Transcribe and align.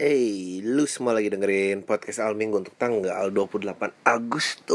Hey, 0.00 0.64
lu 0.64 0.88
semua 0.88 1.12
lagi 1.12 1.28
dengerin 1.28 1.84
podcast 1.84 2.24
Al 2.24 2.32
Minggu 2.32 2.64
untuk 2.64 2.72
tanggal 2.80 3.28
28 3.28 3.68
Agustus. 4.00 4.72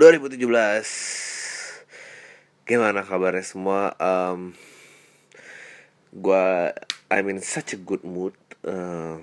2017 0.00 0.48
Gimana 2.64 3.04
kabarnya 3.04 3.44
semua? 3.44 3.92
Um, 4.00 4.56
gua 6.16 6.72
I'm 7.12 7.28
in 7.28 7.44
such 7.44 7.76
a 7.76 7.78
good 7.84 8.00
mood 8.00 8.32
uh, 8.64 9.20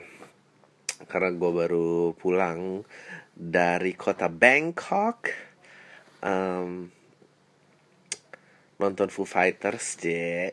Karena 1.09 1.33
gua 1.33 1.65
baru 1.65 2.13
pulang 2.13 2.85
dari 3.33 3.97
kota 3.97 4.29
Bangkok 4.29 5.54
um, 6.25 6.89
nonton 8.81 9.07
Foo 9.13 9.23
Fighters 9.29 10.02
je 10.02 10.52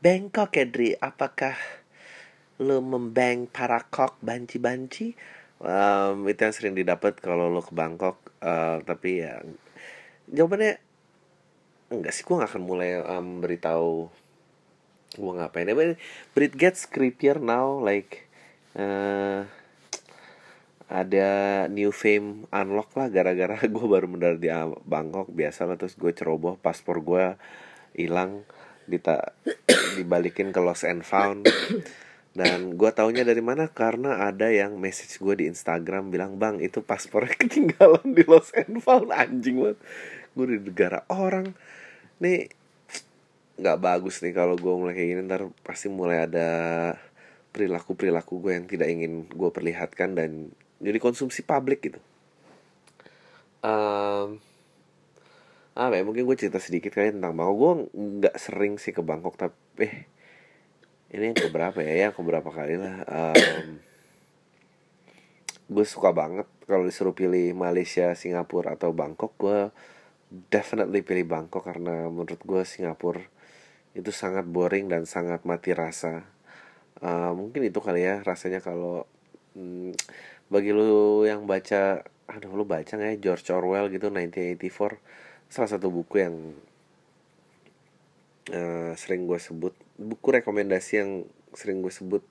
Bangkok 0.00 0.56
Edri 0.56 0.96
apakah 0.96 1.54
lo 2.56 2.80
membang 2.80 3.44
para 3.50 3.84
kok 3.84 4.16
banci-banci? 4.24 5.12
Um, 5.60 6.28
itu 6.28 6.40
yang 6.44 6.54
sering 6.54 6.76
didapat 6.76 7.16
kalau 7.20 7.48
lo 7.48 7.64
ke 7.64 7.72
Bangkok 7.72 8.20
uh, 8.44 8.80
tapi 8.84 9.24
ya 9.24 9.40
jawabannya 10.28 10.76
enggak 11.92 12.12
sih 12.12 12.22
gue 12.28 12.36
gak 12.36 12.50
akan 12.52 12.64
mulai 12.64 13.00
um, 13.00 13.40
beritahu 13.40 14.12
gue 15.16 15.32
ngapain. 15.32 15.68
Ya 15.68 15.76
but 16.36 16.42
it 16.44 16.54
gets 16.54 16.84
creepier 16.84 17.40
now 17.40 17.80
like 17.80 18.28
uh, 18.76 19.48
ada 20.86 21.66
new 21.66 21.90
fame 21.90 22.46
unlock 22.54 22.94
lah 22.94 23.10
gara-gara 23.10 23.58
gue 23.74 23.86
baru 23.86 24.06
mendarat 24.06 24.38
di 24.38 24.50
Bangkok 24.86 25.30
biasa 25.34 25.66
lah 25.66 25.74
terus 25.74 25.98
gue 25.98 26.14
ceroboh 26.14 26.54
paspor 26.62 27.02
gue 27.02 27.34
hilang 27.96 28.46
dita 28.86 29.34
dibalikin 29.98 30.54
ke 30.54 30.60
Lost 30.62 30.86
and 30.86 31.02
Found. 31.02 31.50
Dan 32.36 32.76
gue 32.76 32.90
taunya 32.92 33.24
dari 33.24 33.40
mana? 33.40 33.66
Karena 33.72 34.28
ada 34.28 34.52
yang 34.52 34.76
message 34.76 35.18
gue 35.18 35.34
di 35.40 35.44
Instagram 35.48 36.12
bilang 36.12 36.36
bang 36.36 36.60
itu 36.62 36.84
paspornya 36.84 37.34
ketinggalan 37.42 38.14
di 38.14 38.22
Lost 38.24 38.54
and 38.54 38.78
Found. 38.84 39.10
Anjing 39.10 39.58
banget. 39.58 39.78
Gue 40.36 40.46
di 40.54 40.58
negara 40.62 41.02
orang. 41.10 41.52
Nih 42.22 42.52
nggak 43.56 43.80
bagus 43.80 44.20
nih 44.20 44.36
kalau 44.36 44.54
gue 44.54 44.68
mulai 44.68 44.94
kayak 44.94 45.08
gini. 45.16 45.20
Ntar 45.24 45.50
pasti 45.64 45.88
mulai 45.90 46.28
ada 46.28 46.48
perilaku 47.50 47.96
perilaku 47.96 48.44
gue 48.44 48.52
yang 48.52 48.68
tidak 48.68 48.88
ingin 48.92 49.24
gue 49.32 49.50
perlihatkan 49.50 50.12
dan 50.12 50.52
jadi 50.80 50.98
konsumsi 51.00 51.40
publik 51.42 51.92
gitu. 51.92 52.00
Um, 53.64 54.38
apa 55.76 55.92
ya 55.92 56.02
mungkin 56.08 56.24
gue 56.24 56.36
cerita 56.36 56.56
sedikit 56.56 56.96
kali 56.96 57.12
tentang 57.12 57.36
Bangkok. 57.36 57.56
Gue 57.56 57.72
nggak 57.92 58.36
sering 58.40 58.80
sih 58.80 58.92
ke 58.96 59.04
Bangkok 59.04 59.36
tapi 59.36 59.84
eh, 59.84 59.96
ini 61.12 61.32
yang 61.32 61.38
keberapa 61.38 61.78
ya? 61.84 62.08
Ya 62.08 62.08
keberapa 62.12 62.48
kali 62.48 62.80
lah. 62.80 63.04
Um, 63.08 63.80
gue 65.66 65.84
suka 65.84 66.14
banget 66.14 66.46
kalau 66.70 66.86
disuruh 66.86 67.12
pilih 67.12 67.50
Malaysia 67.52 68.14
Singapura 68.14 68.78
atau 68.78 68.94
Bangkok 68.94 69.34
gue 69.36 69.74
definitely 70.50 71.02
pilih 71.02 71.26
Bangkok 71.26 71.66
karena 71.66 72.06
menurut 72.06 72.38
gue 72.42 72.62
Singapura 72.62 73.22
itu 73.96 74.12
sangat 74.12 74.44
boring 74.44 74.92
dan 74.92 75.08
sangat 75.08 75.42
mati 75.48 75.72
rasa. 75.72 76.28
Uh, 77.00 77.32
mungkin 77.32 77.64
itu 77.64 77.80
kali 77.80 78.04
ya 78.04 78.20
rasanya 78.24 78.60
kalau 78.60 79.04
hmm, 79.56 79.96
bagi 80.46 80.70
lu 80.70 81.26
yang 81.26 81.44
baca 81.44 82.06
aduh 82.26 82.52
lu 82.54 82.66
baca 82.66 82.98
nggak 82.98 83.10
ya? 83.16 83.22
George 83.22 83.46
Orwell 83.54 83.86
gitu 83.90 84.10
1984 84.10 84.98
salah 85.46 85.70
satu 85.70 85.94
buku 85.94 86.14
yang 86.22 86.36
uh, 88.50 88.92
sering 88.98 89.26
gue 89.30 89.38
sebut. 89.38 89.74
Buku 89.96 90.28
rekomendasi 90.34 90.92
yang 91.02 91.10
sering 91.54 91.80
gue 91.82 91.90
sebut. 91.94 92.22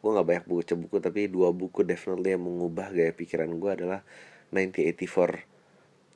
Gue 0.00 0.10
nggak 0.10 0.26
banyak 0.26 0.44
baca 0.48 0.74
buku 0.74 0.96
tapi 0.98 1.28
dua 1.28 1.52
buku 1.54 1.84
definitely 1.84 2.34
yang 2.34 2.42
mengubah 2.42 2.90
gaya 2.90 3.12
pikiran 3.12 3.52
gue 3.60 3.70
adalah 3.70 4.00
1984 4.52 5.48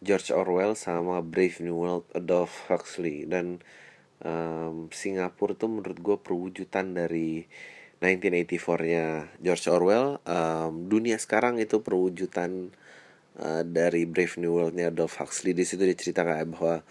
George 0.05 0.29
Orwell 0.33 0.77
sama 0.77 1.25
Brave 1.25 1.61
New 1.65 1.77
World 1.77 2.05
Adolf 2.13 2.69
Huxley. 2.69 3.25
Dan 3.29 3.61
um, 4.25 4.89
Singapura 4.93 5.57
tuh 5.57 5.71
menurut 5.73 5.99
gue 6.01 6.17
perwujudan 6.21 6.97
dari 6.97 7.45
1984-nya 7.97 9.33
George 9.41 9.67
Orwell 9.73 10.21
um, 10.29 10.73
dunia 10.85 11.17
sekarang 11.17 11.57
itu 11.57 11.81
perwujudan 11.81 12.69
uh, 13.41 13.65
dari 13.65 14.05
Brave 14.05 14.37
New 14.37 14.53
World-nya 14.53 14.93
Adolf 14.93 15.17
Huxley. 15.17 15.57
Di 15.57 15.65
situ 15.65 15.81
diceritakan 15.81 16.45
bahwa 16.53 16.85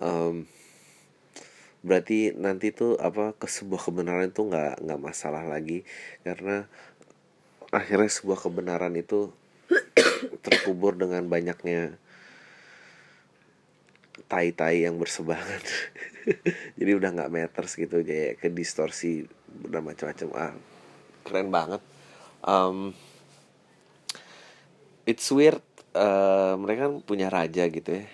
um, 0.00 0.48
berarti 1.84 2.32
nanti 2.32 2.72
tuh 2.72 2.96
apa 2.96 3.36
ke 3.36 3.44
sebuah 3.46 3.84
kebenaran 3.84 4.32
itu 4.32 4.48
nggak 4.48 4.80
nggak 4.80 5.00
masalah 5.00 5.44
lagi. 5.44 5.84
Karena 6.24 6.64
akhirnya 7.68 8.08
sebuah 8.08 8.48
kebenaran 8.48 8.96
itu 8.96 9.28
terkubur 10.46 10.96
dengan 10.96 11.28
banyaknya 11.28 12.00
tai-tai 14.26 14.88
yang 14.88 14.98
bersebangan 14.98 15.62
jadi 16.78 16.90
udah 16.98 17.10
nggak 17.14 17.30
meters 17.30 17.78
gitu 17.78 18.02
kayak 18.02 18.42
ke 18.42 18.48
distorsi 18.50 19.22
udah 19.64 19.80
macam-macam 19.80 20.28
ah 20.36 20.52
keren 21.24 21.48
banget. 21.50 21.82
Um, 22.46 22.92
it's 25.08 25.26
weird 25.32 25.62
uh, 25.96 26.54
mereka 26.60 26.90
kan 26.90 26.94
punya 27.02 27.32
raja 27.32 27.66
gitu 27.66 28.02
ya. 28.02 28.04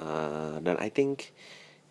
Uh, 0.00 0.62
dan 0.64 0.80
I 0.80 0.88
think 0.92 1.32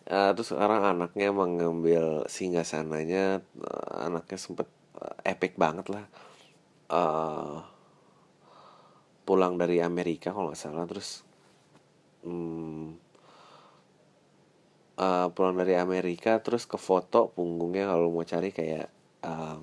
uh, 0.08 0.32
terus 0.32 0.54
sekarang 0.54 0.82
anaknya 0.82 1.30
mengambil 1.30 2.24
singgah 2.26 2.64
sananya 2.64 3.44
uh, 3.60 4.06
anaknya 4.06 4.38
sempet 4.38 4.66
uh, 4.96 5.18
epic 5.26 5.58
banget 5.60 5.90
lah. 5.90 6.06
Uh, 6.90 7.62
pulang 9.22 9.54
dari 9.54 9.78
Amerika 9.78 10.34
kalau 10.34 10.50
nggak 10.50 10.58
salah 10.58 10.90
terus 10.90 11.22
um, 12.26 12.98
uh, 15.00 15.32
pulang 15.32 15.56
dari 15.56 15.80
Amerika 15.80 16.44
terus 16.44 16.68
ke 16.68 16.76
foto 16.76 17.32
punggungnya 17.32 17.88
kalau 17.88 18.12
mau 18.12 18.22
cari 18.22 18.52
kayak 18.52 18.92
uh, 19.24 19.58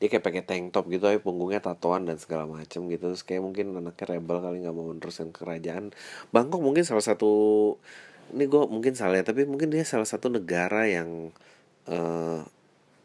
dia 0.00 0.08
kayak 0.08 0.24
pakai 0.24 0.42
tank 0.48 0.72
top 0.72 0.88
gitu 0.88 1.04
tapi 1.04 1.20
punggungnya 1.20 1.60
tatoan 1.60 2.08
dan 2.08 2.16
segala 2.16 2.48
macam 2.48 2.88
gitu. 2.88 3.12
Terus 3.12 3.20
kayak 3.20 3.44
mungkin 3.44 3.76
anaknya 3.76 4.16
rebel 4.16 4.40
kali 4.40 4.64
nggak 4.64 4.72
mau 4.72 4.88
menerusin 4.88 5.28
kerajaan. 5.28 5.92
Bangkok 6.32 6.64
mungkin 6.64 6.88
salah 6.88 7.04
satu 7.04 7.32
ini 8.32 8.48
gue 8.48 8.62
mungkin 8.64 8.96
salah 8.96 9.20
ya 9.20 9.24
tapi 9.28 9.44
mungkin 9.44 9.68
dia 9.68 9.84
salah 9.84 10.08
satu 10.08 10.32
negara 10.32 10.88
yang 10.88 11.36
uh, 11.84 12.40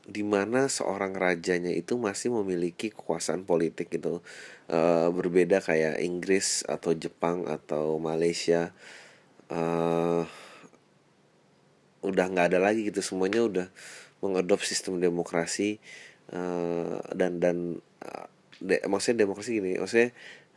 di 0.06 0.24
mana 0.24 0.72
seorang 0.72 1.18
rajanya 1.18 1.74
itu 1.74 2.00
masih 2.00 2.32
memiliki 2.32 2.96
kekuasaan 2.96 3.44
politik 3.44 3.92
gitu. 3.92 4.24
Uh, 4.72 5.12
berbeda 5.12 5.60
kayak 5.60 6.00
Inggris 6.00 6.64
atau 6.64 6.96
Jepang 6.96 7.44
atau 7.52 8.00
Malaysia. 8.00 8.72
Uh, 9.52 10.24
udah 12.06 12.26
nggak 12.30 12.54
ada 12.54 12.60
lagi 12.62 12.88
gitu. 12.88 13.02
Semuanya 13.02 13.42
udah 13.44 13.68
mengadop 14.24 14.62
sistem 14.64 15.02
demokrasi 15.02 15.78
uh, 16.34 17.02
dan 17.14 17.38
dan 17.38 17.58
uh, 18.02 18.28
de, 18.64 18.82
maksudnya 18.90 19.28
demokrasi 19.28 19.60
gini 19.60 19.78
maksudnya 19.78 20.16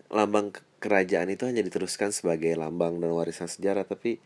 lambang 0.09 0.55
kerajaan 0.81 1.29
itu 1.29 1.45
hanya 1.45 1.61
diteruskan 1.61 2.15
sebagai 2.15 2.55
lambang 2.57 2.97
dan 3.03 3.13
warisan 3.13 3.51
sejarah 3.51 3.85
tapi 3.85 4.23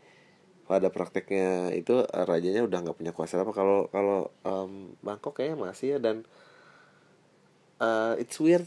pada 0.63 0.87
prakteknya 0.87 1.75
itu 1.75 2.07
uh, 2.07 2.23
rajanya 2.23 2.63
udah 2.63 2.79
nggak 2.87 2.97
punya 2.97 3.11
kuasa 3.11 3.43
apa. 3.43 3.51
Kalau 3.51 3.91
kalau 3.91 4.31
um, 4.47 4.95
Bangkok 5.03 5.35
kayaknya 5.43 5.57
masih 5.59 5.87
ya 5.95 5.99
dan 5.99 6.23
uh, 7.83 8.15
it's 8.15 8.39
weird. 8.39 8.63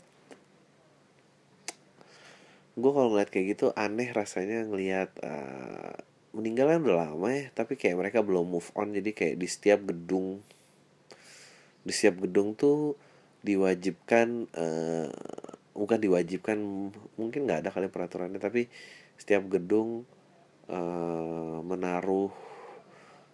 Gue 2.76 2.92
kalau 2.92 3.08
ngeliat 3.08 3.32
kayak 3.32 3.56
gitu 3.56 3.72
aneh 3.72 4.12
rasanya 4.12 4.68
ngelihat 4.68 5.08
uh, 5.24 5.96
meninggal 6.36 6.68
kan 6.68 6.84
udah 6.84 6.98
lama 7.08 7.28
ya 7.32 7.48
tapi 7.56 7.80
kayak 7.80 7.96
mereka 7.96 8.20
belum 8.20 8.44
move 8.44 8.68
on. 8.76 8.92
Jadi 8.92 9.16
kayak 9.16 9.40
di 9.40 9.48
setiap 9.48 9.88
gedung 9.88 10.44
di 11.86 11.94
setiap 11.94 12.26
gedung 12.26 12.58
tuh 12.58 12.98
diwajibkan 13.46 14.50
uh, 14.58 15.06
bukan 15.70 15.98
diwajibkan 16.02 16.58
mungkin 17.14 17.46
nggak 17.46 17.62
ada 17.62 17.70
kali 17.70 17.86
peraturannya 17.86 18.42
tapi 18.42 18.66
setiap 19.14 19.46
gedung 19.46 20.02
uh, 20.66 21.62
menaruh 21.62 22.34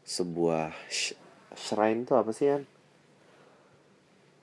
sebuah 0.05 0.77
sh 0.93 1.17
shrine 1.57 2.05
tuh 2.05 2.21
apa 2.21 2.31
sih 2.37 2.53
kan 2.53 2.63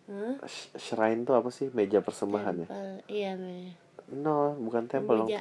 huh? 0.09 0.35
shrine 0.73 1.21
tuh 1.21 1.37
apa 1.37 1.53
sih 1.53 1.69
meja 1.69 2.01
persembahan 2.01 2.65
ya? 2.65 2.67
Iya 3.05 3.31
me. 3.37 3.77
no 4.09 4.57
bukan 4.57 4.89
temple 4.89 5.29
dong 5.29 5.37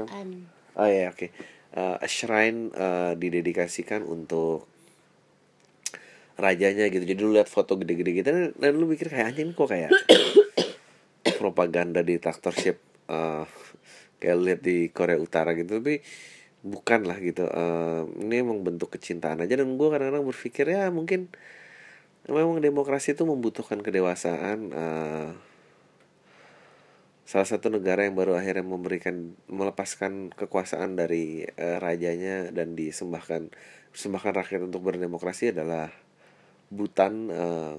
oh 0.76 0.85
iya 0.85 1.09
oke. 1.09 1.25
okay 1.25 1.57
uh, 1.76 1.99
shrine 2.09 2.73
uh, 2.73 3.12
didedikasikan 3.19 4.06
untuk 4.06 4.69
rajanya 6.38 6.87
gitu. 6.88 7.03
Jadi 7.03 7.20
lu 7.20 7.35
lihat 7.35 7.50
foto 7.50 7.75
gede-gede 7.75 8.11
gitu 8.23 8.31
dan 8.55 8.73
lu 8.79 8.87
mikir 8.87 9.11
kayak 9.11 9.35
anjing 9.35 9.50
kok 9.53 9.69
kayak 9.69 9.91
propaganda 11.43 12.00
dictatorship 12.06 12.79
uh, 13.11 13.44
kayak 14.23 14.37
lihat 14.38 14.61
di 14.62 14.88
Korea 14.94 15.19
Utara 15.19 15.53
gitu. 15.59 15.82
Tapi 15.82 15.99
bukan 16.59 17.06
lah 17.06 17.19
gitu 17.19 17.47
uh, 17.47 18.06
ini 18.23 18.41
emang 18.41 18.62
bentuk 18.62 18.94
kecintaan 18.94 19.43
aja. 19.43 19.59
Dan 19.59 19.75
gue 19.75 19.88
kadang-kadang 19.91 20.25
berpikir 20.25 20.70
ya 20.70 20.88
mungkin 20.94 21.26
memang 22.31 22.62
demokrasi 22.62 23.19
itu 23.19 23.26
membutuhkan 23.26 23.82
kedewasaan 23.82 24.59
uh, 24.70 25.31
salah 27.28 27.44
satu 27.44 27.69
negara 27.69 28.08
yang 28.08 28.16
baru 28.16 28.40
akhirnya 28.40 28.64
memberikan 28.64 29.36
melepaskan 29.52 30.32
kekuasaan 30.32 30.96
dari 30.96 31.44
uh, 31.44 31.76
rajanya 31.76 32.48
dan 32.56 32.72
disembahkan 32.72 33.52
sembahkan 33.92 34.32
rakyat 34.32 34.64
untuk 34.64 34.88
berdemokrasi 34.88 35.52
adalah 35.52 35.92
Butan 36.72 37.28
uh, 37.28 37.76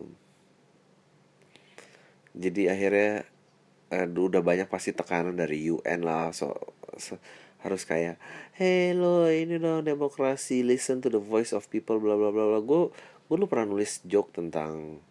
jadi 2.38 2.78
akhirnya 2.78 3.26
uh, 3.90 4.06
udah 4.06 4.46
banyak 4.46 4.70
pasti 4.70 4.94
tekanan 4.94 5.34
dari 5.34 5.66
UN 5.66 6.06
lah 6.06 6.30
so, 6.30 6.54
so 7.02 7.18
harus 7.66 7.90
kayak 7.90 8.22
hello 8.54 9.26
ini 9.34 9.58
loh 9.58 9.82
demokrasi 9.82 10.62
listen 10.62 11.02
to 11.02 11.10
the 11.10 11.18
voice 11.18 11.58
of 11.58 11.66
people 11.74 11.98
bla 11.98 12.14
bla 12.14 12.30
bla 12.30 12.46
bla. 12.54 12.60
Gue 12.62 12.94
gue 13.26 13.36
lu 13.36 13.50
pernah 13.50 13.74
nulis 13.74 14.06
joke 14.06 14.30
tentang 14.30 15.02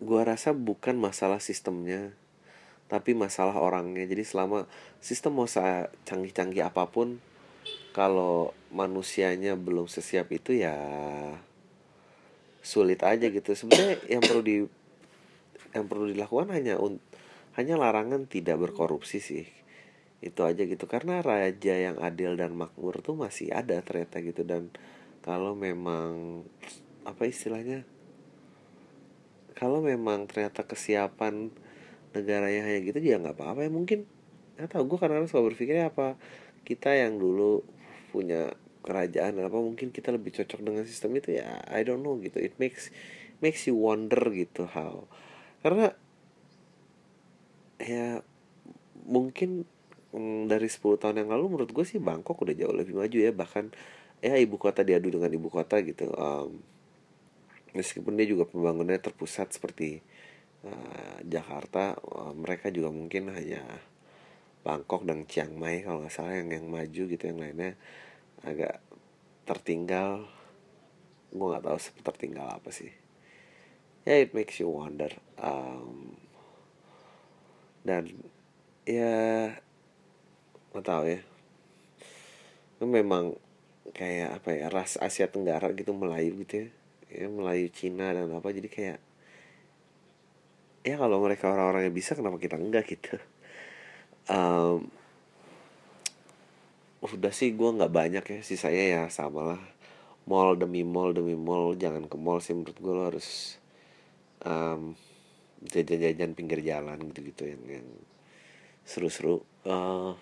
gue 0.00 0.20
rasa 0.24 0.56
bukan 0.56 0.96
masalah 0.96 1.44
sistemnya 1.44 2.16
tapi 2.90 3.14
masalah 3.14 3.54
orangnya. 3.54 4.02
Jadi 4.02 4.26
selama 4.26 4.66
sistem 4.98 5.38
mau 5.38 5.46
canggih-canggih 5.46 6.66
apa 6.66 6.90
pun 6.90 7.22
kalau 7.94 8.50
manusianya 8.74 9.54
belum 9.54 9.86
sesiap 9.86 10.26
itu 10.34 10.58
ya 10.58 10.74
sulit 12.66 13.06
aja 13.06 13.30
gitu. 13.30 13.54
Sebenarnya 13.54 13.94
yang 14.10 14.22
perlu 14.26 14.42
di 14.42 14.56
yang 15.70 15.86
perlu 15.86 16.10
dilakukan 16.10 16.50
hanya 16.50 16.82
hanya 17.54 17.74
larangan 17.78 18.26
tidak 18.26 18.58
berkorupsi 18.58 19.22
sih. 19.22 19.46
Itu 20.18 20.42
aja 20.42 20.66
gitu. 20.66 20.90
Karena 20.90 21.22
raja 21.22 21.74
yang 21.78 22.02
adil 22.02 22.34
dan 22.34 22.58
makmur 22.58 22.98
tuh 23.06 23.14
masih 23.14 23.54
ada 23.54 23.78
ternyata 23.86 24.18
gitu. 24.18 24.42
Dan 24.42 24.74
kalau 25.22 25.54
memang 25.54 26.42
apa 27.06 27.22
istilahnya 27.30 27.86
kalau 29.60 29.84
memang 29.84 30.24
ternyata 30.24 30.64
kesiapan 30.64 31.52
negaranya 32.16 32.64
hanya 32.64 32.80
gitu 32.80 32.96
ya 32.96 33.20
nggak 33.20 33.36
apa-apa 33.36 33.68
ya 33.68 33.70
mungkin. 33.70 34.08
Nggak 34.56 34.72
tahu 34.72 34.82
gue 34.88 34.98
karena 35.04 35.20
kadang 35.20 35.28
suka 35.28 35.42
berpikirnya 35.52 35.92
apa? 35.92 36.16
Kita 36.64 36.96
yang 36.96 37.20
dulu 37.20 37.60
punya 38.08 38.56
kerajaan 38.80 39.36
apa 39.36 39.60
mungkin 39.60 39.92
kita 39.92 40.16
lebih 40.16 40.32
cocok 40.32 40.64
dengan 40.64 40.88
sistem 40.88 41.12
itu 41.20 41.36
ya 41.36 41.60
I 41.68 41.84
don't 41.84 42.00
know 42.00 42.16
gitu. 42.24 42.40
It 42.40 42.56
makes 42.56 42.88
makes 43.44 43.68
you 43.68 43.76
wonder 43.76 44.32
gitu 44.32 44.64
how. 44.64 45.04
Karena 45.60 45.92
ya 47.76 48.24
mungkin 49.04 49.68
mm, 50.16 50.48
dari 50.48 50.72
10 50.72 50.96
tahun 50.96 51.20
yang 51.20 51.36
lalu 51.36 51.52
menurut 51.52 51.70
gue 51.76 51.84
sih 51.84 52.00
Bangkok 52.00 52.40
udah 52.40 52.56
jauh 52.56 52.72
lebih 52.72 52.96
maju 52.96 53.18
ya. 53.20 53.28
Bahkan 53.36 53.76
ya 54.24 54.40
ibu 54.40 54.56
kota 54.56 54.80
diadu 54.80 55.12
dengan 55.12 55.28
ibu 55.28 55.52
kota 55.52 55.84
gitu 55.84 56.08
um, 56.16 56.64
meskipun 57.72 58.18
dia 58.18 58.26
juga 58.26 58.46
pembangunannya 58.48 59.02
terpusat 59.02 59.54
seperti 59.54 60.02
uh, 60.66 61.18
Jakarta 61.22 61.94
uh, 61.98 62.34
mereka 62.34 62.68
juga 62.72 62.90
mungkin 62.90 63.30
hanya 63.30 63.62
Bangkok 64.60 65.08
dan 65.08 65.24
Chiang 65.24 65.56
Mai 65.56 65.80
kalau 65.80 66.04
nggak 66.04 66.12
salah 66.12 66.36
yang 66.36 66.52
yang 66.52 66.66
maju 66.68 67.02
gitu 67.08 67.24
yang 67.24 67.40
lainnya 67.40 67.80
agak 68.44 68.82
tertinggal. 69.48 70.28
Gue 71.30 71.46
nggak 71.46 71.64
tahu 71.64 71.78
tertinggal 72.04 72.46
apa 72.60 72.70
sih. 72.74 72.92
Ya 74.04 74.16
yeah, 74.16 74.24
it 74.24 74.32
makes 74.36 74.56
you 74.60 74.68
wonder 74.68 75.12
um, 75.40 76.16
dan 77.84 78.08
ya 78.84 79.56
nggak 80.74 80.84
tahu 80.84 81.04
ya. 81.08 81.20
Itu 82.76 82.84
memang 82.84 83.36
kayak 83.96 84.44
apa 84.44 84.50
ya 84.56 84.66
ras 84.68 85.00
Asia 85.00 85.26
Tenggara 85.28 85.72
gitu 85.72 85.96
Melayu 85.96 86.36
gitu 86.44 86.68
ya 86.68 86.79
ya 87.10 87.26
Melayu 87.26 87.68
Cina 87.74 88.14
dan 88.14 88.30
apa 88.30 88.48
jadi 88.54 88.68
kayak 88.70 88.98
ya 90.80 90.94
kalau 90.96 91.20
mereka 91.20 91.52
orang-orang 91.52 91.90
yang 91.90 91.96
bisa 91.96 92.16
kenapa 92.16 92.40
kita 92.40 92.56
enggak 92.56 92.88
gitu. 92.88 93.20
Um, 94.30 94.88
udah 97.00 97.32
sih 97.32 97.52
gue 97.56 97.70
nggak 97.76 97.92
banyak 97.92 98.24
ya 98.24 98.40
sih 98.40 98.56
saya 98.56 98.82
ya 99.00 99.02
sama 99.12 99.56
lah. 99.56 99.62
Mall 100.28 100.56
demi 100.56 100.86
mall 100.86 101.16
demi 101.16 101.34
mall 101.34 101.74
jangan 101.74 102.06
ke 102.06 102.16
mall 102.16 102.38
sih 102.38 102.54
menurut 102.54 102.76
gue 102.76 102.92
lo 102.92 103.02
harus 103.08 103.58
um, 104.46 104.94
jajan-jajan 105.66 106.32
pinggir 106.32 106.64
jalan 106.64 106.96
gitu-gitu 107.12 107.48
yang 107.50 107.82
yang 107.82 107.88
seru-seru. 108.84 109.44
Uh, 109.66 110.16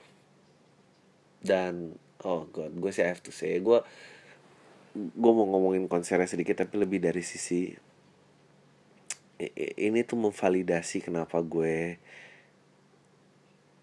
dan 1.39 1.95
oh 2.27 2.51
god 2.51 2.75
gue 2.75 2.91
sih 2.91 3.07
have 3.07 3.23
to 3.23 3.31
say 3.31 3.63
gue 3.63 3.79
gue 4.99 5.33
mau 5.33 5.47
ngomongin 5.47 5.87
konsernya 5.87 6.27
sedikit 6.27 6.67
tapi 6.67 6.75
lebih 6.83 6.99
dari 6.99 7.23
sisi 7.23 7.71
ini 9.79 10.03
tuh 10.03 10.19
memvalidasi 10.19 11.07
kenapa 11.07 11.39
gue 11.47 12.03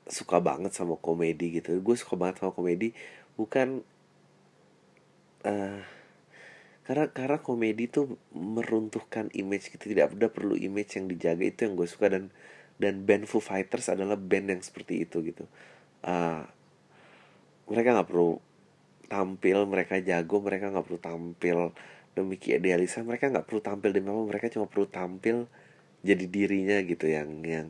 suka 0.06 0.38
banget 0.44 0.76
sama 0.76 1.00
komedi 1.00 1.62
gitu. 1.62 1.80
Gue 1.82 1.96
suka 1.98 2.20
banget 2.20 2.44
sama 2.44 2.52
komedi 2.52 2.92
bukan 3.40 3.82
uh, 5.48 5.82
karena 6.86 7.06
karena 7.10 7.38
komedi 7.42 7.90
tuh 7.90 8.20
meruntuhkan 8.36 9.32
image 9.34 9.74
gitu. 9.74 9.96
Tidak 9.96 10.14
ada 10.14 10.28
perlu 10.30 10.54
image 10.60 11.00
yang 11.00 11.10
dijaga 11.10 11.44
itu 11.48 11.60
yang 11.66 11.74
gue 11.80 11.88
suka. 11.90 12.12
Dan 12.12 12.30
dan 12.76 13.08
band 13.08 13.26
Foo 13.26 13.40
Fighters 13.40 13.88
adalah 13.88 14.20
band 14.20 14.52
yang 14.52 14.62
seperti 14.62 15.08
itu 15.08 15.24
gitu. 15.24 15.48
Uh, 16.06 16.46
mereka 17.66 17.98
nggak 17.98 18.10
perlu 18.12 18.38
tampil 19.06 19.66
mereka 19.70 20.02
jago 20.02 20.42
mereka 20.42 20.74
nggak 20.74 20.86
perlu 20.86 21.02
tampil 21.02 21.58
demikian 22.16 22.64
idealisan 22.64 23.04
mereka 23.04 23.28
nggak 23.30 23.46
perlu 23.46 23.62
tampil 23.62 23.92
demi 23.92 24.10
apa 24.10 24.24
mereka 24.24 24.48
cuma 24.50 24.66
perlu 24.66 24.88
tampil 24.88 25.46
jadi 26.06 26.26
dirinya 26.30 26.78
gitu 26.86 27.06
yang 27.10 27.44
yang 27.44 27.68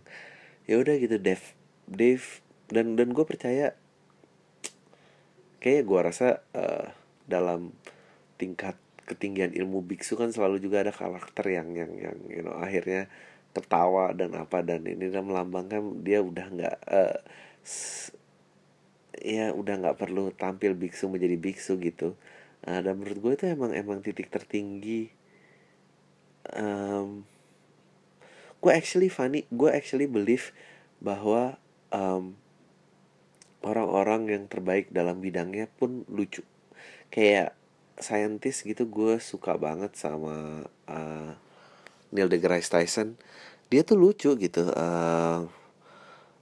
ya 0.70 0.76
udah 0.80 0.96
gitu 1.00 1.18
Dave 1.18 1.46
Dave 1.88 2.26
dan 2.70 2.98
dan 2.98 3.14
gue 3.14 3.26
percaya 3.26 3.74
kayak 5.62 5.84
gue 5.86 6.00
rasa 6.02 6.46
uh, 6.54 6.94
dalam 7.26 7.74
tingkat 8.38 8.78
ketinggian 9.06 9.54
ilmu 9.54 9.86
biksu 9.86 10.18
kan 10.18 10.34
selalu 10.34 10.62
juga 10.62 10.82
ada 10.82 10.94
karakter 10.94 11.46
yang 11.50 11.74
yang 11.74 11.94
yang 11.94 12.18
you 12.30 12.42
know 12.42 12.58
akhirnya 12.58 13.10
tertawa 13.56 14.12
dan 14.12 14.36
apa 14.36 14.66
dan 14.66 14.84
ini 14.84 15.10
dan 15.10 15.26
melambangkan 15.26 16.04
dia 16.04 16.20
udah 16.20 16.48
nggak 16.52 16.78
uh, 16.90 17.18
ya 19.26 19.50
udah 19.58 19.82
nggak 19.82 19.98
perlu 19.98 20.30
tampil 20.38 20.78
biksu 20.78 21.10
menjadi 21.10 21.34
biksu 21.42 21.82
gitu. 21.82 22.14
Uh, 22.62 22.80
dan 22.86 23.02
menurut 23.02 23.18
gue 23.18 23.32
itu 23.42 23.46
emang 23.50 23.74
emang 23.74 24.06
titik 24.06 24.30
tertinggi. 24.30 25.10
Um, 26.54 27.26
gue 28.62 28.72
actually 28.72 29.10
funny 29.10 29.50
gue 29.50 29.70
actually 29.74 30.06
believe 30.06 30.54
bahwa 31.02 31.58
um, 31.90 32.38
orang-orang 33.66 34.30
yang 34.30 34.44
terbaik 34.46 34.94
dalam 34.94 35.18
bidangnya 35.26 35.66
pun 35.82 36.06
lucu. 36.06 36.46
Kayak 37.10 37.58
saintis 37.98 38.62
gitu 38.62 38.86
gue 38.86 39.18
suka 39.18 39.58
banget 39.58 39.98
sama 39.98 40.70
uh, 40.86 41.34
Neil 42.14 42.30
deGrasse 42.30 42.70
Tyson. 42.70 43.18
Dia 43.74 43.82
tuh 43.82 43.98
lucu 43.98 44.38
gitu 44.38 44.70
uh, 44.70 45.50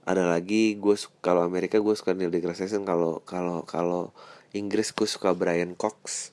ada 0.04 0.28
lagi 0.28 0.76
gue 0.76 0.96
kalau 1.24 1.40
Amerika 1.40 1.80
gue 1.80 1.96
suka 1.96 2.12
Neil 2.12 2.28
deGrasse 2.28 2.68
Tyson 2.68 2.84
kalau 2.84 3.24
kalau 3.24 3.64
kalau 3.64 4.12
Inggris 4.52 4.92
gue 4.92 5.08
suka 5.08 5.32
Brian 5.32 5.72
Cox 5.72 6.30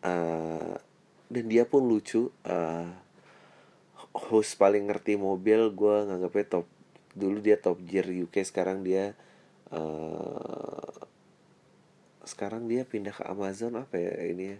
uh, 0.00 0.80
dan 1.28 1.44
dia 1.44 1.68
pun 1.68 1.84
lucu 1.84 2.32
uh, 2.48 2.88
host 4.16 4.56
paling 4.56 4.88
ngerti 4.88 5.20
mobil 5.20 5.68
gue 5.76 5.96
nganggapnya 6.08 6.44
top 6.48 6.66
dulu 7.12 7.38
dia 7.44 7.60
top 7.60 7.78
gear 7.84 8.08
UK 8.08 8.40
sekarang 8.42 8.80
dia 8.80 9.12
uh, 9.68 10.96
sekarang 12.24 12.64
dia 12.64 12.88
pindah 12.88 13.12
ke 13.12 13.22
Amazon 13.28 13.76
apa 13.76 14.00
ya 14.00 14.16
ini 14.24 14.56
ya, 14.56 14.58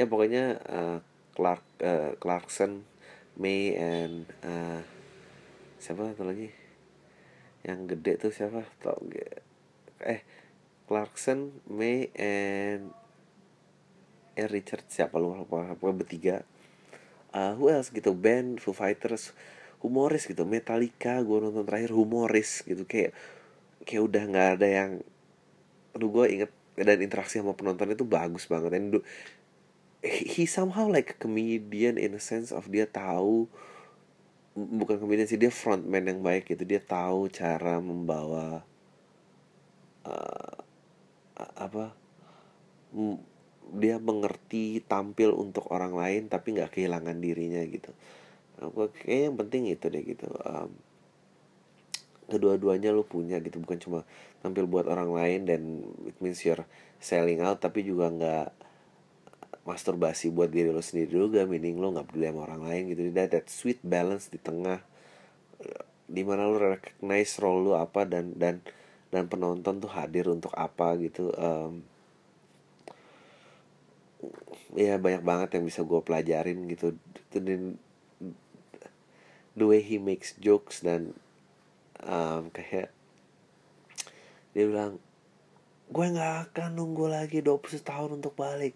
ya 0.00 0.04
pokoknya 0.08 0.44
uh, 0.64 0.98
Clark 1.36 1.64
uh, 1.84 2.16
Clarkson 2.16 2.88
May 3.36 3.76
and 3.76 4.24
uh, 4.40 4.80
siapa 5.76 6.08
satu 6.16 6.24
lagi 6.24 6.59
yang 7.66 7.84
gede 7.84 8.16
tuh 8.16 8.32
siapa? 8.32 8.64
Tau 8.80 9.00
eh 10.00 10.24
Clarkson 10.88 11.52
May 11.68 12.08
and 12.16 12.90
eh 14.34 14.48
Richard. 14.48 14.88
Siapa 14.88 15.20
lu 15.20 15.36
apa 15.36 15.76
apa 15.76 15.86
bertiga. 15.92 16.42
Uh, 17.30 17.54
who 17.54 17.70
else 17.70 17.94
gitu? 17.94 18.10
Band 18.10 18.58
Foo 18.58 18.74
Fighters 18.74 19.36
humoris 19.84 20.26
gitu. 20.26 20.42
Metallica 20.48 21.20
gue 21.22 21.38
nonton 21.40 21.62
terakhir 21.62 21.92
humoris 21.94 22.64
gitu. 22.66 22.82
Kayak 22.88 23.14
kayak 23.84 24.02
udah 24.02 24.22
nggak 24.28 24.48
ada 24.58 24.68
yang 24.68 24.90
aduh 25.94 26.10
gue 26.10 26.26
inget 26.30 26.50
dan 26.80 26.98
interaksi 27.04 27.38
sama 27.38 27.52
penonton 27.52 27.92
itu 27.92 28.02
bagus 28.08 28.48
banget. 28.48 28.72
Dan 28.72 29.04
he 30.00 30.48
somehow 30.48 30.88
like 30.88 31.12
a 31.12 31.16
comedian 31.20 32.00
in 32.00 32.16
a 32.16 32.22
sense 32.22 32.50
of 32.50 32.72
dia 32.72 32.88
tahu 32.88 33.46
bukan 34.54 34.98
komedian 34.98 35.30
sih 35.30 35.38
dia 35.38 35.52
frontman 35.52 36.06
yang 36.06 36.20
baik 36.20 36.50
gitu. 36.50 36.62
Dia 36.66 36.82
tahu 36.82 37.30
cara 37.30 37.78
membawa 37.78 38.62
uh, 40.06 40.56
apa 41.54 41.94
dia 43.70 43.96
mengerti 44.02 44.82
tampil 44.82 45.30
untuk 45.30 45.70
orang 45.70 45.94
lain 45.94 46.22
tapi 46.26 46.58
nggak 46.58 46.74
kehilangan 46.74 47.16
dirinya 47.22 47.62
gitu. 47.70 47.94
Aku 48.60 48.90
kayak 48.92 49.30
yang 49.30 49.36
penting 49.38 49.70
itu 49.70 49.86
deh 49.88 50.02
gitu 50.04 50.26
um, 50.42 50.70
kedua-duanya 52.26 52.90
lo 52.90 53.06
punya 53.06 53.38
gitu. 53.38 53.62
Bukan 53.62 53.78
cuma 53.78 54.00
tampil 54.42 54.66
buat 54.66 54.90
orang 54.90 55.14
lain 55.14 55.40
dan 55.46 55.60
it 56.08 56.18
means 56.18 56.42
you're 56.42 56.66
selling 56.98 57.40
out 57.40 57.62
tapi 57.62 57.86
juga 57.86 58.10
nggak 58.10 58.48
masturbasi 59.68 60.32
buat 60.32 60.48
diri 60.48 60.72
lo 60.72 60.80
sendiri 60.80 61.20
juga 61.20 61.44
meaning 61.44 61.76
lo 61.76 61.92
nggak 61.92 62.08
peduli 62.10 62.26
sama 62.28 62.40
orang 62.48 62.62
lain 62.66 62.82
gitu. 62.92 63.00
That, 63.12 63.30
that 63.36 63.46
sweet 63.52 63.80
balance 63.84 64.32
di 64.32 64.40
tengah 64.40 64.80
di 66.10 66.22
mana 66.26 66.50
lo 66.50 66.58
recognize 66.58 67.38
role 67.38 67.70
lo 67.70 67.72
apa 67.78 68.02
dan 68.08 68.34
dan 68.34 68.64
dan 69.14 69.30
penonton 69.30 69.78
tuh 69.78 69.90
hadir 69.90 70.26
untuk 70.26 70.50
apa 70.58 70.98
gitu 70.98 71.30
um, 71.38 71.82
ya 74.74 74.98
banyak 74.98 75.22
banget 75.22 75.48
yang 75.58 75.64
bisa 75.66 75.86
gue 75.86 76.00
pelajarin 76.02 76.66
gitu. 76.70 76.96
Dan 77.30 77.78
the 79.54 79.66
way 79.66 79.82
he 79.82 79.98
makes 79.98 80.34
jokes 80.38 80.82
dan 80.82 81.14
um, 82.02 82.48
kayak 82.54 82.90
dia 84.54 84.66
bilang 84.66 84.98
gue 85.90 86.06
nggak 86.06 86.54
akan 86.54 86.70
nunggu 86.78 87.10
lagi 87.10 87.42
20 87.42 87.82
tahun 87.82 88.10
untuk 88.22 88.38
balik 88.38 88.74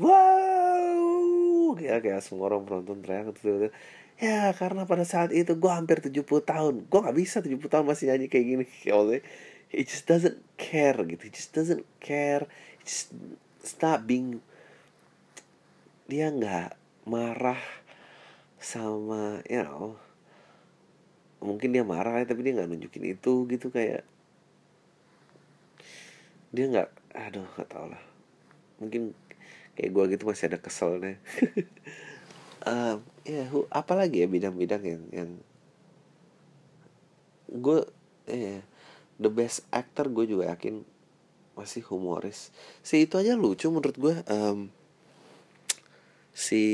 wow. 0.00 1.74
Kayak 1.76 2.00
kayak 2.04 2.20
semua 2.24 2.48
orang 2.52 2.64
penonton 2.64 3.04
teriak 3.04 3.32
gitu, 3.36 3.40
gitu. 3.56 3.68
Ya 4.16 4.48
karena 4.56 4.88
pada 4.88 5.04
saat 5.04 5.28
itu 5.28 5.52
gue 5.52 5.68
hampir 5.68 6.00
70 6.00 6.24
tahun. 6.40 6.74
Gue 6.88 6.98
nggak 7.04 7.16
bisa 7.16 7.44
70 7.44 7.68
tahun 7.68 7.84
masih 7.84 8.08
nyanyi 8.08 8.26
kayak 8.32 8.46
gini. 8.48 8.64
Kayak 8.84 9.24
he 9.68 9.84
just 9.84 10.08
doesn't 10.08 10.40
care 10.56 10.96
gitu. 11.04 11.22
He 11.26 11.32
just 11.32 11.52
doesn't 11.52 11.84
care. 12.00 12.48
He 12.80 12.84
just 12.88 13.12
stop 13.60 14.08
being 14.08 14.40
dia 16.06 16.30
nggak 16.30 16.78
marah 17.04 17.60
sama 18.56 19.44
you 19.50 19.60
know. 19.60 20.00
Mungkin 21.44 21.76
dia 21.76 21.84
marah 21.84 22.24
tapi 22.24 22.40
dia 22.40 22.56
nggak 22.56 22.72
nunjukin 22.72 23.04
itu 23.12 23.44
gitu 23.52 23.68
kayak 23.68 24.06
dia 26.54 26.64
nggak 26.72 26.88
aduh 27.12 27.44
nggak 27.44 27.68
tau 27.68 27.86
lah. 27.90 28.02
Mungkin 28.80 29.12
kayak 29.76 29.92
gue 29.92 30.04
gitu 30.16 30.24
masih 30.24 30.48
ada 30.50 30.58
keselnya. 30.58 31.20
Um, 32.66 32.98
ya 33.22 33.46
apa 33.70 33.94
lagi 33.94 34.26
ya 34.26 34.26
bidang-bidang 34.26 34.82
yang 34.82 35.02
yang 35.14 35.30
gue 37.46 37.86
eh 38.26 38.58
the 39.22 39.30
best 39.30 39.62
actor 39.70 40.10
gue 40.10 40.26
juga 40.26 40.50
yakin 40.50 40.82
masih 41.54 41.86
humoris. 41.86 42.50
Si 42.82 43.06
itu 43.06 43.14
aja 43.22 43.38
lucu 43.38 43.70
menurut 43.70 43.94
gue 43.94 44.14
um, 44.26 44.66
si 46.34 46.64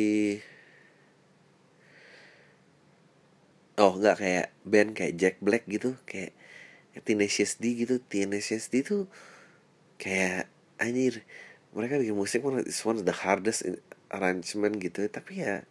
oh 3.76 3.92
nggak 4.00 4.16
kayak 4.16 4.46
band 4.64 4.90
kayak 4.96 5.14
Jack 5.20 5.36
Black 5.44 5.68
gitu 5.68 6.00
kayak 6.08 6.32
Tenacious 7.04 7.60
D 7.60 7.84
gitu. 7.84 8.00
Tenacious 8.00 8.72
D 8.72 8.80
tuh 8.80 9.12
kayak 10.00 10.48
anjir 10.80 11.22
mereka 11.72 11.96
bikin 11.96 12.16
musik 12.16 12.40
one 12.44 12.60
is 12.64 12.80
one 12.84 13.00
of 13.00 13.04
the 13.08 13.16
hardest 13.16 13.64
arrangement 14.12 14.76
gitu. 14.80 15.08
Tapi 15.08 15.44
ya 15.44 15.64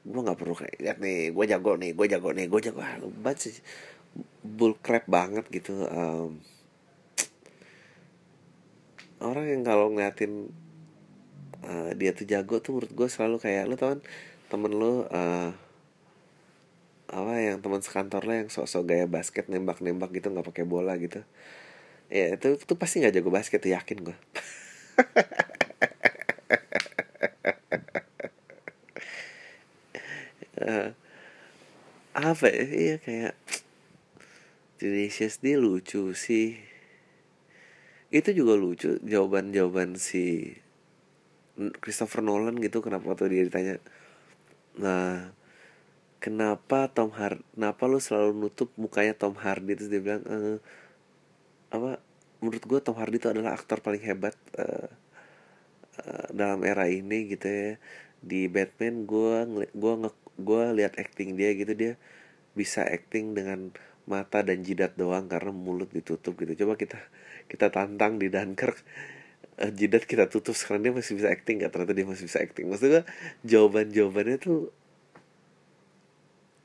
gue 0.00 0.20
nggak 0.20 0.38
perlu 0.40 0.56
kayak 0.56 0.76
lihat 0.80 0.98
nih 0.98 1.30
gue 1.30 1.44
jago 1.46 1.72
nih 1.76 1.90
gue 1.94 2.06
jago 2.10 2.30
nih 2.34 2.46
gue 2.50 2.60
jago. 2.60 2.80
Banget 3.22 3.38
sih. 3.50 3.54
Bull 4.42 4.74
crap 4.82 5.06
banget 5.06 5.46
gitu 5.54 5.86
um, 5.86 6.42
orang 9.20 9.46
yang 9.46 9.62
kalau 9.62 9.92
ngeliatin 9.92 10.48
uh, 11.62 11.92
dia 11.94 12.16
tuh 12.16 12.24
jago 12.24 12.58
tuh 12.58 12.80
menurut 12.80 12.92
gue 12.92 13.08
selalu 13.08 13.36
kayak 13.38 13.68
lo 13.68 13.76
tau 13.76 13.94
kan 13.94 14.00
temen 14.48 14.72
lo 14.74 15.06
uh, 15.06 15.52
apa 17.10 17.32
yang 17.38 17.60
teman 17.60 17.84
sekantor 17.84 18.24
lo 18.24 18.32
yang 18.32 18.48
sok-sok 18.48 18.82
gaya 18.88 19.06
basket 19.06 19.46
nembak-nembak 19.52 20.10
gitu 20.10 20.32
nggak 20.32 20.46
pakai 20.46 20.64
bola 20.64 20.96
gitu. 20.96 21.22
Ya 22.10 22.34
itu 22.34 22.58
tuh 22.58 22.74
pasti 22.74 22.98
nggak 23.04 23.14
jago 23.20 23.30
basket 23.30 23.62
yakin 23.62 23.98
gue 24.10 24.16
uh, 30.60 30.90
apa 32.16 32.46
ya? 32.48 32.64
Iya 32.68 32.96
kayak 33.00 33.34
Delicious 34.80 35.44
dia 35.44 35.60
lucu 35.60 36.16
sih. 36.16 36.56
Itu 38.08 38.32
juga 38.32 38.56
lucu 38.56 38.96
jawaban-jawaban 39.04 40.00
si 40.00 40.56
Christopher 41.84 42.24
Nolan 42.24 42.56
gitu 42.56 42.80
kenapa 42.80 43.12
waktu 43.12 43.28
dia 43.28 43.44
ditanya 43.44 43.76
nah 44.80 45.36
kenapa 46.22 46.88
Tom 46.88 47.12
Hardy 47.12 47.44
kenapa 47.52 47.82
lu 47.84 48.00
selalu 48.00 48.32
nutup 48.32 48.72
mukanya 48.80 49.12
Tom 49.12 49.36
Hardy? 49.36 49.76
Terus 49.76 49.90
dia 49.92 50.00
bilang 50.00 50.22
e, 50.24 50.36
apa 51.68 52.00
menurut 52.40 52.64
gue 52.64 52.80
Tom 52.80 52.96
Hardy 52.96 53.20
itu 53.20 53.28
adalah 53.28 53.56
aktor 53.56 53.84
paling 53.84 54.00
hebat 54.00 54.36
uh, 54.56 54.88
uh, 56.00 56.26
dalam 56.32 56.64
era 56.64 56.88
ini 56.88 57.30
gitu 57.32 57.46
ya. 57.46 57.72
Di 58.20 58.48
Batman 58.48 59.08
gue 59.08 59.64
gue 59.72 59.92
gue 60.40 60.62
lihat 60.76 60.96
acting 60.96 61.36
dia 61.36 61.52
gitu 61.56 61.72
dia 61.76 61.92
bisa 62.56 62.84
acting 62.84 63.36
dengan 63.36 63.72
mata 64.08 64.42
dan 64.42 64.64
jidat 64.66 64.96
doang 64.98 65.28
karena 65.30 65.52
mulut 65.52 65.92
ditutup 65.92 66.34
gitu. 66.40 66.66
Coba 66.66 66.74
kita 66.80 66.98
kita 67.46 67.68
tantang 67.68 68.16
di 68.16 68.32
Dunkirk 68.32 68.76
uh, 69.60 69.70
jidat 69.72 70.04
kita 70.08 70.26
tutup 70.26 70.56
sekarang 70.56 70.84
dia 70.84 70.92
masih 70.96 71.16
bisa 71.16 71.28
acting 71.28 71.60
nggak? 71.60 71.70
Ternyata 71.72 71.92
dia 71.96 72.06
masih 72.08 72.24
bisa 72.26 72.38
acting. 72.40 72.66
Maksudnya 72.68 73.02
jawaban 73.44 73.92
jawabannya 73.92 74.36
tuh 74.40 74.72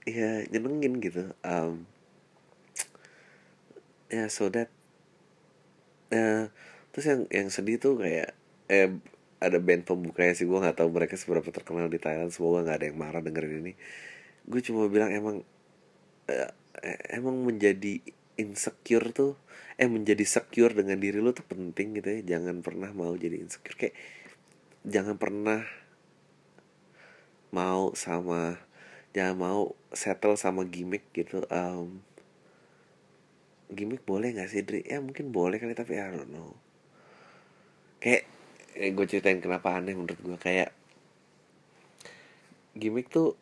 ya 0.07 0.45
nyenengin 0.49 1.01
gitu. 1.03 1.33
Um, 1.43 1.89
ya 4.07 4.25
yeah, 4.25 4.27
so 4.29 4.47
that 4.53 4.74
uh, 6.11 6.51
terus 6.93 7.05
yang 7.05 7.21
yang 7.31 7.47
sedih 7.49 7.77
tuh 7.81 7.97
kayak 8.01 8.35
eh 8.69 8.89
ada 9.39 9.57
band 9.61 9.85
pembukanya 9.85 10.33
sih 10.33 10.47
gue 10.47 10.57
nggak 10.57 10.79
tahu 10.79 10.89
mereka 10.89 11.19
seberapa 11.19 11.45
terkenal 11.51 11.91
di 11.91 11.99
Thailand 12.01 12.33
semoga 12.33 12.65
nggak 12.65 12.77
ada 12.81 12.87
yang 12.89 12.97
marah 12.97 13.21
dengerin 13.21 13.61
ini. 13.61 13.73
Gue 14.45 14.61
cuma 14.65 14.89
bilang 14.89 15.11
emang 15.13 15.37
uh, 16.29 16.51
emang 17.11 17.35
menjadi 17.45 18.01
insecure 18.35 19.11
tuh 19.15 19.39
eh 19.75 19.87
menjadi 19.91 20.23
secure 20.23 20.71
dengan 20.71 20.99
diri 20.99 21.19
lo 21.19 21.35
tuh 21.35 21.45
penting 21.45 21.99
gitu 21.99 22.07
ya. 22.09 22.37
Jangan 22.37 22.63
pernah 22.65 22.89
mau 22.95 23.13
jadi 23.13 23.37
insecure. 23.37 23.77
Kayak 23.77 23.95
jangan 24.85 25.17
pernah 25.17 25.61
mau 27.53 27.95
sama 27.95 28.59
jangan 29.15 29.35
mau 29.39 29.61
settle 29.95 30.35
sama 30.35 30.67
gimmick 30.67 31.07
gitu 31.15 31.47
um, 31.47 32.03
gimmick 33.71 34.05
boleh 34.05 34.35
nggak 34.35 34.49
sih 34.51 34.61
Dri? 34.61 34.85
Ya 34.85 35.01
mungkin 35.01 35.33
boleh 35.33 35.57
kali 35.57 35.73
tapi 35.73 35.97
I 35.97 36.13
don't 36.13 36.29
know. 36.29 36.53
Kayak 37.97 38.29
eh, 38.77 38.91
gue 38.91 39.05
ceritain 39.07 39.39
kenapa 39.41 39.73
aneh 39.73 39.95
menurut 39.95 40.19
gue 40.19 40.37
kayak 40.37 40.69
gimmick 42.75 43.07
tuh 43.07 43.39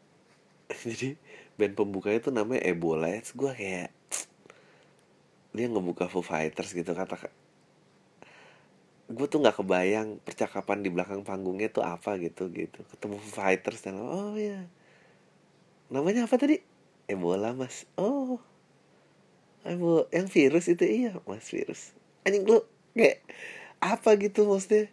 jadi 0.87 1.17
band 1.57 1.73
pembukanya 1.73 2.19
tuh 2.21 2.33
namanya 2.33 2.61
Ebola 2.65 3.09
ya 3.09 3.21
gue 3.21 3.51
kayak 3.53 3.89
dia 5.53 5.65
ngebuka 5.69 6.09
Foo 6.09 6.25
Fighters 6.25 6.73
gitu 6.73 6.93
kata 6.97 7.29
gue 9.13 9.27
tuh 9.29 9.39
nggak 9.43 9.61
kebayang 9.61 10.17
percakapan 10.25 10.81
di 10.81 10.89
belakang 10.89 11.21
panggungnya 11.21 11.69
tuh 11.69 11.85
apa 11.85 12.17
gitu 12.17 12.49
gitu. 12.49 12.81
Ketemu 12.93 13.21
Foo 13.21 13.33
Fighters 13.43 13.85
dan 13.85 13.99
oh 13.99 14.33
ya 14.39 14.65
namanya 15.93 16.25
apa 16.25 16.39
tadi? 16.39 16.57
Ebola 17.05 17.53
mas. 17.53 17.85
Oh 17.99 18.41
Ebola 19.63 20.03
yang 20.11 20.27
virus 20.27 20.67
itu 20.67 20.83
iya 20.83 21.15
mas 21.23 21.47
virus. 21.47 21.95
Anjing 22.27 22.43
lu 22.43 22.67
kayak 22.91 23.23
apa 23.79 24.19
gitu 24.19 24.43
maksudnya? 24.43 24.91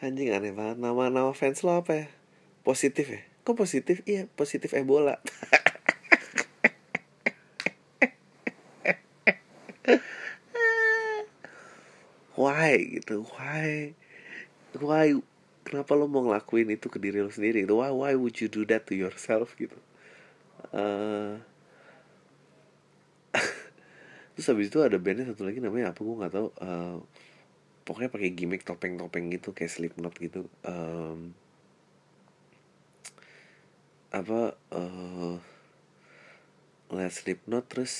Anjing 0.00 0.32
aneh 0.32 0.52
banget 0.56 0.80
nama 0.80 1.12
nama 1.12 1.32
fans 1.36 1.60
lo 1.60 1.76
apa 1.76 1.92
ya? 1.92 2.06
Positif 2.64 3.12
ya? 3.12 3.20
Kok 3.44 3.56
positif? 3.56 4.00
Iya 4.08 4.28
positif 4.32 4.72
Ebola. 4.72 5.20
Why 12.36 13.00
gitu 13.00 13.24
why? 13.32 13.96
Why 14.76 15.16
kenapa 15.64 15.96
lo 15.96 16.04
mau 16.04 16.20
ngelakuin 16.28 16.68
itu 16.68 16.92
ke 16.92 17.00
diri 17.00 17.24
lo 17.24 17.32
sendiri? 17.32 17.64
Why 17.64 17.88
why 17.88 18.12
would 18.12 18.36
you 18.44 18.52
do 18.52 18.68
that 18.68 18.84
to 18.88 18.94
yourself 18.96 19.56
gitu? 19.56 19.80
Uh, 20.68 21.40
terus 24.36 24.52
habis 24.52 24.68
itu 24.68 24.84
ada 24.84 25.00
bandnya 25.00 25.32
satu 25.32 25.48
lagi 25.48 25.64
namanya 25.64 25.96
apa 25.96 26.00
gue 26.04 26.16
nggak 26.20 26.34
tahu 26.36 26.48
uh, 26.60 27.00
pokoknya 27.88 28.12
pakai 28.12 28.30
gimmick 28.36 28.68
topeng 28.68 29.00
topeng 29.00 29.32
gitu 29.32 29.56
kayak 29.56 29.72
Slipknot 29.72 30.12
gitu 30.20 30.44
um, 30.68 31.32
apa 34.12 34.52
uh, 34.76 35.40
ngeliat 36.92 37.12
Slipknot 37.16 37.64
terus 37.64 37.94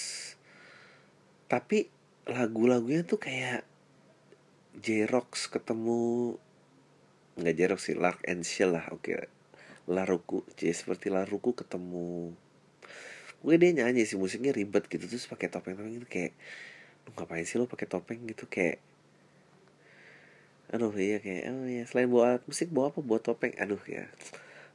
tapi 1.49 1.88
lagu-lagunya 2.28 3.00
tuh 3.09 3.16
kayak 3.16 3.64
J-Rox 4.76 5.49
ketemu 5.49 6.37
nggak 7.40 7.55
J-Rox 7.57 7.81
sih 7.81 7.97
Lark 7.97 8.21
and 8.28 8.45
Shell 8.45 8.76
lah 8.76 8.93
oke 8.93 9.09
okay. 9.09 9.33
Laruku 9.87 10.43
J 10.59 10.75
seperti 10.75 11.09
Laruku 11.09 11.55
ketemu 11.55 12.35
gue 13.47 13.55
dia 13.62 13.71
nyanyi 13.71 14.03
sih 14.03 14.19
musiknya 14.19 14.50
ribet 14.50 14.91
gitu 14.91 15.07
terus 15.07 15.31
pakai 15.31 15.47
topeng-topeng 15.47 16.03
gitu 16.03 16.09
kayak 16.11 16.35
ngapain 17.15 17.47
sih 17.47 17.62
lo 17.62 17.71
pakai 17.71 17.87
topeng? 17.87 18.19
Gitu 18.26 18.50
kayak 18.50 18.83
aduh 20.75 20.91
iya 20.99 21.23
kayak 21.23 21.47
oh 21.55 21.71
ya 21.71 21.87
selain 21.87 22.11
bawa 22.11 22.43
musik 22.43 22.75
bawa 22.75 22.91
apa? 22.91 22.99
Buat 22.99 23.23
topeng. 23.23 23.55
Aduh 23.62 23.79
ya. 23.87 24.11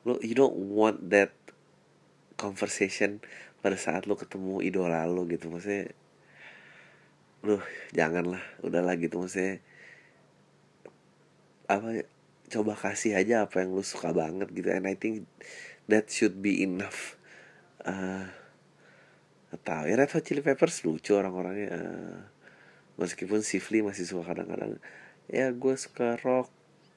Lo 0.08 0.16
you 0.24 0.32
don't 0.32 0.56
want 0.72 1.12
that 1.12 1.36
conversation 2.40 3.20
pada 3.60 3.76
saat 3.76 4.08
lo 4.08 4.16
ketemu 4.16 4.64
idola 4.64 5.04
lo 5.06 5.28
gitu 5.28 5.52
maksudnya 5.52 5.92
Duh, 7.42 7.66
janganlah, 7.90 8.42
udahlah 8.62 8.94
gitu 9.02 9.18
maksudnya 9.18 9.66
apa 11.66 12.06
coba 12.54 12.78
kasih 12.78 13.18
aja 13.18 13.48
apa 13.50 13.66
yang 13.66 13.74
lu 13.74 13.82
suka 13.82 14.14
banget 14.14 14.52
gitu 14.54 14.70
and 14.70 14.86
I 14.86 14.94
think 14.94 15.26
that 15.90 16.14
should 16.14 16.44
be 16.44 16.62
enough 16.62 17.18
uh, 17.82 18.30
tahu 19.60 19.92
ya 19.92 20.00
Red 20.00 20.12
Hot 20.16 20.24
Chili 20.24 20.40
Peppers? 20.40 20.88
Lucu 20.88 21.12
orang-orangnya 21.20 21.68
uh, 21.76 22.20
meskipun 22.96 23.44
si 23.44 23.60
Flea 23.60 23.84
masih 23.84 24.08
suka 24.08 24.32
kadang-kadang. 24.32 24.80
Ya 25.28 25.52
gue 25.52 25.76
suka 25.76 26.16
rock. 26.24 26.48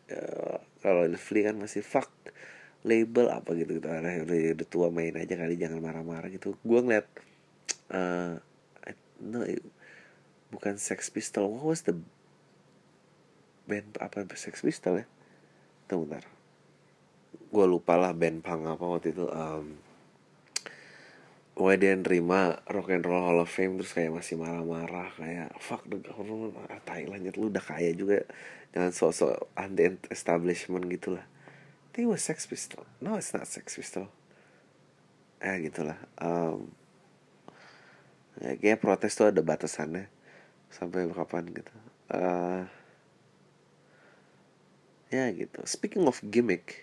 Ya, 0.06 0.61
kalau 0.84 1.08
Flea 1.16 1.50
kan 1.50 1.56
masih 1.58 1.82
fuck 1.82 2.12
label 2.84 3.32
apa 3.32 3.56
gitu 3.56 3.80
gitu. 3.80 3.88
Udah, 3.88 4.23
udah, 4.54 4.68
tua 4.68 4.92
main 4.92 5.16
aja 5.16 5.34
kali 5.34 5.56
jangan 5.56 5.80
marah-marah 5.80 6.30
gitu. 6.30 6.54
Gue 6.62 6.80
ngeliat 6.84 7.08
uh, 7.90 8.38
no 9.25 9.42
bukan 10.52 10.76
Sex 10.78 11.11
Pistol. 11.11 11.50
What 11.50 11.64
was 11.64 11.82
the 11.88 11.96
band 13.64 13.96
apa 13.99 14.28
Sex 14.37 14.61
Pistol 14.61 15.02
ya? 15.02 15.06
Tunggu 15.88 16.06
bentar. 16.06 16.28
Gue 17.50 17.66
lupa 17.66 17.96
lah 17.96 18.12
band 18.12 18.44
punk 18.44 18.68
apa 18.68 18.84
waktu 18.84 19.16
itu 19.16 19.26
um, 19.26 19.75
Why 21.54 21.78
dia 21.78 21.94
nerima 21.94 22.58
Rock 22.66 22.90
and 22.90 23.06
Roll 23.06 23.23
Hall 23.23 23.38
of 23.38 23.50
Fame 23.50 23.78
terus 23.78 23.94
kayak 23.94 24.11
masih 24.11 24.34
marah-marah 24.34 25.14
kayak 25.14 25.54
fuck 25.62 25.87
the 25.87 26.02
government 26.02 26.58
ah, 26.66 26.82
Thailand 26.82 27.30
lu 27.38 27.50
udah 27.50 27.62
kaya 27.62 27.94
juga. 27.94 28.26
Jangan 28.75 28.90
sok-sok 28.90 29.54
anti 29.54 29.87
establishment 30.11 30.90
gitu 30.90 31.14
lah 31.14 31.25
was 32.02 32.26
Sex 32.26 32.50
Pistol. 32.50 32.82
No 32.99 33.14
it's 33.14 33.30
not 33.30 33.46
Sex 33.46 33.78
Pistol. 33.78 34.11
Eh 35.38 35.62
gitulah. 35.62 35.94
Um, 36.18 36.75
ya, 38.42 38.58
kayak 38.58 38.82
protes 38.82 39.14
tuh 39.14 39.30
ada 39.30 39.38
batasannya. 39.38 40.11
Sampai 40.75 41.06
kapan 41.06 41.54
gitu. 41.54 41.70
Uh, 42.11 42.66
ya 45.14 45.30
gitu. 45.30 45.62
Speaking 45.62 46.11
of 46.11 46.18
gimmick. 46.26 46.82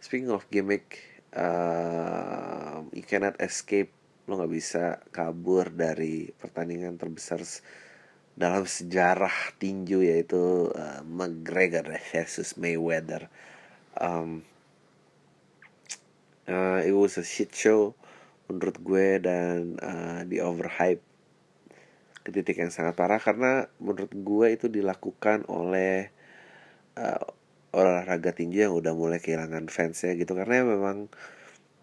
Speaking 0.00 0.32
of 0.32 0.48
gimmick 0.48 1.13
uh, 1.34 2.86
you 2.94 3.04
cannot 3.04 3.36
escape 3.42 3.90
lo 4.24 4.40
nggak 4.40 4.52
bisa 4.54 4.84
kabur 5.12 5.68
dari 5.68 6.32
pertandingan 6.32 6.96
terbesar 6.96 7.44
dalam 8.34 8.64
sejarah 8.64 9.52
tinju 9.60 10.00
yaitu 10.00 10.72
uh, 10.72 11.04
McGregor 11.04 11.86
versus 12.10 12.56
Mayweather. 12.56 13.28
Um, 13.94 14.42
uh, 16.48 16.80
it 16.82 16.96
was 16.96 17.20
a 17.20 17.24
shit 17.26 17.52
show 17.52 17.94
menurut 18.48 18.76
gue 18.80 19.08
dan 19.22 19.76
uh, 19.80 20.20
di 20.26 20.40
overhype 20.40 21.00
ke 22.24 22.32
titik 22.32 22.56
yang 22.64 22.72
sangat 22.72 22.96
parah 22.96 23.20
karena 23.20 23.68
menurut 23.76 24.12
gue 24.12 24.46
itu 24.56 24.66
dilakukan 24.72 25.44
oleh 25.52 26.08
uh, 26.96 27.28
olahraga 27.74 28.30
tinju 28.30 28.70
yang 28.70 28.74
udah 28.74 28.94
mulai 28.94 29.18
kehilangan 29.18 29.66
fansnya 29.68 30.14
gitu. 30.14 30.32
Karena 30.38 30.62
memang 30.62 31.10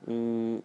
hmm, 0.07 0.63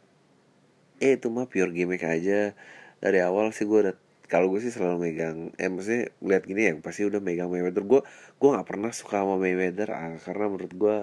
eh 1.02 1.12
itu 1.18 1.28
mah 1.28 1.50
pure 1.50 1.74
gimmick 1.74 2.06
aja. 2.06 2.54
Dari 3.02 3.18
awal 3.20 3.50
sih 3.52 3.66
gue 3.68 3.90
udah 3.90 3.96
kalau 4.26 4.50
gue 4.50 4.58
sih 4.62 4.74
selalu 4.74 5.10
megang 5.10 5.54
eh 5.58 5.70
maksudnya 5.70 6.10
lihat 6.18 6.42
gini 6.46 6.62
yang 6.70 6.78
pasti 6.82 7.06
udah 7.06 7.18
megang 7.18 7.50
Mayweather. 7.50 7.84
Gue 7.84 8.00
gue 8.38 8.48
nggak 8.48 8.66
pernah 8.66 8.90
suka 8.94 9.22
sama 9.22 9.34
Mayweather 9.36 9.90
ah, 9.90 10.14
karena 10.22 10.46
menurut 10.46 10.72
gue 10.72 10.96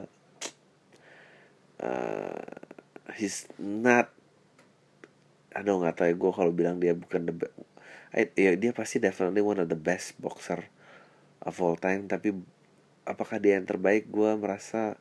uh, 1.83 2.55
he's 3.19 3.47
not 3.59 4.11
aduh 5.53 5.77
nggak 5.77 6.01
tahu 6.01 6.07
ya 6.09 6.15
gue 6.17 6.31
kalau 6.33 6.51
bilang 6.51 6.81
dia 6.81 6.97
bukan 6.97 7.29
the 7.29 7.35
best 7.37 7.53
ya 8.13 8.53
dia 8.53 8.71
pasti 8.73 9.01
definitely 9.01 9.41
one 9.41 9.57
of 9.57 9.69
the 9.69 9.77
best 9.77 10.17
boxer 10.21 10.69
of 11.43 11.57
all 11.59 11.75
time. 11.77 12.05
Tapi 12.07 12.33
apakah 13.03 13.39
dia 13.39 13.59
yang 13.59 13.67
terbaik? 13.67 14.07
Gue 14.09 14.33
merasa 14.35 14.99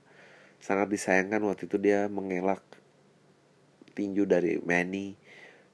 sangat 0.62 0.94
disayangkan 0.94 1.42
waktu 1.42 1.66
itu 1.66 1.78
dia 1.78 2.06
mengelak 2.06 2.62
tinju 3.92 4.24
dari 4.24 4.62
Manny 4.62 5.18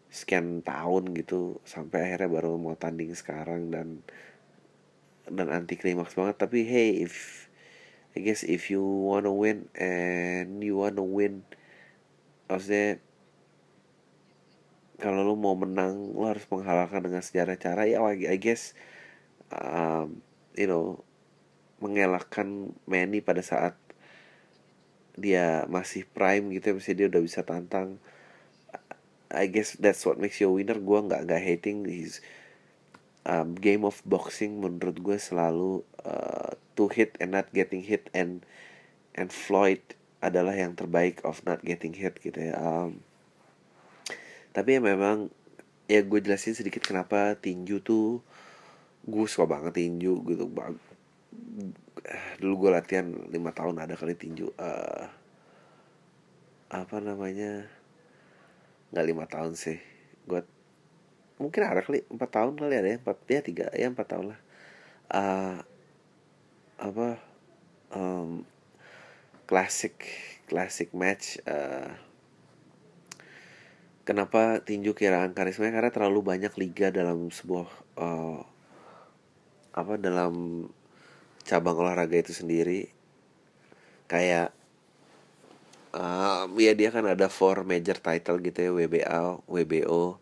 sekian 0.09 0.65
tahun 0.65 1.13
gitu 1.13 1.61
sampai 1.69 2.09
akhirnya 2.09 2.33
baru 2.33 2.57
mau 2.57 2.73
tanding 2.73 3.13
sekarang 3.13 3.69
dan 3.69 4.01
dan 5.29 5.49
anti 5.53 5.77
klimaks 5.77 6.17
banget. 6.17 6.41
Tapi 6.41 6.65
hey 6.65 7.05
if 7.05 7.47
I 8.17 8.25
guess 8.25 8.43
if 8.43 8.73
you 8.73 8.81
wanna 8.81 9.33
win 9.33 9.69
and 9.77 10.65
you 10.65 10.81
wanna 10.81 11.05
win 11.05 11.45
maksudnya 12.49 13.05
kalau 14.99 15.23
lo 15.23 15.39
mau 15.39 15.55
menang 15.55 16.17
lo 16.17 16.27
harus 16.27 16.49
menghalalkan 16.49 17.05
dengan 17.05 17.23
sejarah 17.23 17.61
cara. 17.61 17.85
Ya 17.85 18.01
I 18.09 18.39
guess 18.41 18.73
um, 19.53 20.25
you 20.57 20.67
know 20.67 21.05
mengelakkan 21.79 22.75
Manny 22.85 23.23
pada 23.23 23.43
saat 23.43 23.79
dia 25.19 25.67
masih 25.67 26.07
prime 26.07 26.55
gitu 26.55 26.71
ya 26.71 26.75
mesti 26.79 26.93
dia 26.95 27.07
udah 27.11 27.23
bisa 27.23 27.43
tantang. 27.43 27.99
I 29.29 29.51
guess 29.51 29.77
that's 29.77 30.07
what 30.07 30.17
makes 30.17 30.41
you 30.41 30.49
a 30.49 30.55
winner. 30.55 30.79
Gue 30.79 31.05
nggak 31.05 31.29
nggak 31.29 31.43
hating 31.43 31.85
his 31.85 32.23
um, 33.27 33.59
game 33.59 33.83
of 33.85 33.99
boxing. 34.07 34.63
Menurut 34.63 34.97
gue 35.03 35.19
selalu 35.19 35.83
uh, 36.07 36.55
to 36.79 36.89
hit 36.89 37.19
and 37.19 37.35
not 37.35 37.51
getting 37.51 37.83
hit 37.83 38.09
and 38.15 38.47
and 39.19 39.35
Floyd 39.35 39.83
adalah 40.23 40.55
yang 40.55 40.79
terbaik 40.79 41.19
of 41.27 41.43
not 41.43 41.61
getting 41.67 41.93
hit 41.95 42.19
gitu 42.23 42.39
ya. 42.39 42.55
Um, 42.59 43.03
tapi 44.55 44.79
ya 44.79 44.81
memang 44.83 45.31
ya 45.91 46.03
gue 46.03 46.19
jelasin 46.23 46.57
sedikit 46.57 46.83
kenapa 46.83 47.39
tinju 47.39 47.83
tuh 47.85 48.23
gue 49.09 49.25
suka 49.31 49.47
banget 49.49 49.79
tinju 49.79 50.25
gitu 50.27 50.45
dulu 52.39 52.55
gue 52.67 52.71
latihan 52.71 53.07
lima 53.29 53.51
tahun 53.51 53.83
ada 53.83 53.99
kali 53.99 54.15
tinju 54.15 54.51
uh, 54.55 55.05
apa 56.69 56.97
namanya? 57.01 57.67
Nggak 58.95 59.07
lima 59.07 59.25
tahun 59.27 59.53
sih. 59.57 59.79
Gue 60.29 60.45
mungkin 61.39 61.63
ada 61.65 61.83
kali 61.83 62.05
empat 62.09 62.31
tahun 62.35 62.55
kali 62.59 62.75
ada 62.75 62.89
ya 62.89 62.97
empat 62.99 63.19
ya 63.29 63.41
tiga 63.43 63.67
ya 63.75 63.87
empat 63.91 64.07
tahun 64.09 64.27
lah. 64.35 64.41
Uh, 65.09 65.57
apa 66.79 67.09
um, 67.97 68.45
classic 69.49 69.97
classic 70.47 70.93
match 70.93 71.41
uh, 71.49 71.91
kenapa 74.09 74.65
tinju 74.65 74.97
kiraan 74.97 75.37
karisma? 75.37 75.69
Karena 75.69 75.93
terlalu 75.93 76.25
banyak 76.25 76.53
liga 76.57 76.89
dalam 76.89 77.29
sebuah 77.29 77.69
uh, 78.01 78.41
apa 79.77 79.95
dalam 80.01 80.65
cabang 81.49 81.81
olahraga 81.81 82.21
itu 82.21 82.37
sendiri 82.37 82.93
kayak 84.05 84.53
um, 85.97 86.53
ya 86.61 86.73
dia 86.77 86.93
kan 86.93 87.05
ada 87.09 87.33
four 87.33 87.65
major 87.65 87.97
title 87.97 88.41
gitu 88.45 88.59
ya 88.61 88.71
WBA, 88.73 89.21
WBO, 89.49 90.21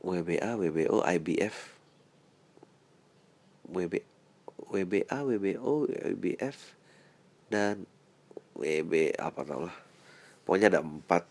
WBA, 0.00 0.50
WBO, 0.56 0.96
IBF, 1.04 1.56
WB, 3.68 3.94
WBA, 4.72 5.18
WBO, 5.24 5.72
IBF 5.88 6.56
dan 7.52 7.84
WB 8.56 9.16
apa 9.20 9.40
tau 9.44 9.68
lah. 9.68 9.76
Pokoknya 10.44 10.72
ada 10.72 10.80
empat. 10.80 11.24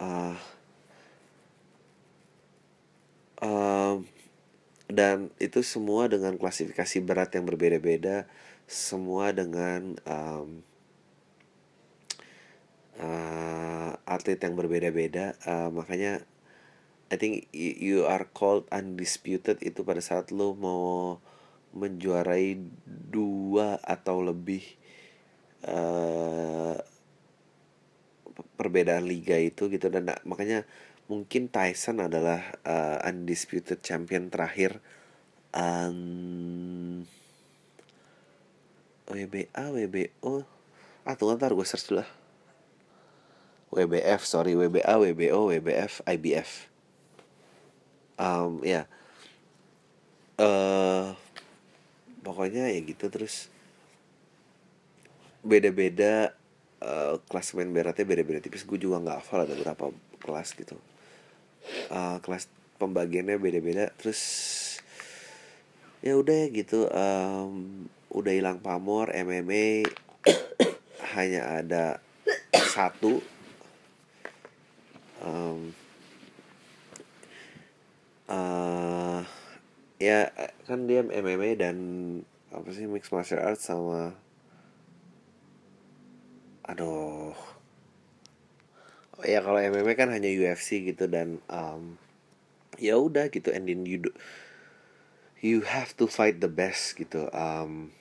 Uh, 0.00 0.38
um, 3.42 4.06
dan 4.90 5.30
itu 5.38 5.62
semua 5.62 6.10
dengan 6.10 6.34
klasifikasi 6.34 6.98
berat 7.06 7.30
yang 7.38 7.46
berbeda-beda. 7.46 8.26
Semua 8.66 9.34
dengan 9.34 9.98
um, 10.06 10.62
uh, 12.98 13.92
atlet 14.06 14.38
yang 14.38 14.54
berbeda-beda. 14.58 15.38
Uh, 15.46 15.70
makanya 15.70 16.22
I 17.10 17.18
think 17.18 17.50
you 17.50 18.06
are 18.06 18.26
called 18.30 18.70
undisputed 18.70 19.58
itu 19.66 19.82
pada 19.82 19.98
saat 19.98 20.30
lo 20.30 20.54
mau 20.54 21.18
menjuarai 21.74 22.58
dua 22.86 23.82
atau 23.82 24.22
lebih 24.22 24.62
uh, 25.66 26.78
perbedaan 28.54 29.10
liga 29.10 29.34
itu 29.38 29.66
gitu. 29.66 29.90
Dan 29.90 30.10
nah, 30.10 30.18
makanya 30.22 30.62
mungkin 31.10 31.50
Tyson 31.50 31.98
adalah 31.98 32.54
uh, 32.62 33.02
undisputed 33.02 33.82
champion 33.82 34.30
terakhir 34.30 34.78
um, 35.50 37.02
WBA 39.10 39.50
WBO 39.74 40.46
ah 41.02 41.18
tunggu 41.18 41.34
ntar 41.34 41.50
gue 41.50 41.66
search 41.66 41.90
dulu 41.90 42.06
lah. 42.06 42.10
WBF 43.74 44.22
sorry. 44.22 44.54
WBA 44.54 44.86
WBO 44.86 45.50
WBF 45.50 46.06
IBF 46.06 46.70
um, 48.14 48.62
ya. 48.62 48.86
Yeah. 48.86 48.86
uh, 50.38 51.06
pokoknya 52.22 52.70
ya 52.70 52.78
gitu 52.86 53.10
terus. 53.10 53.50
Beda-beda 55.42 56.38
uh, 56.78 57.18
klasemen 57.26 57.74
beratnya 57.74 58.06
beda-beda 58.06 58.38
tipis. 58.38 58.62
Gue 58.62 58.78
juga 58.78 59.02
nggak 59.02 59.18
hafal 59.18 59.42
ada 59.42 59.58
berapa 59.58 59.90
kelas 60.22 60.54
gitu 60.54 60.78
uh, 61.92 62.18
kelas 62.22 62.48
pembagiannya 62.80 63.36
beda-beda 63.36 63.92
terus 64.00 64.20
ya 66.00 66.16
udah 66.16 66.32
ya 66.32 66.46
gitu 66.48 66.88
um, 66.88 67.84
udah 68.10 68.32
hilang 68.32 68.58
pamor 68.58 69.12
MMA 69.12 69.84
hanya 71.14 71.60
ada 71.62 72.00
satu. 72.54 73.20
Um, 75.20 75.76
uh, 78.24 79.20
ya 80.00 80.32
kan 80.64 80.88
dia 80.88 81.04
MMA 81.04 81.60
dan 81.60 81.76
apa 82.48 82.72
sih 82.72 82.88
mixed 82.88 83.12
martial 83.12 83.44
arts 83.44 83.68
sama 83.68 84.16
aduh 86.64 87.36
ya 89.24 89.44
kalau 89.44 89.60
MMA 89.60 89.92
kan 89.96 90.08
hanya 90.12 90.28
UFC 90.28 90.84
gitu 90.84 91.08
dan 91.10 91.42
um, 91.50 91.96
ya 92.80 92.96
udah 92.96 93.28
gitu. 93.28 93.52
And 93.52 93.68
then 93.68 93.84
you 93.84 94.08
do, 94.08 94.10
you 95.40 95.64
have 95.64 95.96
to 96.00 96.08
fight 96.08 96.40
the 96.40 96.50
best 96.50 96.96
gitu. 96.96 97.28
Um, 97.32 97.92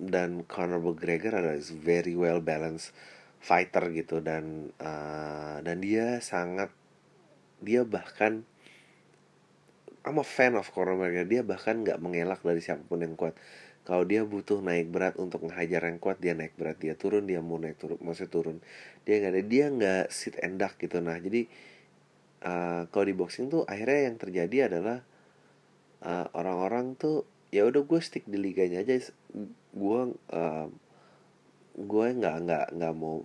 dan 0.00 0.48
Conor 0.48 0.80
McGregor 0.80 1.36
adalah 1.36 1.60
very 1.60 2.16
well 2.16 2.40
balanced 2.40 2.96
fighter 3.40 3.88
gitu 3.92 4.20
dan 4.20 4.72
uh, 4.80 5.60
dan 5.64 5.80
dia 5.80 6.20
sangat 6.24 6.72
dia 7.60 7.84
bahkan 7.84 8.44
I'm 10.00 10.16
a 10.16 10.24
fan 10.24 10.56
of 10.56 10.72
Conor 10.72 10.96
McGregor. 10.96 11.28
Dia 11.28 11.42
bahkan 11.44 11.84
nggak 11.84 12.00
mengelak 12.00 12.40
dari 12.40 12.64
siapa 12.64 12.80
pun 12.88 13.04
yang 13.04 13.20
kuat. 13.20 13.36
Kalau 13.84 14.08
dia 14.08 14.24
butuh 14.24 14.64
naik 14.64 14.88
berat 14.88 15.20
untuk 15.20 15.44
menghajar 15.44 15.84
yang 15.84 16.00
kuat 16.00 16.16
dia 16.24 16.32
naik 16.32 16.56
berat. 16.56 16.80
Dia 16.80 16.96
turun 16.96 17.28
dia 17.28 17.44
mau 17.44 17.60
naik 17.60 17.76
turun 17.76 18.00
maksudnya 18.00 18.32
turun 18.32 18.56
dia 19.04 19.14
nggak 19.20 19.32
ada 19.32 19.42
dia 19.44 19.64
nggak 19.72 20.04
sit 20.12 20.36
duck 20.56 20.74
gitu. 20.76 21.00
Nah 21.00 21.16
jadi 21.16 21.48
uh, 22.44 22.82
kalau 22.88 23.04
di 23.08 23.14
boxing 23.16 23.48
tuh 23.52 23.62
akhirnya 23.64 24.12
yang 24.12 24.16
terjadi 24.20 24.56
adalah 24.72 24.98
uh, 26.04 26.26
orang-orang 26.36 26.96
tuh 26.96 27.24
ya 27.50 27.66
udah 27.66 27.82
gue 27.82 28.00
stick 28.00 28.24
di 28.28 28.38
liganya 28.38 28.84
aja. 28.84 29.00
Gue 29.72 30.00
uh, 30.14 30.66
gue 31.74 32.06
nggak 32.20 32.36
nggak 32.44 32.66
nggak 32.76 32.94
mau 32.96 33.24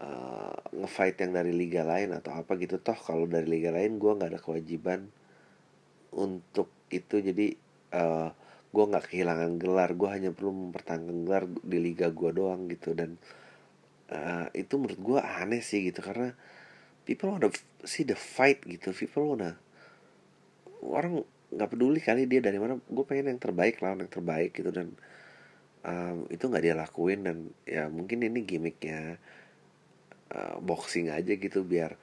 uh, 0.00 0.58
ngefight 0.74 1.16
yang 1.22 1.32
dari 1.34 1.52
liga 1.54 1.82
lain 1.86 2.12
atau 2.12 2.34
apa 2.34 2.58
gitu. 2.58 2.78
Toh 2.82 2.96
kalau 2.98 3.30
dari 3.30 3.46
liga 3.46 3.70
lain 3.70 3.96
gue 3.96 4.12
nggak 4.12 4.30
ada 4.34 4.40
kewajiban 4.42 5.08
untuk 6.14 6.70
itu. 6.90 7.22
Jadi 7.22 7.54
uh, 7.94 8.28
gue 8.74 8.84
nggak 8.84 9.14
kehilangan 9.14 9.56
gelar. 9.62 9.90
Gue 9.94 10.10
hanya 10.10 10.30
perlu 10.34 10.52
mempertahankan 10.68 11.18
gelar 11.24 11.44
di 11.46 11.78
liga 11.78 12.10
gue 12.10 12.30
doang 12.34 12.66
gitu. 12.68 12.92
Dan 12.92 13.16
uh, 13.16 13.43
itu 14.52 14.74
menurut 14.76 15.00
gue 15.00 15.20
aneh 15.20 15.64
sih 15.64 15.80
gitu 15.88 16.04
karena 16.04 16.36
people 17.08 17.32
wanna 17.34 17.48
see 17.84 18.04
the 18.04 18.16
fight 18.16 18.60
gitu. 18.64 18.92
People 18.92 19.34
wanna 19.34 19.56
orang 20.84 21.24
nggak 21.54 21.70
peduli 21.70 22.00
kali 22.00 22.28
dia 22.28 22.44
dari 22.44 22.60
mana. 22.60 22.80
Gue 22.84 23.04
pengen 23.04 23.32
yang 23.34 23.40
terbaik 23.40 23.80
lawan 23.80 24.04
yang 24.04 24.12
terbaik 24.12 24.52
gitu 24.56 24.70
dan 24.70 24.92
um, 25.84 26.26
itu 26.32 26.44
nggak 26.48 26.64
dia 26.64 26.74
lakuin 26.74 27.20
dan 27.22 27.36
ya 27.68 27.86
mungkin 27.92 28.24
ini 28.24 28.42
gimmicknya 28.42 29.20
uh, 30.32 30.56
boxing 30.58 31.12
aja 31.12 31.36
gitu 31.36 31.62
biar 31.62 31.94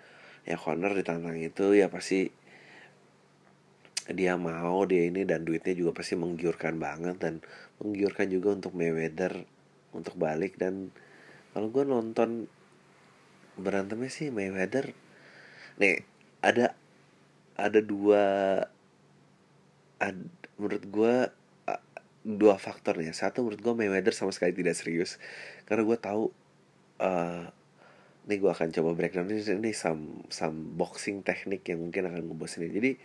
ya 0.45 0.57
corner 0.57 0.93
ditantang 0.93 1.37
itu 1.37 1.77
ya 1.77 1.89
pasti 1.89 2.29
dia 4.11 4.33
mau 4.35 4.83
dia 4.89 5.07
ini 5.07 5.23
dan 5.23 5.45
duitnya 5.45 5.77
juga 5.77 6.01
pasti 6.01 6.17
menggiurkan 6.17 6.81
banget 6.81 7.21
dan 7.21 7.33
menggiurkan 7.77 8.27
juga 8.33 8.57
untuk 8.57 8.73
Mayweather 8.73 9.45
untuk 9.93 10.17
balik 10.17 10.57
dan 10.57 10.89
kalau 11.51 11.67
gue 11.67 11.83
nonton 11.83 12.47
berantemnya 13.59 14.11
sih 14.11 14.31
Mayweather. 14.31 14.95
Nih 15.77 16.03
ada 16.41 16.73
ada 17.59 17.79
dua 17.83 18.23
ad, 20.01 20.19
menurut 20.57 20.85
gue 20.87 21.15
dua 22.21 22.55
faktornya. 22.61 23.11
Satu 23.11 23.41
menurut 23.41 23.61
gue 23.61 23.73
Mayweather 23.73 24.13
sama 24.13 24.31
sekali 24.31 24.53
tidak 24.53 24.77
serius. 24.77 25.17
Karena 25.65 25.83
gue 25.83 25.97
tahu 25.97 26.23
uh, 27.01 27.45
nih 28.29 28.37
gue 28.37 28.51
akan 28.53 28.69
coba 28.69 28.93
breakdown 28.93 29.27
ini 29.33 29.41
ini 29.41 29.73
some 29.73 30.23
some 30.29 30.77
boxing 30.77 31.25
teknik 31.25 31.65
yang 31.65 31.81
mungkin 31.81 32.05
akan 32.05 32.29
ngebosin 32.29 32.69
jadi 32.69 33.01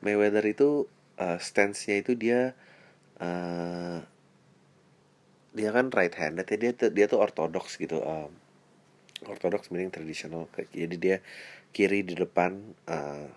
Mayweather 0.00 0.40
itu 0.48 0.88
uh, 1.20 1.36
stance-nya 1.36 2.00
itu 2.00 2.16
dia 2.16 2.56
uh, 3.20 4.00
dia 5.50 5.74
kan 5.74 5.90
right 5.90 6.14
handed 6.14 6.46
ya 6.46 6.56
dia 6.56 6.72
dia 6.90 7.06
tuh 7.10 7.18
ortodoks 7.18 7.78
gitu 7.78 7.98
um, 8.02 8.30
ortodoks 9.26 9.74
meaning 9.74 9.90
tradisional 9.90 10.46
jadi 10.70 10.96
dia 10.96 11.16
kiri 11.74 12.06
di 12.06 12.14
depan 12.14 12.56
uh, 12.86 13.28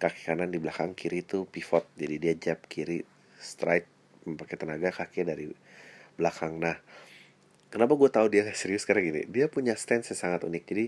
kaki 0.00 0.20
kanan 0.24 0.48
di 0.48 0.56
belakang 0.56 0.96
kiri 0.96 1.20
itu 1.24 1.44
pivot 1.44 1.84
jadi 1.96 2.16
dia 2.16 2.34
jab 2.36 2.64
kiri 2.68 3.04
strike 3.40 3.88
memakai 4.24 4.56
tenaga 4.56 4.92
kaki 4.92 5.24
dari 5.24 5.48
belakang. 6.16 6.60
Nah 6.60 6.76
kenapa 7.72 7.96
gue 7.96 8.10
tahu 8.12 8.26
dia 8.28 8.44
serius 8.52 8.84
karena 8.84 9.04
gini? 9.04 9.22
Dia 9.28 9.48
punya 9.48 9.76
stance 9.76 10.12
yang 10.12 10.20
sangat 10.20 10.40
unik 10.44 10.64
jadi 10.68 10.86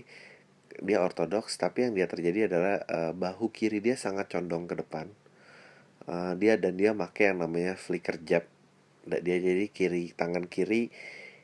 dia 0.81 0.97
ortodoks 1.05 1.53
tapi 1.61 1.85
yang 1.85 1.93
dia 1.93 2.09
terjadi 2.09 2.49
adalah 2.49 2.81
uh, 2.89 3.13
bahu 3.13 3.53
kiri 3.53 3.77
dia 3.77 3.93
sangat 3.93 4.33
condong 4.33 4.65
ke 4.65 4.73
depan 4.73 5.05
uh, 6.09 6.33
dia 6.33 6.57
dan 6.57 6.73
dia 6.73 6.97
pakai 6.97 7.29
yang 7.29 7.45
namanya 7.45 7.77
flicker 7.77 8.17
jab 8.25 8.41
dia 9.07 9.37
jadi 9.39 9.67
kiri 9.69 10.15
tangan 10.15 10.47
kiri 10.47 10.89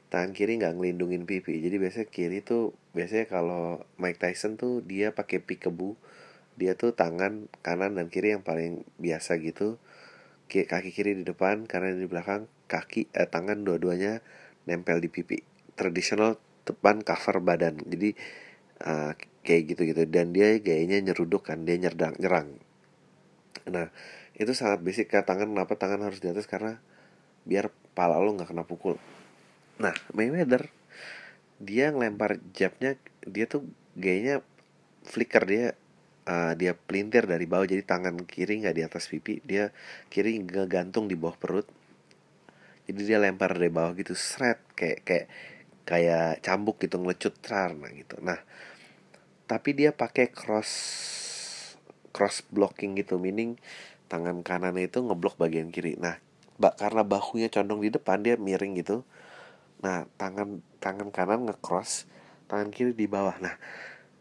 tangan 0.10 0.34
kiri 0.34 0.58
nggak 0.58 0.74
ngelindungin 0.76 1.30
pipi. 1.30 1.62
Jadi 1.62 1.76
biasanya 1.78 2.08
kiri 2.10 2.41
tuh 2.41 2.74
biasanya 2.98 3.30
kalau 3.30 3.86
Mike 4.02 4.17
Tyson 4.17 4.58
tuh 4.58 4.82
dia 4.82 5.13
pakai 5.13 5.45
kebu 5.45 5.93
dia 6.60 6.76
tuh 6.76 6.91
tangan 6.91 7.48
kanan 7.63 7.95
dan 7.95 8.12
kiri 8.12 8.36
yang 8.36 8.43
paling 8.43 8.84
biasa 9.00 9.39
gitu. 9.39 9.80
Kaki 10.50 10.91
kiri 10.91 11.13
di 11.13 11.24
depan 11.24 11.69
kanan 11.69 12.02
di 12.02 12.10
belakang 12.10 12.50
kaki 12.65 13.08
eh, 13.13 13.30
tangan 13.30 13.62
dua-duanya 13.63 14.19
nempel 14.65 15.00
di 15.00 15.08
pipi. 15.08 15.39
Tradisional 15.78 16.41
depan 16.65 17.06
cover 17.06 17.39
badan. 17.39 17.80
Jadi 17.86 18.17
uh, 18.84 19.13
kayak 19.45 19.62
gitu 19.72 19.82
gitu 19.93 20.04
dan 20.10 20.36
dia 20.36 20.60
gayanya 20.60 21.00
nyeruduk 21.00 21.48
kan 21.48 21.63
dia 21.63 21.80
nyerdang 21.80 22.17
nyerang. 22.19 22.60
Nah 23.72 23.93
itu 24.36 24.52
sangat 24.52 24.84
basic 24.84 25.12
ke 25.12 25.22
tangan 25.24 25.52
kenapa 25.52 25.80
tangan 25.80 26.04
harus 26.04 26.19
di 26.19 26.28
atas? 26.28 26.50
Karena 26.50 26.82
biar 27.43 27.71
pala 27.95 28.19
lo 28.19 28.32
nggak 28.36 28.49
kena 28.52 28.63
pukul. 28.63 28.95
Nah 29.80 29.95
Mayweather 30.15 30.71
dia 31.60 31.91
ngelempar 31.91 32.39
jabnya 32.56 32.95
dia 33.28 33.45
tuh 33.47 33.67
gayanya 33.99 34.39
flicker 35.04 35.43
dia 35.43 35.65
uh, 36.23 36.56
dia 36.56 36.71
pelintir 36.78 37.28
dari 37.28 37.43
bawah 37.43 37.67
jadi 37.67 37.84
tangan 37.84 38.23
kiri 38.23 38.63
nggak 38.63 38.75
di 38.75 38.84
atas 38.88 39.12
pipi 39.12 39.43
dia 39.43 39.75
kiri 40.08 40.39
ngegantung 40.39 41.12
di 41.12 41.19
bawah 41.19 41.36
perut. 41.36 41.67
Jadi 42.89 43.06
dia 43.06 43.21
lempar 43.21 43.54
dari 43.54 43.69
bawah 43.69 43.93
gitu 43.93 44.17
seret 44.17 44.63
kayak 44.73 45.06
kayak 45.06 45.28
kayak 45.86 46.41
cambuk 46.41 46.82
gitu 46.82 46.97
ngelecut 47.02 47.36
nah 47.49 47.91
gitu. 47.91 48.15
Nah 48.21 48.39
tapi 49.49 49.73
dia 49.73 49.89
pakai 49.89 50.30
cross 50.30 50.71
cross 52.13 52.45
blocking 52.49 52.97
gitu 52.97 53.17
meaning 53.17 53.58
tangan 54.10 54.41
kanan 54.41 54.78
itu 54.78 55.02
ngeblok 55.02 55.38
bagian 55.38 55.69
kiri. 55.69 55.97
Nah 55.97 56.17
bak 56.60 56.76
karena 56.76 57.08
bahunya 57.08 57.48
condong 57.50 57.80
di 57.82 57.89
depan 57.89 58.19
dia 58.19 58.36
miring 58.36 58.76
gitu. 58.78 59.08
Nah 59.80 60.06
tangan 60.19 60.60
tangan 60.84 61.10
kanan 61.10 61.48
ngecross 61.48 62.06
tangan 62.52 62.69
kiri 62.69 62.91
di 62.91 63.08
bawah. 63.08 63.39
Nah 63.39 63.56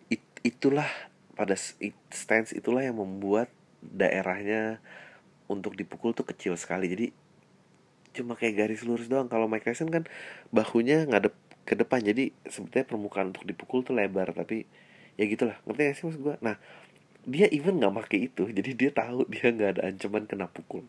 it, 0.08 0.22
itulah 0.46 0.86
pada 1.34 1.58
stance 2.14 2.54
itulah 2.54 2.86
yang 2.86 2.96
membuat 3.02 3.50
daerahnya 3.82 4.78
untuk 5.50 5.74
dipukul 5.74 6.14
tuh 6.14 6.24
kecil 6.24 6.54
sekali. 6.54 6.86
Jadi 6.86 7.06
cuma 8.14 8.38
kayak 8.38 8.54
garis 8.64 8.86
lurus 8.86 9.10
doang. 9.10 9.26
Kalau 9.26 9.50
Mike 9.50 9.66
Tyson 9.66 9.90
kan 9.90 10.06
bahunya 10.54 11.10
ngadep 11.10 11.34
ke 11.68 11.76
depan 11.76 12.00
jadi 12.00 12.32
sebetulnya 12.48 12.86
permukaan 12.88 13.34
untuk 13.34 13.44
dipukul 13.44 13.84
tuh 13.84 13.92
lebar 13.98 14.30
tapi 14.30 14.64
ya 15.18 15.26
gitulah. 15.26 15.58
Ngerti 15.66 15.82
gak 15.90 15.96
sih 15.98 16.04
mas 16.06 16.16
gue 16.16 16.34
nah 16.38 16.56
dia 17.28 17.44
even 17.52 17.76
nggak 17.76 17.92
pakai 17.92 18.32
itu 18.32 18.48
jadi 18.56 18.70
dia 18.72 18.90
tahu 18.94 19.28
dia 19.28 19.52
nggak 19.52 19.70
ada 19.78 19.82
ancaman 19.92 20.24
kena 20.24 20.48
pukul 20.48 20.88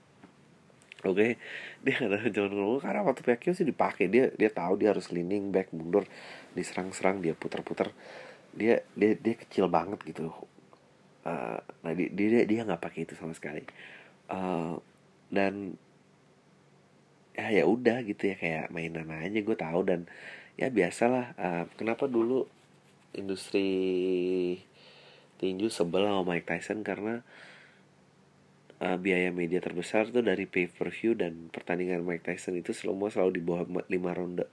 oke 1.05 1.39
dia 1.79 1.93
nggak 1.95 2.11
tahu 2.11 2.29
jalan 2.35 2.53
ngomong 2.59 2.81
karena 2.83 3.01
waktu 3.07 3.21
Pacquiao 3.23 3.55
sih 3.55 3.67
dipakai. 3.67 4.11
Dia 4.11 4.31
dia 4.35 4.49
tahu 4.51 4.79
dia 4.79 4.91
harus 4.91 5.07
leaning 5.13 5.51
back 5.53 5.71
mundur 5.71 6.03
diserang-serang 6.57 7.23
dia 7.23 7.37
putar-putar 7.37 7.93
dia 8.51 8.83
dia 8.97 9.15
dia 9.15 9.35
kecil 9.37 9.69
banget 9.71 9.99
gitu. 10.03 10.33
Uh, 11.23 11.59
nah 11.83 11.91
dia 11.93 12.09
dia 12.11 12.43
dia 12.43 12.59
nggak 12.65 12.81
pakai 12.81 13.07
itu 13.07 13.13
sama 13.15 13.31
sekali. 13.31 13.63
Uh, 14.29 14.77
dan 15.29 15.77
ya 17.37 17.47
ya 17.55 17.63
udah 17.63 18.03
gitu 18.03 18.33
ya 18.33 18.35
kayak 18.35 18.65
mainan 18.73 19.07
aja 19.13 19.39
gue 19.39 19.57
tahu. 19.57 19.81
Dan 19.85 20.09
ya 20.59 20.67
biasalah 20.67 21.25
uh, 21.39 21.65
kenapa 21.79 22.09
dulu 22.09 22.49
industri 23.15 23.69
tinju 25.39 25.71
sebel 25.71 26.03
sama 26.03 26.35
Mike 26.35 26.47
Tyson? 26.49 26.83
Karena 26.83 27.23
biaya 28.79 29.27
media 29.35 29.59
terbesar 29.59 30.07
tuh 30.07 30.23
dari 30.23 30.47
pay 30.47 30.71
per 30.71 30.87
view 30.95 31.11
dan 31.11 31.51
pertandingan 31.51 31.99
Mike 31.99 32.23
Tyson 32.23 32.55
itu 32.55 32.71
selalu 32.71 33.11
selalu 33.11 33.31
di 33.35 33.41
bawah 33.43 33.63
lima 33.91 34.15
ronde. 34.15 34.47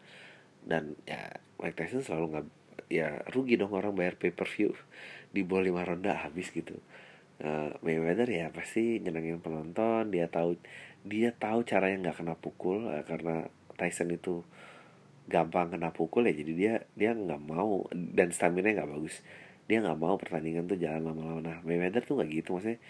Dan 0.66 0.98
ya 1.06 1.30
Mike 1.62 1.78
Tyson 1.78 2.02
selalu 2.02 2.24
nggak 2.34 2.46
ya 2.90 3.22
rugi 3.30 3.54
dong 3.54 3.74
orang 3.74 3.94
bayar 3.94 4.18
pay 4.18 4.34
per 4.34 4.50
view 4.50 4.74
di 5.34 5.46
bawah 5.46 5.62
lima 5.62 5.86
ronde 5.86 6.10
habis 6.10 6.50
gitu. 6.50 6.74
Uh, 7.36 7.70
Mayweather 7.86 8.26
ya 8.32 8.48
pasti 8.48 8.96
nyenengin 8.96 9.44
penonton 9.44 10.08
dia 10.08 10.24
tahu 10.24 10.56
dia 11.04 11.36
tahu 11.36 11.68
caranya 11.68 12.08
nggak 12.08 12.24
kena 12.24 12.32
pukul 12.32 12.88
uh, 12.88 13.04
karena 13.04 13.44
Tyson 13.76 14.08
itu 14.08 14.40
gampang 15.28 15.68
kena 15.68 15.92
pukul 15.92 16.24
ya 16.24 16.32
jadi 16.32 16.52
dia 16.56 16.74
dia 16.96 17.12
nggak 17.12 17.42
mau 17.44 17.86
dan 17.94 18.34
stamina 18.34 18.74
nggak 18.74 18.90
bagus. 18.90 19.22
Dia 19.70 19.86
nggak 19.86 19.98
mau 20.02 20.18
pertandingan 20.18 20.66
tuh 20.66 20.82
jalan 20.82 21.14
lama-lama. 21.14 21.40
Nah 21.46 21.58
Mayweather 21.62 22.02
tuh 22.02 22.18
nggak 22.18 22.30
gitu 22.42 22.58
maksudnya 22.58 22.82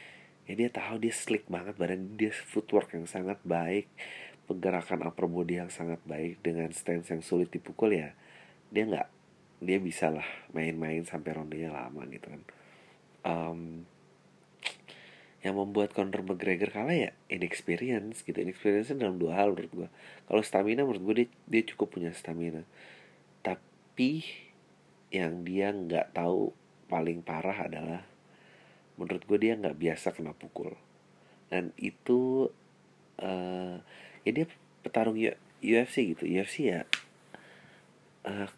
ya 0.47 0.55
dia 0.55 0.71
tahu 0.71 1.03
dia 1.03 1.15
slick 1.15 1.47
banget 1.51 1.75
badan 1.75 2.15
dia 2.15 2.31
footwork 2.31 2.95
yang 2.95 3.07
sangat 3.07 3.39
baik 3.43 3.91
pergerakan 4.47 5.03
upper 5.11 5.27
body 5.27 5.59
yang 5.59 5.71
sangat 5.71 5.99
baik 6.07 6.39
dengan 6.43 6.71
stance 6.71 7.11
yang 7.11 7.23
sulit 7.23 7.51
dipukul 7.51 7.91
ya 7.91 8.15
dia 8.71 8.87
nggak 8.87 9.09
dia 9.61 9.79
bisa 9.81 10.13
lah 10.13 10.27
main-main 10.53 11.05
sampai 11.09 11.33
rondenya 11.33 11.73
lama 11.73 12.05
gitu 12.13 12.29
kan. 12.29 12.43
Um, 13.27 13.61
yang 15.41 15.57
membuat 15.57 15.95
Conor 15.95 16.27
McGregor 16.27 16.75
kalah 16.75 16.95
ya 16.95 17.11
inexperience 17.31 18.21
gitu. 18.27 18.37
Inexperience 18.37 18.93
dalam 18.93 19.17
dua 19.17 19.41
hal 19.41 19.55
menurut 19.57 19.73
gue 19.73 19.89
kalau 20.29 20.43
stamina 20.43 20.83
menurut 20.85 21.03
gue 21.03 21.15
dia, 21.25 21.29
dia 21.49 21.63
cukup 21.73 21.97
punya 21.97 22.13
stamina. 22.13 22.67
Tapi 23.41 24.27
yang 25.15 25.47
dia 25.47 25.73
nggak 25.73 26.13
tahu 26.13 26.53
paling 26.91 27.25
parah 27.25 27.65
adalah 27.65 28.03
menurut 28.97 29.23
gue 29.25 29.39
dia 29.41 29.57
nggak 29.57 29.77
biasa 29.77 30.13
kena 30.13 30.33
pukul. 30.37 30.75
Dan 31.53 31.71
itu 31.81 32.51
uh, 33.23 33.77
ya 34.27 34.31
dia 34.33 34.47
petarung 34.83 35.17
UFC 35.63 36.17
gitu. 36.17 36.27
UFC 36.27 36.73
ya 36.73 36.83
uh, 38.27 38.49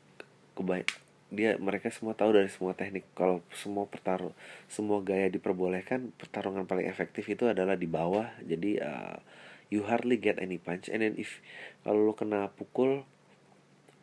kebaik 0.57 0.89
dia 1.29 1.61
mereka 1.61 1.93
semua 1.93 2.17
tahu 2.17 2.33
dari 2.41 2.49
semua 2.49 2.73
teknik. 2.73 3.05
Kalau 3.13 3.45
semua 3.53 3.85
pertarung 3.85 4.33
semua 4.65 5.05
gaya 5.05 5.29
diperbolehkan 5.29 6.09
pertarungan 6.17 6.65
paling 6.65 6.89
efektif 6.89 7.29
itu 7.29 7.45
adalah 7.45 7.77
di 7.77 7.85
bawah. 7.85 8.33
Jadi 8.41 8.81
uh, 8.81 9.21
you 9.69 9.85
hardly 9.85 10.17
get 10.17 10.41
any 10.41 10.57
punch. 10.57 10.89
And 10.89 11.05
then 11.05 11.15
if 11.21 11.45
kalau 11.85 12.01
lu 12.01 12.17
kena 12.17 12.49
pukul 12.57 13.05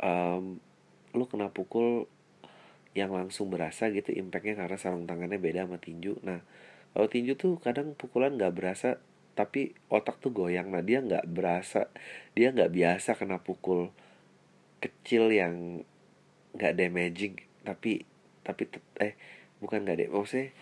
um, 0.02 0.62
lu 1.18 1.26
kena 1.26 1.50
pukul 1.50 2.06
yang 2.96 3.12
langsung 3.12 3.52
berasa 3.52 3.92
gitu 3.92 4.16
impactnya 4.16 4.56
karena 4.56 4.78
sarung 4.80 5.04
tangannya 5.04 5.36
beda 5.36 5.68
sama 5.68 5.78
tinju. 5.78 6.16
Nah 6.24 6.40
kalau 6.96 7.12
tinju 7.12 7.36
tuh 7.36 7.60
kadang 7.60 7.92
pukulan 7.94 8.40
nggak 8.40 8.56
berasa 8.56 9.04
tapi 9.36 9.76
otak 9.92 10.24
tuh 10.24 10.32
goyang. 10.32 10.72
Nah 10.72 10.80
dia 10.80 11.04
nggak 11.04 11.28
berasa 11.28 11.92
dia 12.34 12.56
nggak 12.56 12.72
biasa 12.72 13.20
kena 13.20 13.44
pukul 13.44 13.92
kecil 14.80 15.28
yang 15.28 15.84
nggak 16.56 16.74
damaging 16.80 17.36
tapi 17.68 18.08
tapi 18.48 18.72
eh 19.04 19.20
bukan 19.60 19.84
nggak 19.84 19.98
deh 20.00 20.08
maksudnya 20.08 20.56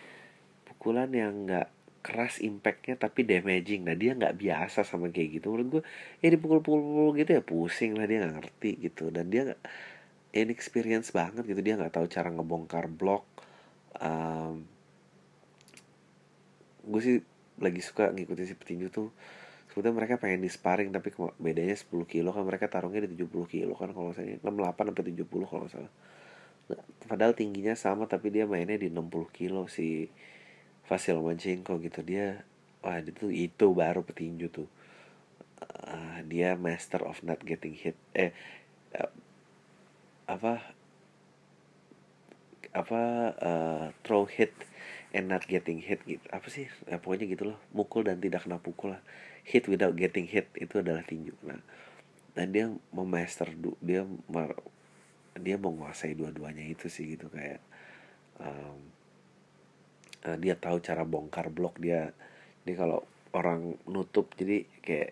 pukulan 0.66 1.14
yang 1.14 1.46
nggak 1.46 1.70
keras 2.04 2.42
impactnya 2.42 2.98
tapi 2.98 3.24
damaging. 3.24 3.86
Nah 3.86 3.94
dia 3.94 4.12
nggak 4.12 4.36
biasa 4.36 4.82
sama 4.84 5.08
kayak 5.08 5.40
gitu. 5.40 5.54
Menurut 5.54 5.80
gue 5.80 5.82
ya 6.20 6.28
dipukul-pukul 6.34 7.16
gitu 7.16 7.30
ya 7.30 7.42
pusing 7.46 7.94
lah 7.94 8.10
dia 8.10 8.26
nggak 8.26 8.34
ngerti 8.42 8.70
gitu. 8.90 9.08
Dan 9.08 9.32
dia 9.32 9.48
nggak 9.48 9.62
inexperience 10.34 11.14
banget 11.14 11.46
gitu. 11.46 11.62
Dia 11.62 11.78
nggak 11.78 11.94
tahu 11.94 12.06
cara 12.10 12.28
ngebongkar 12.34 12.90
blok 12.90 13.24
um, 14.00 14.66
gue 16.84 17.00
sih 17.00 17.16
lagi 17.60 17.80
suka 17.80 18.10
ngikutin 18.10 18.46
si 18.48 18.54
petinju 18.58 18.88
tuh. 18.90 19.14
Sebetulnya 19.70 19.94
mereka 19.94 20.14
pengen 20.22 20.42
di 20.42 20.50
sparring 20.50 20.94
tapi 20.94 21.10
bedanya 21.38 21.74
10 21.74 21.90
kilo 22.06 22.30
kan 22.30 22.46
mereka 22.46 22.70
tarungnya 22.70 23.06
di 23.06 23.18
70 23.18 23.46
kilo 23.50 23.74
kan 23.74 23.90
kalau 23.90 24.14
misalnya 24.14 24.38
68 24.42 24.90
sampai 24.90 25.04
70 25.10 25.50
kalau 25.50 25.66
salah. 25.66 25.92
Nah, 26.64 26.84
padahal 27.10 27.34
tingginya 27.34 27.74
sama 27.74 28.06
tapi 28.06 28.30
dia 28.30 28.46
mainnya 28.46 28.78
di 28.78 28.88
60 28.88 29.10
kilo 29.34 29.66
si 29.66 30.06
Vasil 30.86 31.18
Lomachenko 31.18 31.80
gitu. 31.82 32.00
Dia 32.06 32.44
wah 32.84 33.00
itu 33.00 33.32
itu 33.32 33.66
baru 33.74 34.06
petinju 34.06 34.46
tuh. 34.52 34.68
Uh, 35.64 36.20
dia 36.28 36.54
master 36.60 37.02
of 37.08 37.18
not 37.24 37.40
getting 37.40 37.72
hit 37.72 37.96
eh 38.12 38.36
apa 40.24 40.60
apa 42.74 43.00
uh, 43.38 43.86
throw 44.02 44.26
hit 44.26 44.50
and 45.14 45.30
not 45.30 45.46
getting 45.46 45.78
hit 45.78 46.02
gitu 46.04 46.24
apa 46.34 46.50
sih? 46.50 46.66
Ya, 46.90 46.98
pokoknya 46.98 47.30
gitu 47.30 47.54
loh. 47.54 47.58
Mukul 47.70 48.08
dan 48.08 48.18
tidak 48.18 48.44
kena 48.48 48.58
pukul 48.58 48.98
lah. 48.98 49.02
Hit 49.46 49.70
without 49.70 49.94
getting 49.94 50.26
hit 50.26 50.50
itu 50.58 50.80
adalah 50.82 51.06
tinju. 51.06 51.36
Nah 51.46 51.60
dan 52.34 52.50
dia 52.50 52.66
memaster 52.90 53.46
dia 53.78 54.02
dia 55.38 55.56
menguasai 55.58 56.18
dua-duanya 56.18 56.66
itu 56.66 56.90
sih 56.90 57.14
gitu 57.14 57.30
kayak 57.30 57.62
um, 58.42 58.78
uh, 60.26 60.36
dia 60.38 60.58
tahu 60.58 60.82
cara 60.82 61.06
bongkar 61.06 61.50
blok 61.54 61.78
dia. 61.78 62.10
Dia 62.66 62.74
kalau 62.74 63.06
orang 63.34 63.78
nutup 63.86 64.34
jadi 64.34 64.66
kayak 64.82 65.10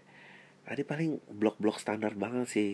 tadi 0.63 0.83
paling 0.87 1.19
blok-blok 1.31 1.79
standar 1.79 2.15
banget 2.15 2.47
sih 2.51 2.71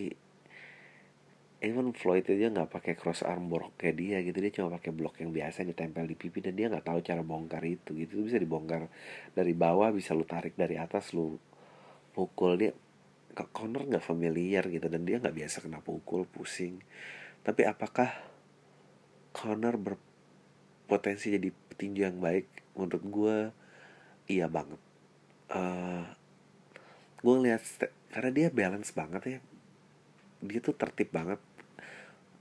even 1.59 1.91
Floyd 1.91 2.23
aja 2.23 2.47
nggak 2.47 2.71
pakai 2.71 2.93
cross 2.95 3.19
arm 3.19 3.51
block 3.51 3.75
kayak 3.75 3.95
dia 3.99 4.17
gitu. 4.23 4.39
Dia 4.39 4.51
cuma 4.55 4.79
pakai 4.79 4.95
blok 4.95 5.19
yang 5.19 5.35
biasa 5.35 5.63
yang 5.63 5.75
ditempel 5.75 6.07
di 6.07 6.15
pipi 6.15 6.39
dan 6.39 6.55
dia 6.55 6.71
nggak 6.71 6.87
tahu 6.87 6.99
cara 7.03 7.19
bongkar 7.19 7.63
itu 7.67 7.91
gitu. 7.99 8.23
Itu 8.23 8.23
bisa 8.31 8.39
dibongkar 8.39 8.87
dari 9.35 9.51
bawah 9.51 9.91
bisa 9.91 10.15
lu 10.15 10.23
tarik 10.23 10.55
dari 10.55 10.79
atas 10.79 11.11
lu 11.11 11.35
pukul. 12.15 12.55
Dia 12.55 12.71
ke 13.35 13.43
corner 13.51 13.83
nggak 13.85 14.03
familiar 14.03 14.63
gitu 14.71 14.87
dan 14.87 15.03
dia 15.03 15.19
nggak 15.19 15.35
biasa 15.35 15.59
kena 15.59 15.83
pukul 15.83 16.23
pusing. 16.23 16.79
Tapi 17.43 17.67
apakah 17.67 18.07
corner 19.35 19.75
berpotensi 19.75 21.35
jadi 21.35 21.51
petinju 21.51 22.07
yang 22.07 22.23
baik? 22.23 22.47
Menurut 22.79 23.03
gue 23.03 23.37
iya 24.31 24.47
banget. 24.47 24.79
Uh, 25.51 26.07
gue 27.19 27.35
lihat 27.51 27.63
karena 28.15 28.31
dia 28.31 28.47
balance 28.47 28.95
banget 28.95 29.23
ya. 29.27 29.39
Dia 30.39 30.59
tuh 30.63 30.71
tertib 30.71 31.11
banget 31.11 31.48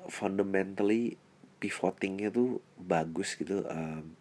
fundamentally 0.08 1.20
pivotingnya 1.62 2.32
tuh 2.32 2.64
bagus 2.80 3.36
gitu 3.36 3.62
um, 3.68 4.16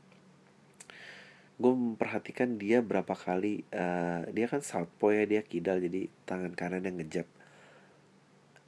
gue 1.57 1.73
memperhatikan 1.73 2.61
dia 2.61 2.85
berapa 2.85 3.17
kali 3.17 3.65
uh, 3.73 4.29
dia 4.29 4.45
kan 4.45 4.61
southpaw 4.61 5.09
ya 5.09 5.25
dia 5.25 5.41
kidal 5.41 5.81
jadi 5.81 6.05
tangan 6.29 6.53
kanan 6.53 6.85
yang 6.85 7.01
ngejab 7.01 7.25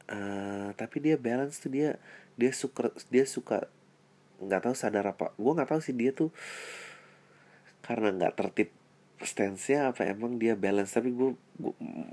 uh, 0.10 0.74
tapi 0.74 0.98
dia 0.98 1.20
balance 1.20 1.62
tuh 1.62 1.70
dia 1.70 2.02
dia 2.34 2.50
suka 2.50 2.90
dia 3.14 3.30
suka 3.30 3.70
nggak 4.42 4.62
tahu 4.66 4.76
sadar 4.76 5.06
apa 5.06 5.36
gue 5.38 5.52
nggak 5.54 5.70
tahu 5.70 5.82
sih 5.86 5.94
dia 5.94 6.16
tuh 6.16 6.34
karena 7.86 8.10
nggak 8.10 8.34
tertib 8.40 8.70
stance-nya 9.20 9.92
apa 9.92 10.08
emang 10.08 10.40
dia 10.40 10.56
balance 10.56 10.96
tapi 10.96 11.12
gue, 11.12 11.36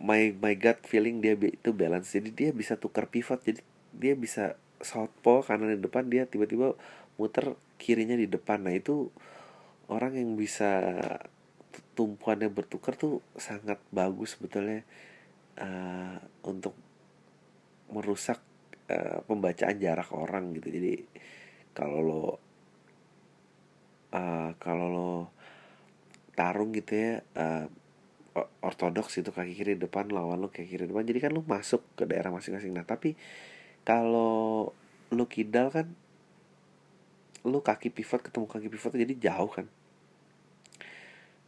my 0.03 0.35
my 0.35 0.55
gut 0.59 0.83
feeling 0.83 1.23
dia 1.23 1.38
itu 1.38 1.71
balance 1.71 2.11
jadi 2.11 2.31
dia 2.35 2.51
bisa 2.51 2.75
tukar 2.75 3.07
pivot 3.07 3.38
jadi 3.47 3.62
dia 3.95 4.19
bisa 4.19 4.59
southpaw 4.81 5.45
kanan 5.45 5.73
di 5.77 5.81
depan 5.81 6.09
dia 6.09 6.29
tiba-tiba 6.29 6.77
muter 7.17 7.57
kirinya 7.81 8.17
di 8.17 8.29
depan. 8.29 8.65
Nah 8.65 8.75
itu 8.77 9.09
orang 9.89 10.19
yang 10.19 10.35
bisa 10.37 10.97
tumpuannya 11.97 12.53
bertukar 12.53 12.97
tuh 12.97 13.25
sangat 13.37 13.81
bagus 13.89 14.37
sebetulnya 14.37 14.85
uh, 15.61 16.21
untuk 16.45 16.77
merusak 17.93 18.41
uh, 18.93 19.25
pembacaan 19.25 19.77
jarak 19.81 20.12
orang 20.12 20.53
gitu. 20.57 20.69
Jadi 20.69 20.95
kalau 21.73 22.01
lo 22.05 22.25
uh, 24.12 24.51
kalau 24.61 24.87
lo 24.93 25.12
tarung 26.37 26.77
gitu 26.77 26.93
ya 26.93 27.25
uh, 27.41 27.65
ortodoks 28.61 29.17
itu 29.25 29.33
kaki 29.33 29.57
kiri 29.57 29.81
depan 29.81 30.12
lawan 30.12 30.37
lu 30.45 30.49
kaki 30.53 30.69
kiri 30.69 30.85
depan. 30.85 31.05
Jadi 31.09 31.19
kan 31.25 31.31
lu 31.33 31.41
masuk 31.49 31.81
ke 31.97 32.05
daerah 32.05 32.29
masing-masing. 32.29 32.77
Nah 32.77 32.85
tapi 32.85 33.17
kalau 33.87 34.75
lu 35.14 35.25
kidal 35.31 35.70
kan 35.70 35.87
lu 37.46 37.62
kaki 37.62 37.94
pivot 37.94 38.18
ketemu 38.27 38.51
kaki 38.51 38.66
pivot 38.66 38.90
jadi 38.90 39.14
jauh 39.31 39.46
kan. 39.46 39.70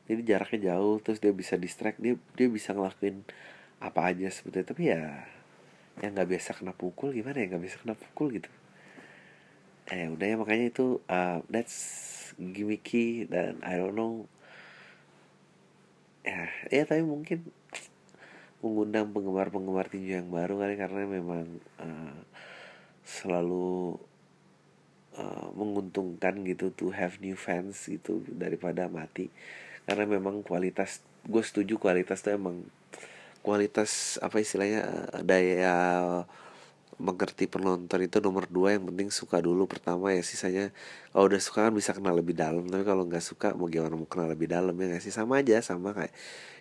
Jadi 0.07 0.23
jaraknya 0.25 0.73
jauh 0.73 1.03
terus 1.03 1.19
dia 1.19 1.35
bisa 1.35 1.59
distract 1.59 1.99
dia 1.99 2.15
dia 2.39 2.49
bisa 2.49 2.71
ngelakuin 2.71 3.27
apa 3.83 4.15
aja 4.15 4.31
sebetulnya. 4.31 4.67
Tapi 4.71 4.83
ya 4.87 5.03
yang 5.99 6.15
nggak 6.15 6.31
biasa 6.31 6.55
kena 6.55 6.71
pukul 6.79 7.11
gimana 7.11 7.43
ya 7.43 7.51
nggak 7.51 7.65
bisa 7.67 7.77
kena 7.83 7.99
pukul 7.99 8.31
gitu. 8.31 8.49
Eh 9.91 10.07
udah 10.07 10.27
ya 10.31 10.37
makanya 10.39 10.71
itu 10.71 11.03
uh, 11.11 11.43
that's 11.51 11.77
gimmicky 12.39 13.27
dan 13.27 13.59
I 13.67 13.75
don't 13.83 13.99
know. 13.99 14.31
Ya 16.23 16.47
ya 16.71 16.87
tapi 16.87 17.03
mungkin 17.03 17.43
mengundang 18.59 19.15
penggemar-penggemar 19.15 19.87
tinju 19.87 20.19
yang 20.19 20.29
baru 20.31 20.59
kali 20.59 20.75
karena 20.75 21.03
memang 21.07 21.47
uh, 21.79 22.19
selalu 23.07 23.97
uh, 25.15 25.49
menguntungkan 25.55 26.43
gitu 26.43 26.75
to 26.75 26.91
have 26.91 27.23
new 27.23 27.39
fans 27.39 27.87
gitu 27.87 28.21
daripada 28.35 28.91
mati. 28.91 29.31
Karena 29.87 30.05
memang 30.05 30.43
kualitas 30.43 31.01
gue 31.25 31.43
setuju 31.45 31.79
kualitas 31.79 32.21
tuh 32.21 32.35
emang 32.35 32.65
kualitas 33.43 34.19
apa 34.21 34.43
istilahnya 34.43 34.83
eh, 35.15 35.23
daya 35.25 35.77
mengerti 36.99 37.47
penonton 37.47 38.03
itu 38.03 38.19
nomor 38.19 38.51
dua 38.51 38.75
yang 38.75 38.91
penting 38.91 39.15
suka 39.15 39.39
dulu 39.39 39.71
pertama 39.71 40.11
ya 40.11 40.19
sisanya 40.19 40.75
kalau 41.15 41.31
udah 41.31 41.39
suka 41.39 41.71
kan 41.71 41.75
bisa 41.75 41.95
kenal 41.95 42.11
lebih 42.19 42.35
dalam 42.35 42.67
tapi 42.67 42.83
kalau 42.83 43.07
nggak 43.07 43.23
suka 43.23 43.55
mau 43.55 43.71
gimana 43.71 43.95
mau 43.95 44.11
kenal 44.11 44.27
lebih 44.27 44.51
dalam 44.51 44.75
ya 44.75 44.87
nggak 44.91 45.03
sih? 45.07 45.15
Sama 45.15 45.39
aja 45.39 45.63
sama 45.63 45.95
kayak 45.95 46.11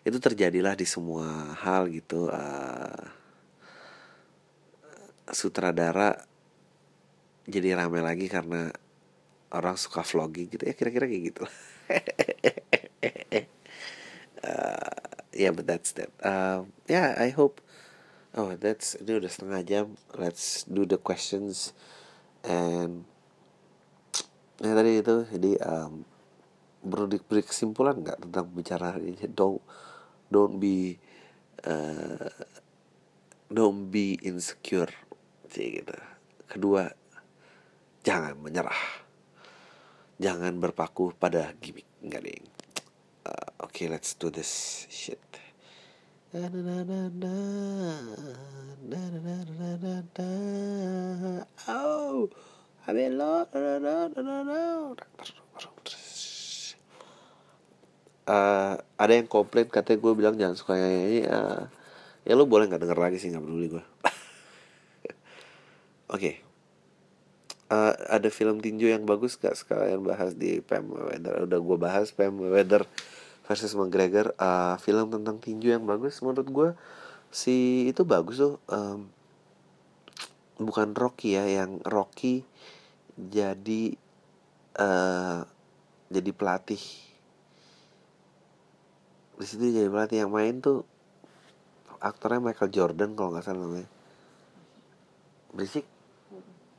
itu 0.06 0.17
terjadilah 0.21 0.78
di 0.78 0.86
semua 0.86 1.58
hal 1.58 1.89
gitu 1.89 2.30
uh, 2.30 3.02
sutradara 5.34 6.21
jadi 7.50 7.73
rame 7.80 8.00
lagi 8.06 8.30
karena 8.30 8.69
orang 9.50 9.73
suka 9.80 10.06
vlogging 10.06 10.54
gitu 10.54 10.63
ya 10.69 10.73
kira-kira 10.78 11.10
kayak 11.10 11.23
gitu. 11.34 11.43
Uh, 14.45 15.02
yeah 15.41 15.50
but 15.50 15.65
that's 15.65 15.97
that. 15.97 16.13
Uh, 16.21 16.67
yeah 16.86 17.17
I 17.17 17.34
hope 17.34 17.58
oh 18.38 18.54
that's 18.54 18.93
ini 19.02 19.17
udah 19.17 19.28
setengah 19.28 19.62
jam. 19.65 19.86
Let's 20.13 20.63
do 20.69 20.86
the 20.86 21.02
questions. 21.02 21.73
And 22.45 23.10
ya 24.62 24.78
tadi 24.78 25.02
itu 25.02 25.15
jadi 25.34 25.52
um, 25.65 26.06
beri, 26.86 27.17
beri 27.19 27.41
kesimpulan 27.41 28.00
nggak 28.06 28.30
tentang 28.30 28.47
bicara 28.54 28.95
ini? 29.02 29.26
Don't 29.34 29.60
don't 30.30 30.62
be 30.62 31.02
uh, 31.65 32.30
don't 33.50 33.89
be 33.89 34.21
insecure. 34.21 34.93
Sih 35.50 35.82
gitu. 35.82 35.97
Kedua 36.45 36.86
jangan 38.06 38.38
menyerah. 38.38 39.10
Jangan 40.21 40.62
berpaku 40.62 41.17
pada 41.17 41.58
gimmick. 41.58 41.89
Nggak 42.06 42.21
ding. 42.21 42.45
Uh, 43.28 43.50
okay 43.65 43.89
let's 43.91 44.15
do 44.15 44.32
this 44.32 44.86
shit 44.88 45.19
Oh, 51.71 52.27
Abelo. 52.83 53.47
Uh, 58.27 58.75
ada 58.99 59.13
yang 59.15 59.23
komplain 59.31 59.71
katanya 59.71 60.03
gue 60.03 60.11
bilang 60.19 60.35
jangan 60.35 60.59
suka 60.59 60.75
nyanyi 60.75 61.23
uh, 61.31 61.71
ya 62.27 62.35
lo 62.35 62.43
boleh 62.43 62.67
nggak 62.67 62.83
denger 62.83 62.99
lagi 62.99 63.23
sih 63.23 63.31
nggak 63.31 63.39
peduli 63.47 63.71
gue 63.71 63.79
oke 63.87 65.15
okay. 66.11 66.43
uh, 67.71 67.95
ada 68.11 68.27
film 68.27 68.59
tinju 68.59 68.91
yang 68.91 69.07
bagus 69.07 69.39
gak 69.39 69.55
sekalian 69.55 70.03
bahas 70.03 70.35
di 70.35 70.59
Pam 70.59 70.91
Weather 70.91 71.47
udah 71.47 71.59
gue 71.63 71.77
bahas 71.79 72.11
Pam 72.11 72.35
Weather 72.35 72.83
versus 73.47 73.71
McGregor 73.73 74.36
uh, 74.36 74.75
film 74.77 75.07
tentang 75.07 75.39
tinju 75.39 75.71
yang 75.71 75.88
bagus. 75.88 76.19
Menurut 76.19 76.47
gue 76.51 76.69
si 77.31 77.88
itu 77.88 78.03
bagus 78.03 78.43
tuh 78.43 78.60
um, 78.67 79.07
bukan 80.60 80.91
Rocky 80.91 81.39
ya 81.39 81.47
yang 81.47 81.79
Rocky 81.88 82.43
jadi 83.17 83.95
uh, 84.77 85.41
jadi 86.12 86.31
pelatih. 86.36 86.83
Di 89.38 89.45
situ 89.47 89.71
jadi 89.71 89.88
pelatih. 89.88 90.27
Yang 90.27 90.31
main 90.31 90.55
tuh 90.60 90.83
aktornya 92.03 92.43
Michael 92.43 92.69
Jordan 92.69 93.15
kalau 93.15 93.33
nggak 93.33 93.45
salah 93.47 93.63
namanya. 93.63 93.89
Berisik. 95.55 95.88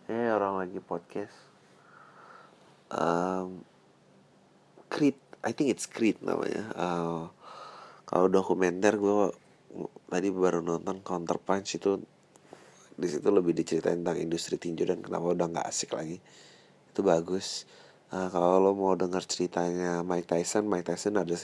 Eh 0.09 0.31
orang 0.31 0.61
lagi 0.62 0.78
podcast. 0.85 1.35
Um, 2.88 3.61
Creed 4.88 5.27
I 5.46 5.55
think 5.55 5.70
it's 5.70 5.87
Creed 5.87 6.18
namanya. 6.18 6.74
Uh, 6.74 7.31
kalau 8.09 8.27
dokumenter 8.27 8.98
gue 8.98 9.31
tadi 10.09 10.29
baru 10.33 10.64
nonton 10.64 11.05
Counter 11.05 11.38
Punch 11.38 11.79
itu 11.79 12.01
di 12.98 13.07
situ 13.07 13.31
lebih 13.31 13.55
diceritain 13.55 14.03
tentang 14.03 14.18
industri 14.18 14.59
tinju 14.59 14.83
dan 14.83 14.98
kenapa 14.98 15.31
udah 15.37 15.46
nggak 15.46 15.66
asik 15.70 15.94
lagi. 15.94 16.18
Itu 16.90 17.07
bagus. 17.07 17.68
Uh, 18.11 18.27
kalau 18.33 18.59
lo 18.59 18.72
mau 18.74 18.98
dengar 18.98 19.22
ceritanya 19.29 20.01
Mike 20.01 20.27
Tyson 20.33 20.64
Mike 20.66 20.88
Tyson 20.88 21.20
ada 21.20 21.37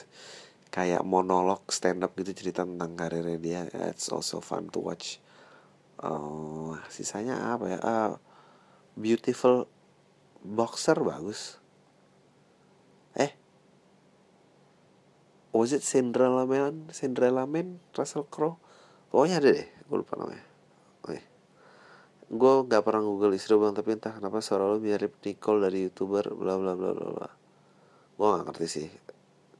kayak 0.73 1.05
monolog 1.05 1.61
stand 1.71 2.03
up 2.03 2.17
gitu 2.19 2.35
cerita 2.35 2.67
tentang 2.67 2.99
karirnya 2.99 3.39
dia. 3.39 3.61
It's 3.87 4.11
also 4.11 4.43
fun 4.43 4.67
to 4.75 4.83
watch. 4.83 5.23
Uh, 5.95 6.75
sisanya 6.91 7.55
apa 7.55 7.65
ya? 7.71 7.79
Uh, 7.79 8.13
beautiful 8.99 9.71
boxer 10.43 10.99
bagus 10.99 11.63
was 15.55 15.71
it 15.71 15.87
Cinderella 15.87 16.43
Man 16.43 16.91
Cinderella 16.91 17.47
Man 17.47 17.79
Russell 17.95 18.27
Crowe? 18.27 18.59
Pokoknya 19.07 19.39
ada 19.39 19.49
deh 19.55 19.67
gue 19.71 19.95
lupa 19.95 20.19
namanya. 20.19 20.43
Oke. 21.07 21.19
Gue 22.27 22.53
gak 22.67 22.83
pernah 22.83 23.05
google 23.07 23.31
istri 23.31 23.55
bang 23.55 23.71
tapi 23.71 23.95
entah 23.95 24.11
kenapa 24.11 24.43
suara 24.43 24.67
lo 24.67 24.75
mirip 24.83 25.15
Nicole 25.23 25.63
dari 25.63 25.87
youtuber 25.87 26.27
bla 26.35 26.59
bla 26.59 26.75
bla 26.75 26.91
bla 26.91 27.07
bla. 27.15 27.29
Gue 28.19 28.27
gak 28.35 28.43
ngerti 28.51 28.67
sih 28.67 28.87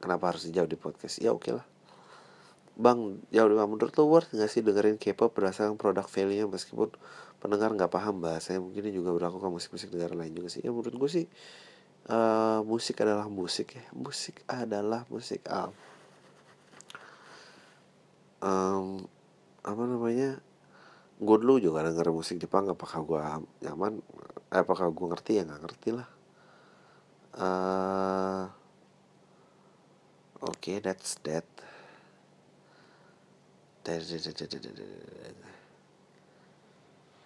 kenapa 0.04 0.36
harus 0.36 0.52
dijawab 0.52 0.68
di 0.68 0.78
podcast. 0.78 1.24
Ya 1.24 1.32
oke 1.32 1.48
okay 1.48 1.52
lah. 1.56 1.66
Bang, 2.76 3.24
ya 3.32 3.48
udah 3.48 3.64
menurut 3.64 3.96
lo 3.96 4.04
worth 4.12 4.36
gak 4.36 4.52
sih 4.52 4.60
dengerin 4.60 5.00
K-pop 5.00 5.32
berdasarkan 5.32 5.80
produk 5.80 6.04
value-nya? 6.12 6.44
Meskipun 6.52 6.92
pendengar 7.40 7.72
nggak 7.72 7.88
paham 7.94 8.20
bahasanya 8.20 8.60
mungkin 8.60 8.90
juga 8.92 9.16
berlaku 9.16 9.40
ke 9.40 9.48
musik-musik 9.48 9.96
negara 9.96 10.12
lain 10.12 10.36
juga 10.36 10.52
sih. 10.52 10.60
Ya 10.60 10.76
menurut 10.76 10.92
gue 10.92 11.10
sih 11.10 11.26
uh, 12.10 12.60
musik 12.66 13.02
adalah 13.02 13.28
musik 13.30 13.78
ya. 13.78 13.86
Musik 13.94 14.42
adalah 14.50 15.06
musik 15.10 15.42
um, 15.50 15.72
um, 18.42 18.88
apa 19.66 19.84
namanya? 19.86 20.42
Gue 21.16 21.38
dulu 21.40 21.64
juga 21.64 21.88
denger 21.88 22.12
musik 22.12 22.38
Jepang 22.42 22.68
apakah 22.68 23.00
gue 23.06 23.20
nyaman? 23.66 24.04
Eh, 24.52 24.62
apakah 24.62 24.92
gue 24.92 25.06
ngerti? 25.10 25.40
Ya 25.40 25.44
nggak 25.48 25.62
ngerti 25.64 25.90
lah. 25.96 26.10
Uh, 27.36 28.48
oke 30.40 30.56
okay, 30.56 30.80
that's 30.80 31.20
that 31.28 31.44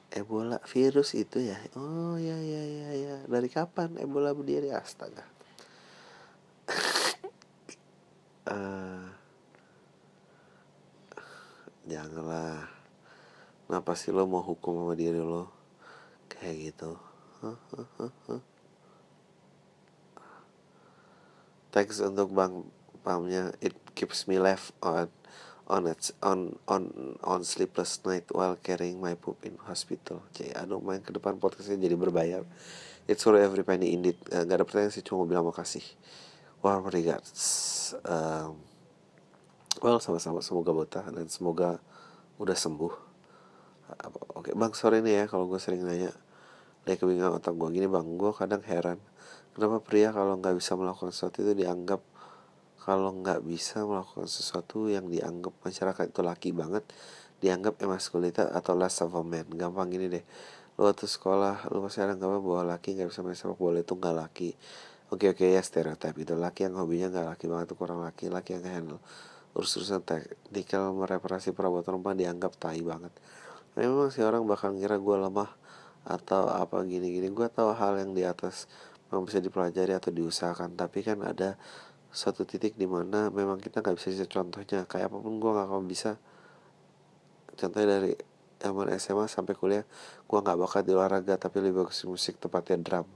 Ebola 0.09 0.57
virus 0.65 1.13
itu 1.13 1.37
ya? 1.37 1.57
Oh 1.77 2.17
ya 2.17 2.33
ya 2.33 2.63
ya 2.65 2.89
ya. 2.97 3.15
Dari 3.29 3.45
kapan 3.45 3.93
Ebola 4.01 4.33
berdiri? 4.33 4.73
Astaga. 4.73 5.21
Uh, 8.49 9.05
janganlah. 11.91 12.65
Kenapa 13.69 13.93
sih 13.93 14.09
lo 14.09 14.25
mau 14.25 14.41
hukum 14.41 14.81
sama 14.81 14.97
diri 14.97 15.21
lo? 15.21 15.53
Kayak 16.25 16.73
gitu. 16.73 16.97
Thanks 21.69 22.01
untuk 22.01 22.33
bang 22.33 22.65
pamnya. 23.05 23.53
It 23.61 23.77
keeps 23.93 24.25
me 24.25 24.41
left 24.41 24.73
on 24.81 25.13
on 25.69 25.85
it 25.85 26.09
on 26.25 26.57
on 26.65 27.15
on 27.21 27.45
sleepless 27.45 28.01
night 28.03 28.25
while 28.33 28.57
carrying 28.57 28.97
my 28.97 29.13
poop 29.13 29.37
in 29.45 29.55
hospital. 29.69 30.25
Jadi 30.33 30.57
aduh 30.57 30.81
main 30.81 30.99
ke 30.99 31.13
depan 31.13 31.37
podcastnya 31.37 31.77
jadi 31.77 31.95
berbayar. 31.95 32.41
It's 33.05 33.21
for 33.21 33.37
every 33.37 33.61
penny 33.61 33.93
indeed. 33.93 34.17
Uh, 34.33 34.45
gak 34.49 34.61
ada 34.61 34.65
pertanyaan 34.65 34.93
sih 34.93 35.05
cuma 35.05 35.23
mau 35.23 35.29
bilang 35.29 35.45
makasih. 35.45 35.85
Warm 36.65 36.89
regards. 36.89 37.41
Um, 38.01 38.57
well 39.85 40.01
sama-sama 40.01 40.41
semoga 40.41 40.73
betah 40.73 41.05
dan 41.05 41.29
semoga 41.29 41.77
udah 42.41 42.57
sembuh. 42.57 42.93
Oke 44.37 44.49
okay, 44.49 44.53
bang 44.53 44.73
sore 44.73 45.01
ini 45.01 45.17
ya 45.21 45.25
kalau 45.29 45.45
gue 45.45 45.61
sering 45.61 45.85
nanya. 45.85 46.13
Dari 46.85 46.97
kebingungan 46.97 47.37
otak 47.37 47.53
gue 47.53 47.69
gini 47.69 47.85
bang 47.85 48.05
gue 48.17 48.31
kadang 48.33 48.65
heran. 48.65 48.97
Kenapa 49.53 49.81
pria 49.81 50.09
kalau 50.09 50.37
nggak 50.37 50.57
bisa 50.57 50.73
melakukan 50.73 51.13
sesuatu 51.13 51.45
itu 51.45 51.53
dianggap 51.53 52.01
kalau 52.89 53.13
nggak 53.13 53.45
bisa 53.45 53.85
melakukan 53.85 54.25
sesuatu 54.25 54.89
yang 54.89 55.05
dianggap 55.13 55.53
masyarakat 55.61 56.09
itu 56.09 56.25
laki 56.25 56.49
banget 56.57 56.81
dianggap 57.37 57.77
emaskulita 57.85 58.49
atau 58.49 58.73
less 58.73 59.05
of 59.05 59.13
a 59.13 59.21
man. 59.21 59.45
Gampang 59.45 59.93
gini 59.93 60.09
deh. 60.09 60.25
Lo 60.73 60.89
waktu 60.89 61.05
sekolah 61.05 61.69
lo 61.69 61.85
masih 61.85 62.09
ada 62.09 62.17
nggak 62.17 62.41
bahwa 62.41 62.73
laki 62.73 62.97
nggak 62.97 63.13
bisa 63.13 63.21
main 63.21 63.37
sepak 63.37 63.61
bola 63.61 63.85
itu 63.85 63.93
nggak 63.93 64.15
laki. 64.25 64.57
Oke 65.13 65.29
oke 65.29 65.45
ya 65.45 65.61
stereotip 65.61 66.17
itu 66.17 66.33
laki 66.33 66.65
yang 66.65 66.81
hobinya 66.81 67.13
nggak 67.13 67.27
laki 67.37 67.45
banget 67.45 67.67
tuh 67.69 67.77
kurang 67.77 68.01
laki 68.01 68.25
laki 68.33 68.57
yang 68.57 68.65
handle. 68.65 69.01
Urus-urusan 69.53 70.01
teknikal 70.01 70.89
mereparasi 70.97 71.53
perabotan 71.53 71.93
rumah 71.93 72.17
dianggap 72.17 72.57
tai 72.57 72.81
banget. 72.81 73.13
Memang 73.77 74.09
sih 74.09 74.25
orang 74.25 74.49
bakal 74.49 74.73
ngira 74.73 74.97
gue 74.97 75.17
lemah 75.29 75.53
atau 76.09 76.49
apa 76.49 76.81
gini-gini. 76.89 77.29
Gue 77.29 77.53
tahu 77.53 77.69
hal 77.69 78.01
yang 78.01 78.17
di 78.17 78.25
atas 78.25 78.65
memang 79.13 79.29
bisa 79.29 79.37
dipelajari 79.37 79.93
atau 79.93 80.09
diusahakan. 80.09 80.73
Tapi 80.73 81.05
kan 81.05 81.21
ada 81.21 81.53
suatu 82.09 82.41
titik 82.43 82.73
di 82.73 82.89
mana 82.89 83.29
memang 83.29 83.61
kita 83.61 83.85
nggak 83.85 83.95
bisa 83.97 84.25
contohnya 84.25 84.85
kayak 84.89 85.13
apa 85.13 85.17
pun 85.21 85.37
gue 85.37 85.51
nggak 85.53 85.67
akan 85.69 85.85
bisa. 85.85 86.11
Contohnya 87.53 87.99
dari 87.99 88.13
zaman 88.59 88.91
SMA 88.99 89.25
sampai 89.29 89.53
kuliah 89.55 89.85
gue 90.25 90.39
nggak 90.39 90.57
bakat 90.57 90.83
di 90.83 90.91
olahraga 90.97 91.37
tapi 91.37 91.63
lebih 91.63 91.85
bagus 91.85 92.03
musik 92.09 92.41
tepatnya 92.41 92.77
drum. 92.81 93.07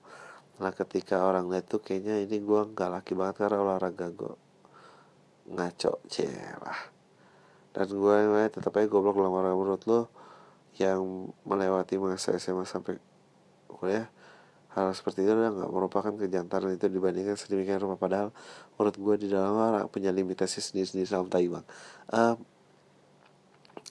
Nah 0.62 0.72
ketika 0.72 1.26
orang 1.26 1.50
lihat 1.50 1.66
tuh 1.66 1.82
kayaknya 1.82 2.22
ini 2.22 2.38
gue 2.38 2.62
nggak 2.72 2.90
laki 3.02 3.18
banget 3.18 3.36
karena 3.42 3.58
olahraga 3.66 4.08
gue 4.14 4.34
ngaco 5.44 6.00
celah 6.08 6.94
dan 7.74 7.90
gue 7.90 8.18
tetap 8.54 8.72
aja 8.78 8.86
goblok 8.86 9.18
orang 9.18 9.58
menurut 9.58 9.84
lo 9.90 10.02
yang 10.78 11.34
melewati 11.42 11.98
masa 11.98 12.38
SMA 12.38 12.70
sampai 12.70 13.02
kuliah 13.66 14.13
hal 14.74 14.90
seperti 14.94 15.22
itu 15.22 15.34
nggak 15.34 15.70
merupakan 15.70 16.14
kejantanan 16.14 16.74
itu 16.74 16.90
dibandingkan 16.90 17.38
sedemikian 17.38 17.78
rupa. 17.78 17.98
Padahal 17.98 18.30
menurut 18.76 18.96
gue 18.98 19.16
di 19.26 19.28
dalam 19.30 19.86
punya 19.90 20.10
limitasi 20.10 20.60
sendiri-sendiri 20.60 21.08
dalam 21.10 21.30
Taiwan 21.30 21.64
uh, 22.10 22.36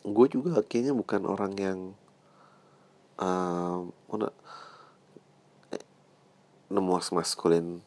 gue 0.02 0.26
juga 0.26 0.58
kayaknya 0.66 0.98
bukan 0.98 1.22
orang 1.30 1.52
yang 1.54 1.78
uh, 3.22 3.86
nemu 6.72 6.92
maskulin 7.14 7.78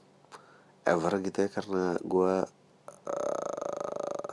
ever 0.86 1.14
gitu 1.26 1.38
ya 1.44 1.50
karena 1.50 1.98
gue 2.00 2.34
uh, 3.10 4.32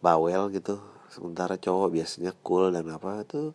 bawel 0.00 0.48
gitu. 0.50 0.80
Sementara 1.10 1.58
cowok 1.60 1.88
biasanya 1.92 2.32
cool 2.40 2.72
dan 2.72 2.86
apa 2.90 3.26
tuh 3.26 3.52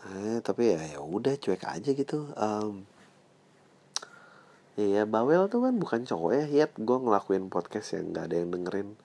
eh 0.00 0.40
tapi 0.40 0.72
ya 0.72 0.80
ya 0.96 1.00
udah 1.00 1.36
cuek 1.38 1.64
aja 1.64 1.90
gitu. 1.96 2.28
Um, 2.36 2.84
Iya 4.80 5.04
bawel 5.04 5.52
tuh 5.52 5.60
kan 5.68 5.76
bukan 5.76 6.08
cowok 6.08 6.30
ya. 6.32 6.44
Yet 6.48 6.72
gue 6.80 6.98
ngelakuin 7.04 7.52
podcast 7.52 8.00
yang 8.00 8.16
gak 8.16 8.32
ada 8.32 8.36
yang 8.40 8.48
dengerin. 8.48 8.96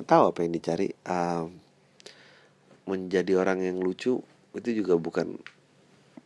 Gak 0.00 0.08
tahu 0.08 0.32
apa 0.32 0.38
yang 0.40 0.52
dicari. 0.56 0.88
Um, 1.04 1.60
Menjadi 2.82 3.38
orang 3.38 3.62
yang 3.62 3.78
lucu 3.78 4.24
Itu 4.56 4.68
juga 4.72 4.96
bukan 4.96 5.36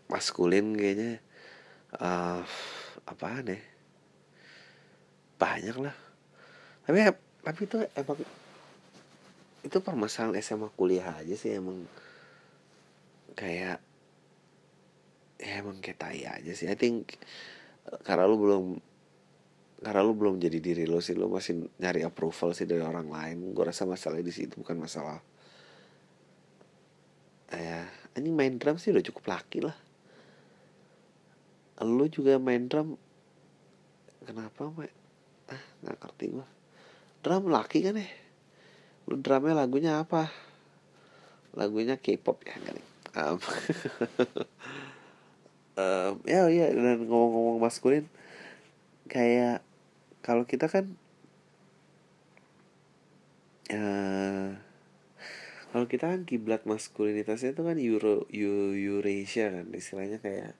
Maskulin 0.06 0.78
kayaknya. 0.78 1.18
Uh, 1.98 2.46
Apaan 3.10 3.50
ya? 3.50 3.58
Banyak 5.34 5.76
lah. 5.82 5.96
Tapi 6.86 7.10
tapi 7.42 7.60
itu 7.66 7.78
emang 7.94 8.18
itu 9.66 9.78
permasalahan 9.82 10.38
SMA 10.42 10.70
kuliah 10.74 11.14
aja 11.18 11.34
sih 11.34 11.54
emang 11.54 11.86
kayak 13.34 13.82
ya 15.38 15.54
emang 15.62 15.78
kayak 15.82 15.98
tai 15.98 16.22
aja 16.26 16.52
sih. 16.54 16.66
I 16.70 16.78
think 16.78 17.18
karena 18.02 18.24
lu 18.26 18.36
belum 18.38 18.64
karena 19.82 20.00
lu 20.02 20.16
belum 20.16 20.40
jadi 20.40 20.58
diri 20.58 20.84
lo 20.88 20.98
sih 21.04 21.14
lu 21.14 21.28
masih 21.28 21.62
nyari 21.78 22.02
approval 22.02 22.56
sih 22.56 22.66
dari 22.66 22.82
orang 22.82 23.08
lain. 23.08 23.54
Gue 23.54 23.64
rasa 23.66 23.86
masalah 23.86 24.18
di 24.20 24.32
situ 24.32 24.58
bukan 24.58 24.76
masalah 24.80 25.20
ya 27.46 27.86
ini 28.18 28.34
main 28.34 28.58
drum 28.58 28.74
sih 28.76 28.90
udah 28.90 29.04
cukup 29.06 29.24
laki 29.30 29.62
lah. 29.62 29.76
Lu 31.86 32.08
juga 32.08 32.40
main 32.40 32.66
drum 32.66 32.98
kenapa 34.24 34.66
main? 34.72 34.94
Ah 35.46 35.62
nggak 35.84 35.96
ngerti 36.02 36.24
gue 36.34 36.46
drum 37.22 37.50
laki 37.52 37.78
kan 37.86 38.00
ya? 38.00 38.08
Lu 39.06 39.20
drumnya 39.22 39.54
lagunya 39.54 40.02
apa? 40.02 40.26
Lagunya 41.56 41.96
K-pop 41.96 42.42
ya 42.42 42.58
kali 42.58 42.96
um, 43.16 43.38
um, 45.76 46.20
ya 46.24 46.48
ya 46.48 46.72
dan 46.72 47.04
ngomong-ngomong 47.06 47.60
maskulin 47.60 48.08
kayak 49.06 49.62
kalau 50.24 50.48
kita 50.48 50.66
kan 50.66 50.96
uh, 53.70 54.58
kalau 55.70 55.86
kita 55.86 56.08
kan 56.08 56.24
kiblat 56.24 56.64
maskulinitasnya 56.64 57.52
itu 57.52 57.62
kan 57.62 57.76
Euro 57.78 58.26
Eurasia 58.32 59.52
kan 59.52 59.66
istilahnya 59.76 60.18
kayak 60.18 60.56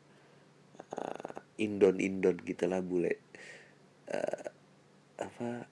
uh, 0.95 1.41
Indon 1.57 1.99
Indon 1.99 2.37
gitulah 2.45 2.85
bule 2.85 3.19
uh, 4.13 4.47
apa 5.17 5.67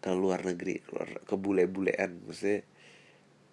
ke 0.00 0.10
luar 0.12 0.44
negeri 0.44 0.84
keluar 0.84 1.08
ke 1.24 1.34
bule-bulean 1.36 2.24
maksudnya 2.24 2.64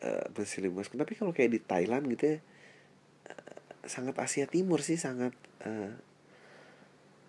uh, 0.04 0.28
muslim 0.72 1.00
tapi 1.00 1.14
kalau 1.16 1.32
kayak 1.32 1.52
di 1.56 1.60
Thailand 1.64 2.08
gitu 2.12 2.26
ya 2.36 2.40
sangat 3.86 4.16
Asia 4.22 4.46
Timur 4.46 4.86
sih 4.86 4.98
sangat 4.98 5.34
uh, 5.66 5.94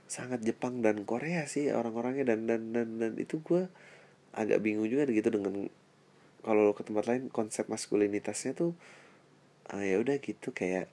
sangat 0.08 0.44
Jepang 0.44 0.84
dan 0.84 1.08
Korea 1.08 1.48
sih 1.48 1.72
orang-orangnya 1.72 2.36
dan 2.36 2.44
dan 2.44 2.76
dan 2.76 3.00
dan 3.00 3.12
itu 3.16 3.40
gue 3.40 3.68
agak 4.36 4.60
bingung 4.60 4.88
juga 4.88 5.08
gitu 5.08 5.32
dengan 5.32 5.68
kalau 6.44 6.76
ke 6.76 6.84
tempat 6.84 7.08
lain 7.08 7.32
konsep 7.32 7.68
maskulinitasnya 7.70 8.52
tuh 8.52 8.72
uh, 9.72 9.80
ya 9.80 9.96
udah 10.02 10.20
gitu 10.20 10.52
kayak 10.52 10.92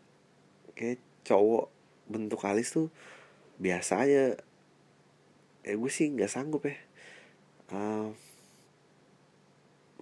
kayak 0.78 1.01
cowok 1.28 1.68
bentuk 2.07 2.41
alis 2.47 2.72
tuh 2.72 2.88
biasa 3.60 4.07
aja. 4.07 4.39
Eh 5.68 5.76
gue 5.76 5.91
sih 5.91 6.07
nggak 6.10 6.32
sanggup 6.32 6.64
ya. 6.66 6.78
Uh, 7.70 8.16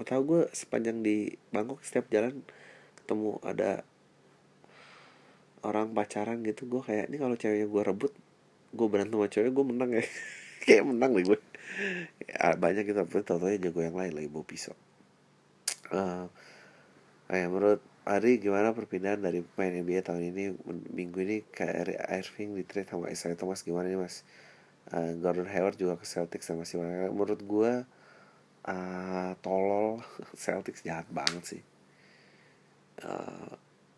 tahu 0.08 0.22
gue 0.24 0.42
sepanjang 0.56 1.04
di 1.04 1.36
Bangkok 1.52 1.84
setiap 1.84 2.08
jalan 2.08 2.40
ketemu 3.04 3.44
ada 3.44 3.84
orang 5.66 5.94
pacaran 5.94 6.44
gitu 6.46 6.70
gue 6.70 6.82
kayak 6.84 7.10
ini 7.10 7.18
kalau 7.18 7.36
ceweknya 7.40 7.68
gue 7.70 7.82
rebut 7.82 8.14
gue 8.76 8.88
berantem 8.90 9.18
sama 9.18 9.30
cewek 9.32 9.52
gue 9.54 9.66
menang 9.66 9.92
ya. 9.96 10.04
Kayak 10.68 10.84
menang 10.90 11.16
deh 11.16 11.24
gue 11.24 11.40
ya, 12.28 12.58
banyak 12.58 12.84
kita 12.90 13.08
tapi 13.08 13.24
tau 13.24 13.40
tau 13.40 13.48
jago 13.48 13.80
yang 13.80 13.96
lain 13.96 14.12
lagi 14.12 14.28
bawa 14.28 14.44
pisau. 14.44 14.76
Uh, 15.88 16.28
kayak 17.32 17.48
menurut 17.48 17.82
Ari 18.08 18.40
gimana 18.40 18.72
perpindahan 18.72 19.20
dari 19.20 19.44
pemain 19.44 19.84
NBA 19.84 20.04
tahun 20.08 20.32
ini? 20.32 20.44
Minggu 20.96 21.20
ini 21.28 21.38
ke 21.44 21.68
Irving 22.08 22.56
di 22.56 22.64
trade 22.64 22.88
sama 22.88 23.12
Isaiah 23.12 23.36
Thomas 23.36 23.64
gimana 23.68 23.88
nih 23.92 24.00
mas? 24.00 24.24
Uh, 24.92 25.20
Gordon 25.20 25.48
Hayward 25.52 25.76
juga 25.76 26.00
ke 26.00 26.08
Celtics 26.08 26.48
sama 26.48 26.64
si 26.64 26.80
menurut 26.80 27.44
gue 27.44 27.84
uh, 28.68 29.32
tolol 29.44 30.00
Celtics 30.44 30.88
jahat 30.88 31.08
banget 31.12 31.44
sih. 31.44 31.62
Uh, 33.04 33.52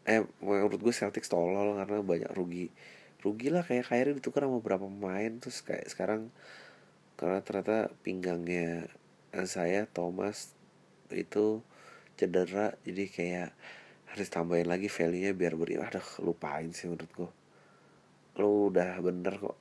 eh 0.09 0.25
menurut 0.41 0.81
gue 0.81 0.93
Celtics 0.93 1.29
tolol 1.29 1.77
karena 1.77 2.01
banyak 2.01 2.31
rugi. 2.33 2.73
Rugi 3.21 3.47
lah 3.53 3.61
kayak 3.61 3.93
Kyrie 3.93 4.17
ditukar 4.17 4.49
sama 4.49 4.57
beberapa 4.57 4.89
pemain 4.89 5.31
terus 5.37 5.61
kayak 5.61 5.85
sekarang 5.85 6.33
karena 7.19 7.45
ternyata 7.45 7.93
pinggangnya 8.01 8.89
saya 9.45 9.85
Thomas 9.85 10.57
itu 11.13 11.61
cedera 12.17 12.73
jadi 12.81 13.05
kayak 13.05 13.49
harus 14.09 14.27
tambahin 14.33 14.65
lagi 14.65 14.89
value 14.89 15.29
nya 15.29 15.31
biar 15.37 15.53
beri. 15.53 15.77
Aduh 15.77 16.25
lupain 16.25 16.73
sih 16.73 16.89
menurut 16.89 17.11
gue 17.13 17.31
lo 18.41 18.71
udah 18.73 18.97
bener 19.05 19.35
kok. 19.37 19.57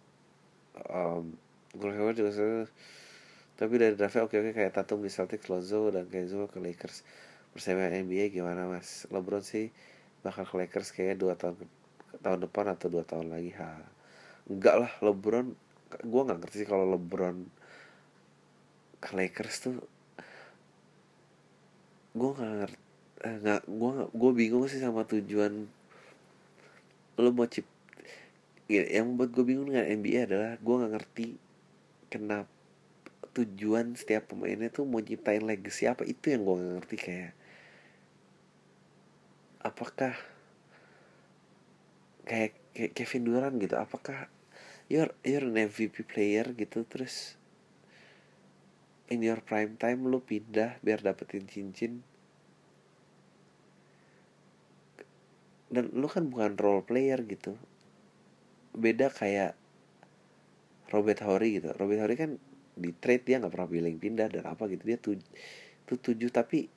Um, 0.88 1.36
gue 1.76 1.90
juga 2.16 2.32
tapi 3.58 3.74
dari 3.74 3.98
draftnya 3.98 4.22
oke 4.22 4.38
oke 4.38 4.50
kayak 4.54 4.70
Tatum 4.70 5.02
di 5.02 5.10
Celtics, 5.10 5.50
Lonzo 5.50 5.90
dan 5.90 6.06
Kenzo 6.06 6.46
ke 6.46 6.62
Lakers. 6.62 7.02
Persaingan 7.50 7.90
NBA 8.06 8.30
gimana 8.30 8.70
mas? 8.70 9.10
LeBron 9.10 9.42
sih 9.42 9.74
bakal 10.22 10.44
ke 10.44 10.54
Lakers 10.58 10.90
kayaknya 10.94 11.16
dua 11.18 11.34
tahun 11.38 11.56
tahun 12.20 12.38
depan 12.48 12.66
atau 12.74 12.86
dua 12.90 13.04
tahun 13.06 13.30
lagi 13.30 13.54
ha. 13.58 13.78
Enggak 14.48 14.76
lah 14.80 14.92
LeBron, 15.04 15.52
gue 16.02 16.20
nggak 16.24 16.38
ngerti 16.40 16.56
sih 16.64 16.68
kalau 16.68 16.88
LeBron 16.96 17.36
ke 18.98 19.10
Lakers 19.14 19.56
tuh 19.62 19.76
gue 22.18 22.30
nggak 22.34 22.54
ngerti 22.66 22.78
eh, 23.22 23.36
nggak 23.46 23.62
gue 23.70 23.92
gue 24.10 24.30
bingung 24.34 24.66
sih 24.66 24.82
sama 24.82 25.06
tujuan 25.06 25.70
lo 27.18 27.30
mau 27.30 27.46
cip 27.46 27.66
yang 28.66 29.14
buat 29.14 29.30
gue 29.30 29.44
bingung 29.46 29.70
dengan 29.70 29.86
NBA 29.86 30.26
adalah 30.26 30.58
gue 30.58 30.74
nggak 30.74 30.92
ngerti 30.98 31.26
kenapa 32.10 32.50
tujuan 33.38 33.94
setiap 33.94 34.34
pemainnya 34.34 34.66
tuh 34.66 34.82
mau 34.82 34.98
nyiptain 34.98 35.46
legacy 35.46 35.86
apa 35.86 36.02
itu 36.02 36.34
yang 36.34 36.42
gue 36.42 36.54
gak 36.58 36.74
ngerti 36.82 36.96
kayak 36.98 37.32
apakah 39.68 40.16
kayak, 42.24 42.56
Kevin 42.96 43.28
Durant 43.28 43.56
gitu 43.60 43.74
apakah 43.76 44.28
you're 44.88 45.12
you're 45.26 45.44
an 45.44 45.68
MVP 45.68 46.08
player 46.08 46.48
gitu 46.56 46.84
terus 46.88 47.36
in 49.08 49.24
your 49.24 49.40
prime 49.40 49.80
time 49.80 50.04
lu 50.04 50.20
pindah 50.20 50.76
biar 50.84 51.00
dapetin 51.00 51.48
cincin? 51.48 52.04
Dan 55.68 55.92
lu 55.92 56.08
kan 56.08 56.28
bukan 56.28 56.56
role 56.56 56.84
player 56.84 57.20
gitu. 57.24 57.56
Beda 58.72 59.12
kayak 59.12 59.52
Robert 60.88 61.20
Horry 61.24 61.60
gitu. 61.60 61.72
Robert 61.76 62.00
Horry 62.04 62.16
kan 62.16 62.40
di 62.78 62.94
trade 62.94 63.26
dia 63.26 63.36
nggak 63.42 63.52
pernah 63.52 63.68
pilih 63.68 63.92
pindah 63.96 64.28
dan 64.32 64.44
apa 64.48 64.64
gitu. 64.68 64.84
Dia 64.84 64.96
tuh 65.00 65.20
tuh 65.88 65.98
tujuh 66.00 66.28
tapi 66.32 66.68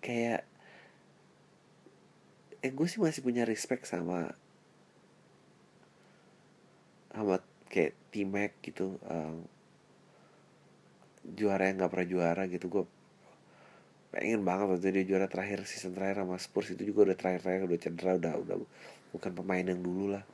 kayak 0.00 0.44
eh 2.60 2.72
gue 2.72 2.86
sih 2.86 3.00
masih 3.00 3.24
punya 3.24 3.48
respect 3.48 3.88
sama 3.88 4.36
sama 7.10 7.40
kayak 7.72 7.96
T-Mac 8.12 8.52
gitu 8.60 9.00
um, 9.08 9.42
juara 11.24 11.72
yang 11.72 11.80
nggak 11.80 11.90
pernah 11.92 12.08
juara 12.08 12.42
gitu. 12.46 12.66
Gue 12.68 12.84
pengen 14.10 14.42
banget 14.42 14.66
waktu 14.66 14.90
dia 14.90 15.04
juara 15.06 15.26
terakhir 15.30 15.62
season 15.64 15.94
terakhir 15.94 16.26
sama 16.26 16.36
Spurs 16.36 16.74
itu 16.74 16.82
juga 16.82 17.10
udah 17.10 17.16
terakhir 17.16 17.40
terakhir 17.46 17.62
udah 17.70 17.78
cedera 17.78 18.12
udah 18.18 18.34
udah 18.42 18.56
bukan 19.14 19.30
pemain 19.32 19.64
yang 19.64 19.80
dulu 19.80 20.14
lah. 20.18 20.24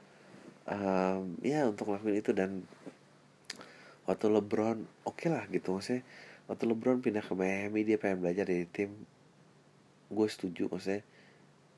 Um, 0.66 1.38
ya 1.46 1.62
untuk 1.70 1.86
ngelakuin 1.86 2.18
itu 2.18 2.34
dan 2.34 2.66
waktu 4.02 4.26
LeBron 4.26 4.82
oke 5.06 5.14
okay 5.14 5.28
lah 5.30 5.46
gitu 5.46 5.78
maksudnya. 5.78 6.02
Waktu 6.46 6.64
LeBron 6.74 7.02
pindah 7.02 7.22
ke 7.26 7.34
Miami 7.34 7.86
dia 7.86 7.98
pengen 7.98 8.22
belajar 8.22 8.46
dari 8.46 8.66
tim. 8.66 8.90
Gue 10.10 10.26
setuju 10.30 10.70
maksudnya 10.70 11.06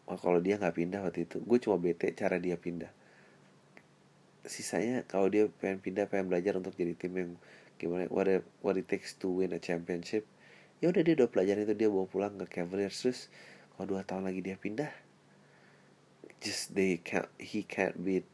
oh, 0.09 0.19
kalau 0.19 0.41
dia 0.41 0.57
nggak 0.57 0.75
pindah 0.75 1.01
waktu 1.05 1.29
itu 1.29 1.39
gue 1.45 1.59
cuma 1.61 1.77
bete 1.77 2.11
cara 2.17 2.41
dia 2.41 2.57
pindah. 2.57 2.91
Sisanya 4.49 5.05
kalau 5.05 5.29
dia 5.29 5.47
pengen 5.61 5.85
pindah 5.85 6.09
pengen 6.09 6.33
belajar 6.33 6.57
untuk 6.57 6.73
jadi 6.73 6.97
tim 6.97 7.13
yang 7.15 7.33
gimana 7.77 8.09
what 8.11 8.27
it, 8.27 8.43
what 8.65 8.75
it 8.75 8.89
takes 8.89 9.15
to 9.15 9.31
win 9.31 9.55
a 9.55 9.61
championship 9.63 10.27
ya 10.83 10.91
udah 10.91 11.03
dia 11.07 11.15
udah 11.15 11.31
pelajaran 11.31 11.63
itu 11.63 11.75
dia 11.79 11.87
bawa 11.87 12.11
pulang 12.11 12.35
ke 12.43 12.59
Cavaliers 12.59 12.99
terus 12.99 13.31
kalau 13.75 13.95
dua 13.95 14.03
tahun 14.03 14.27
lagi 14.27 14.43
dia 14.43 14.59
pindah 14.59 14.91
just 16.39 16.75
they 16.75 16.99
can't 17.03 17.31
he 17.39 17.67
can't 17.67 17.99
beat 18.03 18.27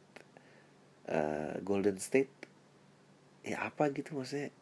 uh, 1.09 1.57
Golden 1.65 2.01
State. 2.01 2.33
Ya 3.45 3.69
apa 3.69 3.93
gitu 3.93 4.17
maksudnya? 4.17 4.53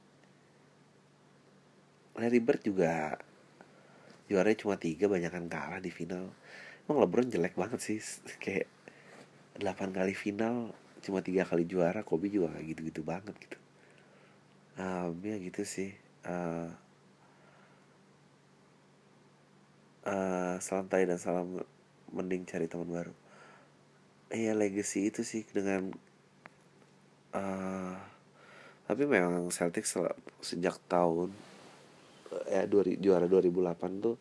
Larry 2.18 2.42
Bird 2.42 2.62
juga 2.66 3.18
juaranya 4.26 4.58
cuma 4.58 4.76
tiga 4.78 5.08
banyakan 5.08 5.48
kalah 5.48 5.80
di 5.80 5.88
final 5.92 6.32
emang 6.86 7.06
LeBron 7.06 7.28
jelek 7.30 7.54
banget 7.54 7.80
sih. 7.80 7.98
Kayak 8.42 8.68
delapan 9.58 9.90
kali 9.92 10.14
final 10.16 10.72
cuma 11.02 11.18
tiga 11.18 11.42
kali 11.42 11.66
juara 11.66 12.06
Kobe 12.06 12.30
juga 12.30 12.54
gak 12.54 12.64
gitu-gitu 12.66 13.02
banget 13.02 13.34
gitu. 13.38 13.58
Um, 14.78 15.18
ya 15.22 15.36
gitu 15.38 15.62
sih. 15.66 15.92
Uh, 16.22 16.70
uh, 20.06 20.56
salam 20.62 20.86
tay 20.86 21.04
dan 21.04 21.18
salam 21.18 21.62
mending 22.12 22.46
cari 22.46 22.70
teman 22.70 22.88
baru. 22.88 23.14
Iya 24.32 24.56
legacy 24.56 25.12
itu 25.12 25.26
sih 25.26 25.44
dengan 25.52 25.92
uh, 27.36 27.94
tapi 28.88 29.04
memang 29.04 29.48
Celtic 29.52 29.84
sejak 30.40 30.76
tahun 30.88 31.32
ya 32.48 32.64
dua, 32.64 32.84
juara 32.96 33.26
2008 33.28 34.04
tuh 34.04 34.16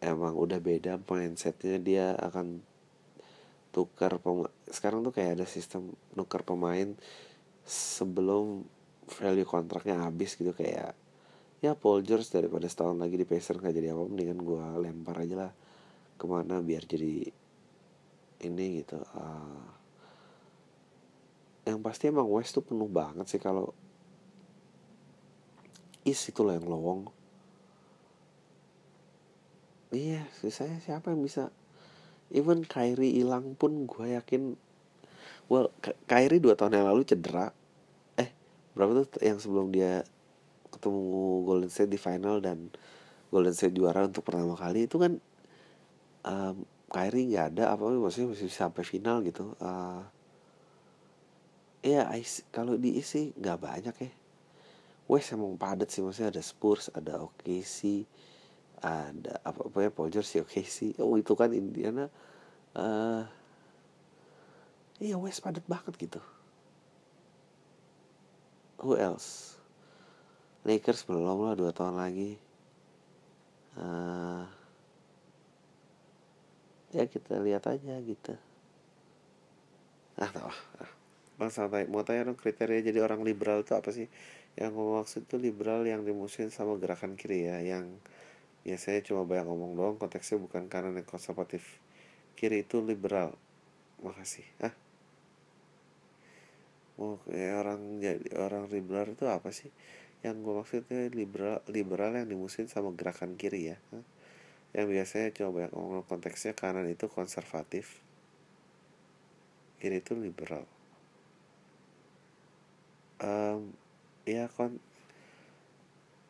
emang 0.00 0.36
udah 0.36 0.60
beda 0.60 1.00
mindsetnya 1.08 1.76
dia 1.80 2.06
akan 2.20 2.60
tukar 3.72 4.16
pemain 4.20 4.52
sekarang 4.68 5.04
tuh 5.04 5.12
kayak 5.12 5.40
ada 5.40 5.46
sistem 5.48 5.92
tukar 6.16 6.44
pemain 6.44 6.96
sebelum 7.68 8.64
value 9.06 9.46
kontraknya 9.46 10.06
habis 10.06 10.34
gitu 10.34 10.56
kayak 10.56 10.96
ya 11.64 11.72
Paul 11.72 12.04
George 12.04 12.28
daripada 12.28 12.68
setahun 12.68 13.00
lagi 13.00 13.16
di 13.16 13.26
Pacers 13.28 13.60
nggak 13.60 13.74
jadi 13.74 13.92
apa 13.96 14.02
mendingan 14.04 14.40
gue 14.40 14.64
lempar 14.80 15.16
aja 15.24 15.36
lah 15.48 15.52
ke 16.16 16.24
mana 16.24 16.60
biar 16.64 16.84
jadi 16.84 17.28
ini 18.44 18.66
gitu. 18.84 19.00
Uh, 19.16 19.64
yang 21.66 21.82
pasti 21.82 22.08
emang 22.12 22.28
West 22.30 22.54
tuh 22.54 22.62
penuh 22.62 22.86
banget 22.86 23.26
sih 23.26 23.42
kalau 23.42 23.74
is 26.06 26.20
itu 26.22 26.40
loh 26.46 26.54
yang 26.54 26.68
lowong 26.68 27.10
iya 29.94 30.26
sisanya 30.38 30.82
siapa 30.82 31.14
yang 31.14 31.22
bisa? 31.22 31.54
Even 32.34 32.66
Kyrie 32.66 33.22
hilang 33.22 33.54
pun 33.54 33.86
gue 33.86 34.18
yakin 34.18 34.58
well 35.46 35.70
Kyrie 36.10 36.42
dua 36.42 36.58
tahun 36.58 36.82
yang 36.82 36.86
lalu 36.90 37.06
cedera. 37.06 37.54
Eh 38.18 38.30
berapa 38.74 39.06
tuh 39.06 39.22
yang 39.22 39.38
sebelum 39.38 39.70
dia 39.70 40.02
ketemu 40.74 41.00
Golden 41.46 41.70
State 41.70 41.92
di 41.92 42.00
final 42.00 42.42
dan 42.42 42.70
Golden 43.30 43.54
State 43.54 43.74
juara 43.74 44.06
untuk 44.06 44.26
pertama 44.26 44.58
kali 44.58 44.90
itu 44.90 44.98
kan 44.98 45.22
um, 46.26 46.56
Kyrie 46.90 47.30
nggak 47.30 47.46
ada 47.56 47.74
apa 47.74 47.86
maksudnya 47.86 48.34
masih 48.34 48.50
sampai 48.50 48.82
final 48.82 49.22
gitu. 49.22 49.54
Uh, 49.62 50.02
ya 51.86 52.10
kalau 52.50 52.74
di 52.74 52.98
isi 52.98 53.30
nggak 53.38 53.58
banyak 53.62 53.96
ya. 54.02 54.12
West 55.06 55.30
emang 55.30 55.54
padat 55.54 55.86
sih 55.86 56.02
maksudnya 56.02 56.34
ada 56.34 56.42
Spurs 56.42 56.90
ada 56.90 57.22
OKC 57.22 58.02
ada 58.84 59.40
apa 59.40 59.60
apa 59.72 59.78
ya 59.80 59.90
Paul 59.90 60.12
George 60.12 60.44
OKC 60.44 61.00
oh 61.00 61.16
itu 61.16 61.32
kan 61.32 61.48
Indiana 61.56 62.12
uh, 62.76 63.24
iya 65.00 65.16
West 65.16 65.44
padat 65.44 65.64
banget 65.64 65.96
gitu. 65.96 66.20
Who 68.80 68.96
else? 68.96 69.56
Lakers 70.68 71.08
belum 71.08 71.46
lah 71.46 71.56
dua 71.56 71.72
tahun 71.72 71.96
lagi. 71.96 72.36
Uh, 73.76 74.44
ya 76.92 77.04
kita 77.08 77.40
lihat 77.40 77.68
aja 77.68 77.96
gitu. 78.00 78.34
Ah 80.16 80.32
tau 80.32 80.48
ah. 80.48 80.90
bang 81.36 81.52
santai 81.52 81.84
mau 81.84 82.00
tanya 82.00 82.32
dong 82.32 82.40
kriteria 82.40 82.80
jadi 82.80 83.04
orang 83.04 83.20
liberal 83.20 83.60
itu 83.60 83.76
apa 83.76 83.92
sih? 83.92 84.08
Yang 84.56 84.70
gue 84.72 84.86
maksud 84.96 85.20
itu 85.28 85.36
liberal 85.36 85.84
yang 85.84 86.00
dimusuhin 86.00 86.48
sama 86.48 86.80
gerakan 86.80 87.12
kiri 87.12 87.44
ya 87.44 87.60
yang 87.60 88.00
biasanya 88.66 89.00
cuma 89.06 89.22
banyak 89.22 89.46
ngomong 89.46 89.72
doang 89.78 89.96
konteksnya 90.02 90.42
bukan 90.42 90.66
karena 90.66 90.90
yang 90.90 91.06
konservatif. 91.06 91.78
Kiri 92.34 92.66
itu 92.66 92.82
liberal. 92.82 93.38
Makasih. 94.02 94.44
Ah 94.58 94.74
mau 96.96 97.20
kayak 97.28 97.60
orang 97.60 97.80
jadi 98.00 98.28
orang 98.40 98.72
liberal 98.72 99.12
itu 99.12 99.28
apa 99.28 99.52
sih? 99.52 99.68
Yang 100.24 100.36
gue 100.42 100.54
maksudnya 100.56 101.00
liberal 101.12 101.60
liberal 101.68 102.16
yang 102.16 102.26
dimusuhin 102.26 102.72
sama 102.72 102.88
gerakan 102.96 103.36
kiri 103.36 103.76
ya 103.76 103.78
yang 104.76 104.92
biasanya 104.92 105.32
coba 105.32 105.66
yang 105.66 105.72
ngomong 105.72 106.04
konteksnya 106.04 106.52
kanan 106.52 106.84
itu 106.84 107.08
konservatif. 107.08 108.04
Kiri 109.80 110.04
itu 110.04 110.12
liberal. 110.12 110.68
Um, 113.16 113.72
ya 114.28 114.52
kon 114.52 114.76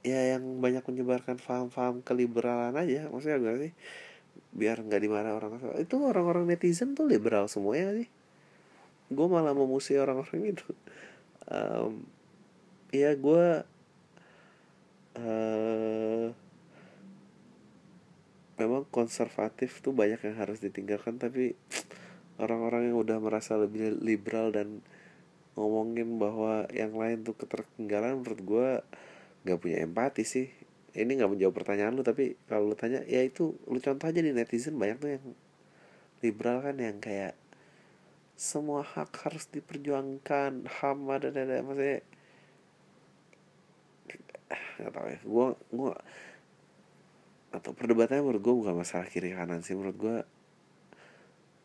ya 0.07 0.39
yang 0.39 0.63
banyak 0.63 0.87
menyebarkan 0.87 1.43
paham-paham 1.43 1.99
keliberalan 2.07 2.79
aja 2.79 3.11
maksudnya 3.11 3.43
gue 3.43 3.55
sih? 3.67 3.73
Biar 4.55 4.79
nggak 4.79 5.03
dimarah 5.03 5.35
orang 5.35 5.59
itu 5.83 5.99
orang-orang 5.99 6.47
netizen 6.47 6.95
tuh 6.95 7.11
liberal 7.11 7.51
semuanya 7.51 7.99
sih? 7.99 8.09
Gue 9.11 9.27
malah 9.27 9.51
memusuhi 9.51 9.99
orang-orang 9.99 10.55
itu. 10.55 10.67
Um, 11.51 12.07
ya 12.95 13.19
gue 13.19 13.67
uh, 15.19 16.27
memang 18.57 18.89
konservatif 18.89 19.85
tuh 19.85 19.93
banyak 19.93 20.23
yang 20.23 20.37
harus 20.39 20.63
ditinggalkan 20.63 21.21
tapi 21.21 21.59
orang-orang 22.41 22.93
yang 22.93 22.97
udah 22.97 23.19
merasa 23.21 23.57
lebih 23.57 23.97
liberal 24.01 24.53
dan 24.53 24.81
ngomongin 25.57 26.21
bahwa 26.21 26.69
yang 26.73 26.93
lain 26.93 27.25
tuh 27.25 27.33
ketertinggalan 27.37 28.21
menurut 28.21 28.41
gue 28.45 28.71
nggak 29.47 29.63
punya 29.63 29.79
empati 29.87 30.27
sih. 30.27 30.51
Ini 30.97 31.07
nggak 31.07 31.31
menjawab 31.39 31.55
pertanyaan 31.55 31.95
lu 31.95 32.03
tapi 32.03 32.35
kalau 32.51 32.73
lu 32.73 32.77
tanya 32.77 33.07
ya 33.07 33.23
itu 33.23 33.55
lu 33.71 33.79
contoh 33.79 34.11
aja 34.11 34.19
di 34.19 34.35
netizen 34.35 34.75
banyak 34.75 34.99
tuh 34.99 35.11
yang 35.15 35.25
liberal 36.25 36.65
kan 36.67 36.75
yang 36.83 36.99
kayak 36.99 37.39
semua 38.37 38.83
hak 38.83 39.15
harus 39.23 39.47
diperjuangkan 39.49 40.67
ham 40.83 40.99
ada 41.09 41.31
ada 41.31 41.63
maksudnya 41.63 42.03
nggak 44.83 44.93
tahu 44.93 45.07
ya. 45.07 45.19
Gue 45.23 45.47
gue 45.71 45.93
atau 47.55 47.71
perdebatannya 47.73 48.27
menurut 48.27 48.43
gue 48.43 48.55
bukan 48.67 48.75
masalah 48.77 49.07
kiri 49.09 49.33
kanan 49.33 49.63
sih 49.65 49.73
menurut 49.73 49.97
gue 49.97 50.17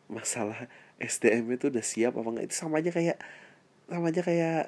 masalah 0.08 0.68
SDM 1.00 1.50
itu 1.56 1.68
udah 1.72 1.84
siap 1.84 2.14
apa 2.14 2.28
enggak 2.30 2.46
itu 2.52 2.56
sama 2.56 2.78
aja 2.78 2.92
kayak 2.94 3.18
sama 3.88 4.08
aja 4.12 4.22
kayak 4.22 4.62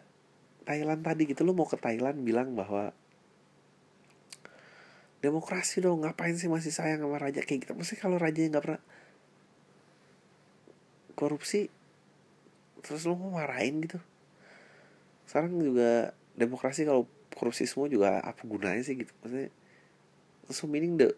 Thailand 0.65 1.05
tadi 1.05 1.23
gitu. 1.29 1.45
Lo 1.45 1.53
mau 1.53 1.69
ke 1.69 1.77
Thailand 1.77 2.25
bilang 2.25 2.57
bahwa 2.57 2.97
demokrasi 5.25 5.81
dong 5.81 6.05
ngapain 6.05 6.37
sih 6.37 6.53
masih 6.53 6.69
sayang 6.69 7.01
sama 7.01 7.17
raja 7.17 7.41
kayak 7.41 7.65
gitu? 7.65 7.73
Mesti 7.73 7.97
kalau 7.97 8.21
raja 8.21 8.45
nggak 8.45 8.61
pernah 8.61 8.83
korupsi 11.17 11.73
terus 12.85 13.09
lo 13.09 13.17
mau 13.17 13.41
marahin 13.41 13.81
gitu? 13.81 13.97
Sekarang 15.25 15.57
juga 15.57 16.13
demokrasi 16.37 16.85
kalau 16.85 17.09
korupsi 17.33 17.65
semua 17.65 17.89
juga 17.89 18.21
apa 18.21 18.45
gunanya 18.45 18.85
sih 18.85 19.01
gitu? 19.01 19.17
Maksudnya 19.25 19.49
so 20.53 20.69
meaning 20.69 21.01
the 21.01 21.17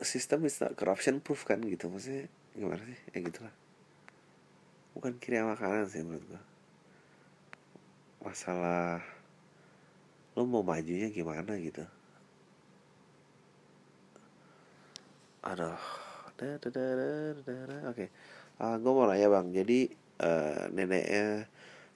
system 0.00 0.48
is 0.48 0.56
not 0.56 0.72
corruption 0.72 1.20
proof 1.20 1.44
kan 1.44 1.60
gitu? 1.60 1.92
Maksudnya 1.92 2.32
gimana 2.56 2.80
sih? 2.88 2.98
Ya 3.12 3.18
gitulah. 3.20 3.54
Bukan 4.96 5.20
kiri 5.20 5.36
sama 5.36 5.60
kanan 5.60 5.84
sih 5.84 6.00
menurut 6.00 6.24
gue 6.24 6.42
masalah 8.22 9.02
lo 10.38 10.46
mau 10.46 10.62
majunya 10.62 11.10
gimana 11.10 11.58
gitu 11.58 11.82
aduh. 15.42 15.78
Oke. 16.42 16.58
Okay. 17.94 18.08
uh, 18.62 18.76
gue 18.78 18.92
mau 18.94 19.06
nanya 19.06 19.28
bang. 19.30 19.46
Jadi 19.50 19.78
uh, 20.22 20.70
neneknya 20.70 21.46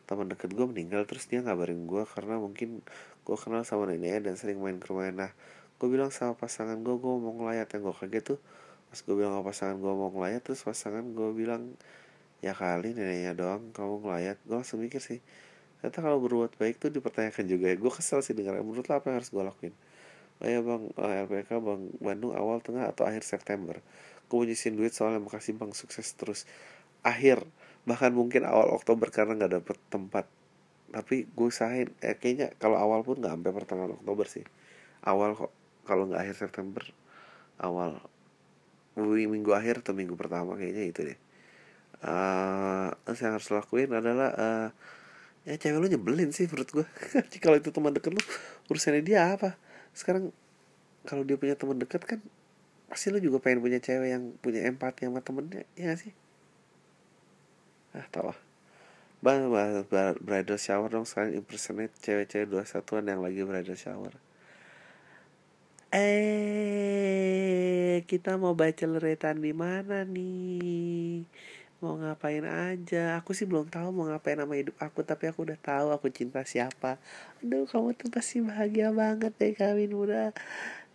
teman 0.06 0.30
deket 0.30 0.54
gue 0.54 0.66
meninggal 0.66 1.02
terus 1.06 1.26
dia 1.26 1.42
ngabarin 1.42 1.82
gue 1.86 2.02
karena 2.06 2.38
mungkin 2.38 2.82
gue 3.26 3.36
kenal 3.38 3.66
sama 3.66 3.90
neneknya 3.90 4.30
dan 4.30 4.34
sering 4.38 4.58
main 4.62 4.78
ke 4.78 4.86
rumahnya. 4.90 5.14
Nah 5.14 5.30
gue 5.78 5.88
bilang 5.90 6.10
sama 6.14 6.34
pasangan 6.38 6.78
gue 6.78 6.94
gue 6.94 7.14
mau 7.18 7.34
ngelayat 7.38 7.66
yang 7.74 7.82
gue 7.90 7.94
kaget 7.94 8.24
tuh 8.34 8.38
pas 8.86 8.98
gue 9.02 9.14
bilang 9.18 9.32
sama 9.34 9.44
pasangan 9.50 9.76
gue 9.82 9.92
mau 9.98 10.10
ngelayat 10.14 10.40
terus 10.46 10.62
pasangan 10.62 11.04
gue 11.04 11.28
bilang 11.34 11.62
ya 12.38 12.54
kali 12.54 12.94
neneknya 12.94 13.34
doang 13.34 13.74
kamu 13.74 14.06
ngelayat 14.06 14.36
gue 14.46 14.56
langsung 14.58 14.78
mikir 14.82 15.02
sih. 15.02 15.18
Ternyata 15.82 15.98
kalau 16.02 16.18
berbuat 16.22 16.58
baik 16.58 16.82
tuh 16.82 16.90
dipertanyakan 16.90 17.44
juga 17.46 17.70
ya. 17.70 17.76
Gue 17.78 17.92
kesel 17.94 18.22
sih 18.26 18.34
dengar 18.34 18.58
menurut 18.62 18.86
lo 18.86 18.94
apa 18.94 19.10
yang 19.10 19.16
harus 19.22 19.30
gue 19.30 19.42
lakuin 19.42 19.74
oh 20.42 20.48
ya 20.48 20.60
bang. 20.60 20.82
Oh, 20.96 21.10
LPK 21.10 21.50
bang. 21.60 21.80
Bandung 22.00 22.32
awal 22.36 22.60
tengah 22.60 22.88
atau 22.90 23.08
akhir 23.08 23.22
September? 23.24 23.80
Gue 24.26 24.46
nyisihin 24.46 24.76
duit 24.76 24.92
soalnya 24.92 25.22
makasih 25.22 25.56
bang. 25.56 25.72
Sukses 25.72 26.06
terus. 26.16 26.44
Akhir. 27.06 27.44
Bahkan 27.88 28.12
mungkin 28.12 28.44
awal 28.44 28.74
Oktober 28.74 29.08
karena 29.08 29.38
nggak 29.38 29.52
dapet 29.62 29.76
tempat. 29.88 30.26
Tapi 30.92 31.26
gue 31.30 31.46
usahain. 31.48 31.92
Eh, 32.02 32.16
kayaknya 32.18 32.52
kalau 32.60 32.76
awal 32.80 33.06
pun 33.06 33.20
nggak 33.22 33.32
sampai 33.32 33.52
pertengahan 33.52 33.92
Oktober 33.96 34.26
sih. 34.28 34.44
Awal 35.06 35.38
kok. 35.38 35.52
Kalau 35.86 36.10
nggak 36.10 36.20
akhir 36.22 36.36
September 36.48 36.82
awal. 37.62 38.02
Minggu 38.96 39.52
akhir 39.52 39.84
atau 39.84 39.92
minggu 39.92 40.16
pertama 40.16 40.56
kayaknya 40.56 40.84
itu 40.88 41.00
deh. 41.04 41.18
Uh, 42.00 42.92
yang 43.08 43.40
harus 43.40 43.48
lakuin 43.48 43.88
adalah 43.92 44.28
uh, 44.36 44.68
ya 45.46 45.54
cewek 45.54 45.78
lu 45.78 45.86
nyebelin 45.86 46.34
sih 46.34 46.50
menurut 46.50 46.68
gue 46.68 46.86
kalau 47.42 47.56
itu 47.56 47.70
teman 47.70 47.94
deket 47.94 48.18
lu 48.18 48.22
urusannya 48.66 49.00
dia 49.06 49.32
apa 49.32 49.54
sekarang 49.96 50.28
kalau 51.08 51.24
dia 51.24 51.40
punya 51.40 51.56
teman 51.56 51.80
dekat 51.80 52.04
kan 52.04 52.20
pasti 52.92 53.08
lu 53.08 53.18
juga 53.18 53.40
pengen 53.40 53.64
punya 53.64 53.80
cewek 53.80 54.12
yang 54.12 54.36
punya 54.44 54.68
empati 54.68 55.08
sama 55.08 55.24
temennya 55.24 55.64
ya 55.74 55.90
gak 55.90 56.04
sih? 56.04 56.12
Ah 57.96 58.04
tau 58.12 58.28
lah. 58.30 58.38
Bang, 59.24 59.48
bridal 60.20 60.60
shower 60.60 60.92
dong 60.92 61.08
sekarang 61.08 61.32
impersonate 61.34 61.96
cewek-cewek 62.04 62.46
dua 62.52 62.68
satuan 62.68 63.08
yang 63.08 63.24
lagi 63.24 63.40
bridal 63.42 63.74
shower. 63.74 64.12
Eh, 65.90 67.16
kita 68.04 68.36
mau 68.36 68.52
baca 68.52 68.84
leretan 68.84 69.40
di 69.40 69.56
mana 69.56 70.04
nih? 70.04 71.24
Mau 71.80 71.94
ngapain 72.00 72.44
aja. 72.44 73.20
Aku 73.20 73.36
sih 73.36 73.44
belum 73.44 73.68
tahu 73.68 73.92
mau 73.92 74.08
ngapain 74.08 74.40
sama 74.40 74.54
hidup 74.56 74.76
aku 74.80 75.04
tapi 75.04 75.28
aku 75.28 75.44
udah 75.44 75.58
tahu 75.60 75.92
aku 75.92 76.08
cinta 76.08 76.40
siapa. 76.46 76.96
Aduh 77.44 77.68
kamu 77.68 77.92
tuh 77.98 78.08
pasti 78.08 78.40
bahagia 78.40 78.92
banget 78.92 79.32
deh 79.36 79.52
kawin 79.52 79.92
muda 79.92 80.32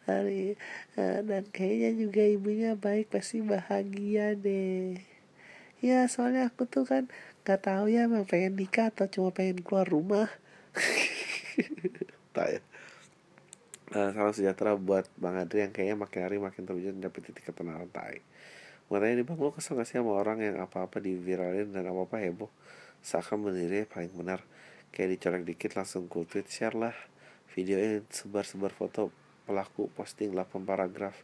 hari 0.09 0.57
uh, 0.97 1.21
dan 1.21 1.45
kayaknya 1.53 1.91
juga 1.93 2.23
ibunya 2.25 2.71
baik 2.73 3.13
pasti 3.13 3.45
bahagia 3.45 4.33
deh. 4.33 4.97
Ya 5.81 6.05
soalnya 6.09 6.49
aku 6.49 6.65
tuh 6.69 6.85
kan 6.85 7.09
gak 7.41 7.65
tahu 7.65 7.89
ya 7.89 8.05
emang 8.05 8.25
pengen 8.29 8.53
nikah 8.53 8.93
atau 8.93 9.09
cuma 9.09 9.29
pengen 9.33 9.61
keluar 9.61 9.85
rumah. 9.85 10.29
Tak 12.31 12.47
ya. 12.47 12.61
Uh, 13.91 14.07
salam 14.15 14.31
sejahtera 14.31 14.79
buat 14.79 15.03
bang 15.19 15.43
Adri 15.43 15.67
yang 15.67 15.75
kayaknya 15.75 15.99
makin 15.99 16.21
hari 16.23 16.39
makin 16.39 16.63
terwujud 16.63 16.95
dapet 16.95 17.27
titik 17.27 17.43
ketenaran 17.43 17.91
tai 17.91 18.23
Makanya 18.91 19.23
nih 19.23 19.25
bang, 19.25 19.39
lo 19.39 19.55
kesel 19.55 19.79
gak 19.79 19.87
sih 19.87 20.03
sama 20.03 20.19
orang 20.19 20.43
yang 20.43 20.59
apa-apa 20.59 20.99
diviralin 20.99 21.71
dan 21.71 21.87
apa-apa 21.87 22.19
heboh? 22.19 22.51
Seakan 22.99 23.47
mendiri 23.47 23.87
paling 23.87 24.11
benar. 24.11 24.43
Kayak 24.91 25.15
dicorek 25.15 25.43
dikit 25.47 25.71
langsung 25.79 26.11
cool 26.11 26.27
tweet 26.27 26.51
share 26.51 26.75
lah 26.75 26.91
Video 27.55 27.79
ini 27.79 28.03
sebar-sebar 28.11 28.75
foto 28.75 29.07
pelaku 29.47 29.87
posting 29.95 30.35
8 30.35 30.67
paragraf. 30.67 31.15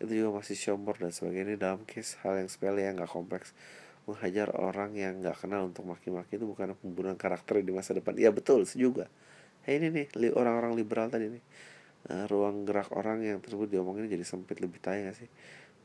Itu 0.00 0.08
juga 0.08 0.40
masih 0.40 0.56
syombor 0.56 0.96
dan 0.96 1.12
sebagainya. 1.12 1.60
Dalam 1.60 1.84
case 1.84 2.16
hal 2.24 2.40
yang 2.40 2.48
sepele 2.48 2.80
yang 2.80 2.96
gak 2.96 3.12
kompleks. 3.12 3.52
Menghajar 4.08 4.48
orang 4.56 4.96
yang 4.96 5.20
gak 5.20 5.44
kenal 5.44 5.68
untuk 5.68 5.84
maki-maki 5.84 6.40
itu 6.40 6.48
bukan 6.48 6.72
pembunuhan 6.80 7.20
karakter 7.20 7.60
di 7.60 7.76
masa 7.76 7.92
depan. 7.92 8.16
Iya 8.16 8.32
betul, 8.32 8.64
juga 8.72 9.12
Hey, 9.62 9.78
ini 9.78 9.94
nih, 9.94 10.32
orang-orang 10.34 10.74
liberal 10.74 11.06
tadi 11.06 11.28
nih. 11.28 11.44
Nah, 12.02 12.26
Ruang 12.26 12.66
gerak 12.66 12.90
orang 12.98 13.22
yang 13.22 13.38
tersebut 13.38 13.70
diomongin 13.70 14.10
jadi 14.10 14.26
sempit 14.26 14.58
lebih 14.58 14.82
tayang 14.82 15.12
gak 15.12 15.22
sih 15.22 15.30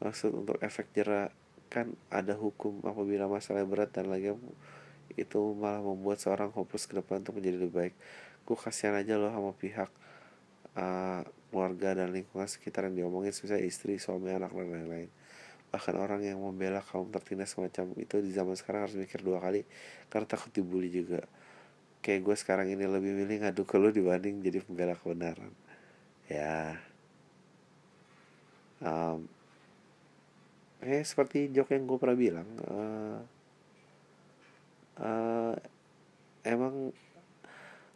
maksud 0.01 0.31
untuk 0.33 0.57
efek 0.61 0.93
jerak 0.93 1.33
kan 1.67 1.91
ada 2.07 2.31
hukum 2.37 2.79
apabila 2.87 3.27
masalah 3.27 3.67
berat 3.67 3.91
dan 3.91 4.07
lagi 4.07 4.31
itu 5.15 5.39
malah 5.55 5.83
membuat 5.83 6.19
seorang 6.19 6.51
hopeless 6.55 6.87
ke 6.87 6.95
depan 6.99 7.23
untuk 7.23 7.39
menjadi 7.39 7.57
lebih 7.59 7.75
baik. 7.75 7.93
Gue 8.47 8.57
kasihan 8.59 8.95
aja 8.95 9.19
loh 9.19 9.31
sama 9.31 9.51
pihak 9.55 9.91
uh, 10.79 11.21
keluarga 11.51 12.03
dan 12.03 12.11
lingkungan 12.11 12.47
sekitar 12.47 12.87
yang 12.91 13.07
diomongin 13.07 13.31
misalnya 13.31 13.63
istri 13.63 13.99
suami 13.99 14.31
anak 14.31 14.51
dan 14.51 14.67
lain-lain. 14.67 15.09
Bahkan 15.67 15.95
orang 15.99 16.23
yang 16.23 16.39
membela 16.39 16.79
kaum 16.79 17.11
tertindas 17.11 17.51
semacam 17.51 17.91
itu 17.99 18.23
di 18.23 18.31
zaman 18.31 18.55
sekarang 18.55 18.87
harus 18.87 18.95
mikir 18.95 19.19
dua 19.19 19.43
kali 19.43 19.67
karena 20.07 20.27
takut 20.27 20.51
dibully 20.55 20.87
juga. 20.87 21.27
Kayak 21.99 22.23
gue 22.23 22.35
sekarang 22.39 22.67
ini 22.71 22.87
lebih 22.87 23.11
milih 23.11 23.43
ngadu 23.43 23.67
ke 23.67 23.75
lu 23.75 23.91
dibanding 23.91 24.39
jadi 24.39 24.63
pembela 24.63 24.95
kebenaran. 24.95 25.51
Ya. 26.31 26.79
Um, 28.79 29.27
eh 30.77 31.01
seperti 31.01 31.49
jok 31.49 31.73
yang 31.73 31.83
gue 31.89 31.97
pernah 31.97 32.17
bilang 32.17 32.47
uh, 32.69 33.19
uh, 35.01 35.55
emang 36.45 36.93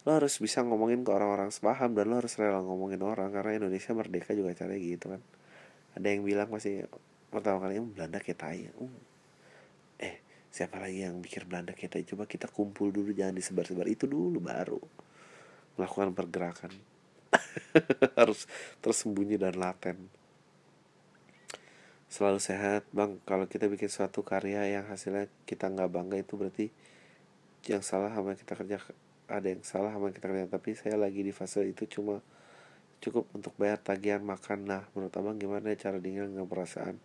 lo 0.02 0.10
harus 0.10 0.34
bisa 0.42 0.66
ngomongin 0.66 1.06
ke 1.06 1.10
orang-orang 1.14 1.54
sepaham 1.54 1.94
dan 1.94 2.10
lo 2.10 2.18
harus 2.18 2.34
rela 2.34 2.58
ngomongin 2.58 2.98
orang 3.06 3.30
karena 3.30 3.62
Indonesia 3.62 3.94
merdeka 3.94 4.34
juga 4.34 4.50
caranya 4.50 4.82
gitu 4.82 5.06
kan. 5.14 5.22
Ada 5.94 6.06
yang 6.10 6.26
bilang 6.26 6.50
masih 6.50 6.90
pertama 7.30 7.62
kali 7.62 7.78
Belanda 7.78 8.18
kayak 8.18 8.38
tai 8.38 8.66
uh. 8.82 8.98
eh 10.02 10.18
siapa 10.50 10.82
lagi 10.82 11.06
yang 11.06 11.22
mikir 11.22 11.46
Belanda 11.46 11.70
tai 11.70 12.02
coba 12.02 12.26
kita 12.26 12.50
kumpul 12.50 12.90
dulu 12.90 13.14
jangan 13.14 13.38
disebar-sebar. 13.38 13.86
Itu 13.86 14.10
dulu 14.10 14.42
baru 14.42 14.82
melakukan 15.78 16.18
pergerakan. 16.18 16.72
Harus 18.18 18.50
tersembunyi 18.82 19.38
dan 19.38 19.54
laten 19.54 20.10
selalu 22.12 22.44
sehat. 22.44 22.84
Bang 22.92 23.16
kalau 23.24 23.48
kita 23.48 23.72
bikin 23.72 23.88
suatu 23.88 24.20
karya 24.20 24.68
yang 24.68 24.84
hasilnya 24.84 25.32
kita 25.48 25.72
nggak 25.72 25.88
bangga 25.88 26.20
itu 26.20 26.36
berarti 26.36 26.68
yang 27.72 27.80
salah 27.80 28.12
sama 28.12 28.36
kita 28.36 28.52
kerja 28.52 28.76
ada 29.32 29.48
yang 29.48 29.64
salah 29.64 29.96
sama 29.96 30.12
kita 30.12 30.28
kerja. 30.28 30.44
Tapi 30.52 30.76
saya 30.76 31.00
lagi 31.00 31.24
di 31.24 31.32
fase 31.32 31.64
itu 31.64 31.88
cuma 31.88 32.20
cukup 33.00 33.32
untuk 33.32 33.56
bayar 33.56 33.80
tagihan 33.80 34.20
makan. 34.20 34.68
Nah 34.68 34.84
menurut 34.92 35.16
abang 35.16 35.40
gimana 35.40 35.72
cara 35.72 35.96
dingin 35.96 36.28
dengan 36.36 36.44
perasaan 36.44 37.00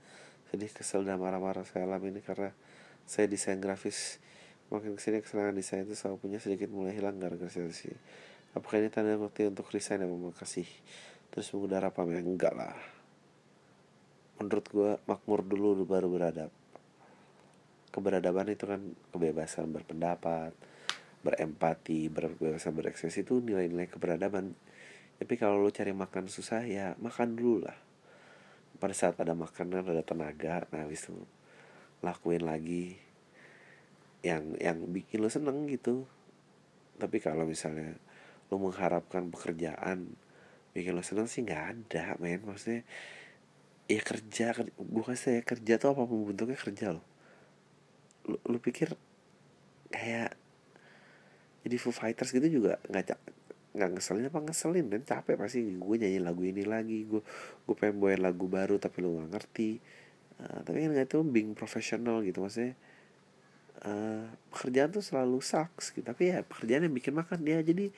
sedih 0.51 0.72
kesel 0.76 1.08
dan 1.08 1.24
marah-marah 1.24 1.64
saya 1.64 1.88
alami 1.88 2.12
ini? 2.12 2.20
Karena 2.20 2.51
saya 3.08 3.32
desain 3.32 3.64
grafis. 3.64 4.20
Makin 4.68 4.99
ke 4.99 5.01
sini 5.08 5.24
kesenangan 5.24 5.55
desain 5.55 5.88
itu 5.88 5.95
selalu 5.95 6.20
punya 6.20 6.43
sedikit 6.43 6.68
mulai 6.68 6.91
hilang 6.91 7.16
gara-gara 7.16 7.47
sih. 7.47 7.95
Apakah 8.51 8.84
ini 8.84 8.91
tanda 8.91 9.16
bukti 9.16 9.47
untuk 9.47 9.72
resign 9.72 10.03
dan 10.03 10.12
kasih. 10.36 10.68
Terus 11.32 11.47
mengudara 11.55 11.95
pamer 11.95 12.20
enggak 12.20 12.51
lah 12.51 12.97
menurut 14.38 14.66
gue 14.70 14.92
makmur 15.10 15.42
dulu 15.42 15.86
baru 15.86 16.08
beradab. 16.10 16.52
Keberadaban 17.90 18.54
itu 18.54 18.70
kan 18.70 18.82
kebebasan 19.10 19.74
berpendapat 19.74 20.54
berempati 21.26 22.08
berbebasan 22.08 22.78
berekspresi 22.78 23.26
itu 23.26 23.42
nilai-nilai 23.42 23.90
keberadaban. 23.90 24.54
Tapi 25.18 25.34
kalau 25.36 25.58
lo 25.58 25.74
cari 25.74 25.92
makan 25.92 26.30
susah 26.30 26.64
ya 26.64 26.94
makan 27.02 27.34
dulu 27.34 27.66
lah. 27.66 27.78
Pada 28.78 28.94
saat 28.94 29.18
ada 29.18 29.34
makanan 29.34 29.90
ada 29.90 30.06
tenaga 30.06 30.70
nah 30.70 30.86
habis 30.86 31.10
itu 31.10 31.18
lakuin 32.06 32.46
lagi 32.46 32.94
yang 34.22 34.54
yang 34.62 34.78
bikin 34.94 35.20
lo 35.20 35.28
seneng 35.34 35.66
gitu. 35.66 36.06
Tapi 37.02 37.18
kalau 37.18 37.50
misalnya 37.50 37.98
lo 38.54 38.62
mengharapkan 38.62 39.28
pekerjaan 39.34 40.14
bikin 40.78 40.94
lo 40.94 41.02
seneng 41.02 41.26
sih 41.26 41.42
nggak 41.42 41.64
ada 41.74 42.16
men. 42.22 42.46
Maksudnya 42.46 42.86
ya 43.88 44.02
kerja 44.04 44.52
bukan 44.76 45.16
saya 45.16 45.40
kerja 45.48 45.80
tuh 45.80 45.96
apa 45.96 46.04
pun 46.04 46.28
bentuknya 46.28 46.60
kerja 46.60 46.92
lu, 46.92 47.04
lu 48.28 48.60
pikir 48.60 48.92
kayak 49.88 50.36
jadi 51.64 51.76
Foo 51.80 51.96
Fighters 51.96 52.36
gitu 52.36 52.48
juga 52.48 52.80
nggak 52.92 53.16
nggak 53.78 53.90
ngeselin 53.94 54.28
apa 54.28 54.40
ngeselin 54.42 54.86
dan 54.90 55.02
capek 55.06 55.36
pasti. 55.38 55.62
Gue 55.78 55.96
nyanyi 56.02 56.20
lagu 56.24 56.42
ini 56.42 56.64
lagi 56.66 57.06
gue 57.06 57.22
gue 57.68 57.76
pengen 57.78 58.02
bawain 58.02 58.24
lagu 58.24 58.50
baru 58.50 58.82
tapi 58.82 59.04
lu 59.04 59.20
nggak 59.20 59.32
ngerti. 59.36 59.72
Uh, 60.38 60.60
tapi 60.66 60.86
kan 60.86 60.96
itu 60.98 61.20
being 61.28 61.54
profesional 61.54 62.24
gitu 62.26 62.42
maksudnya. 62.42 62.74
Uh, 63.78 64.26
pekerjaan 64.50 64.90
tuh 64.90 65.04
selalu 65.06 65.44
sucks 65.44 65.94
gitu. 65.94 66.08
Tapi 66.08 66.34
ya 66.34 66.42
pekerjaan 66.42 66.90
yang 66.90 66.96
bikin 66.96 67.14
makan. 67.14 67.44
Dia 67.46 67.62
jadi 67.62 67.94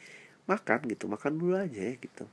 makan 0.49 0.79
gitu. 0.91 1.07
Makan 1.07 1.31
dulu 1.39 1.55
aja 1.55 1.79
ya 1.79 1.95
gitu 1.95 2.27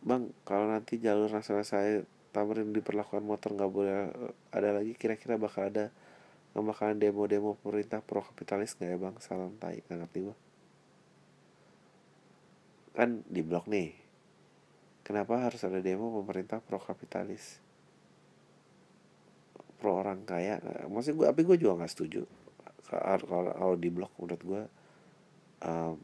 bang 0.00 0.32
kalau 0.48 0.64
nanti 0.68 0.96
jalur 0.96 1.28
nasional 1.28 1.64
saya 1.64 2.04
Tamrin 2.30 2.70
diperlakukan 2.70 3.26
motor 3.26 3.58
nggak 3.58 3.72
boleh 3.74 4.06
ada 4.54 4.70
lagi 4.70 4.94
kira-kira 4.94 5.34
bakal 5.34 5.66
ada 5.66 5.90
nggak 6.54 6.62
bakalan 6.66 6.98
demo-demo 6.98 7.58
pemerintah 7.58 8.02
pro 8.02 8.22
kapitalis 8.22 8.78
nggak 8.78 8.90
ya 8.90 8.98
bang? 8.98 9.14
Salam 9.18 9.54
tai 9.58 9.82
nggak 9.86 9.98
ngerti 10.06 10.20
kan 12.90 13.22
di 13.26 13.40
blog 13.42 13.70
nih. 13.70 13.94
Kenapa 15.06 15.42
harus 15.42 15.62
ada 15.66 15.82
demo 15.82 16.10
pemerintah 16.22 16.62
pro 16.62 16.78
kapitalis? 16.78 17.58
Pro 19.78 19.98
orang 19.98 20.22
kaya 20.22 20.62
maksud 20.86 21.18
gue 21.18 21.26
tapi 21.26 21.42
gue 21.42 21.56
juga 21.58 21.82
nggak 21.82 21.90
setuju. 21.90 22.22
Kalau 22.90 23.50
kalau 23.54 23.74
di 23.78 23.90
blog 23.90 24.10
menurut 24.18 24.42
gue 24.42 24.62
um, 25.66 25.94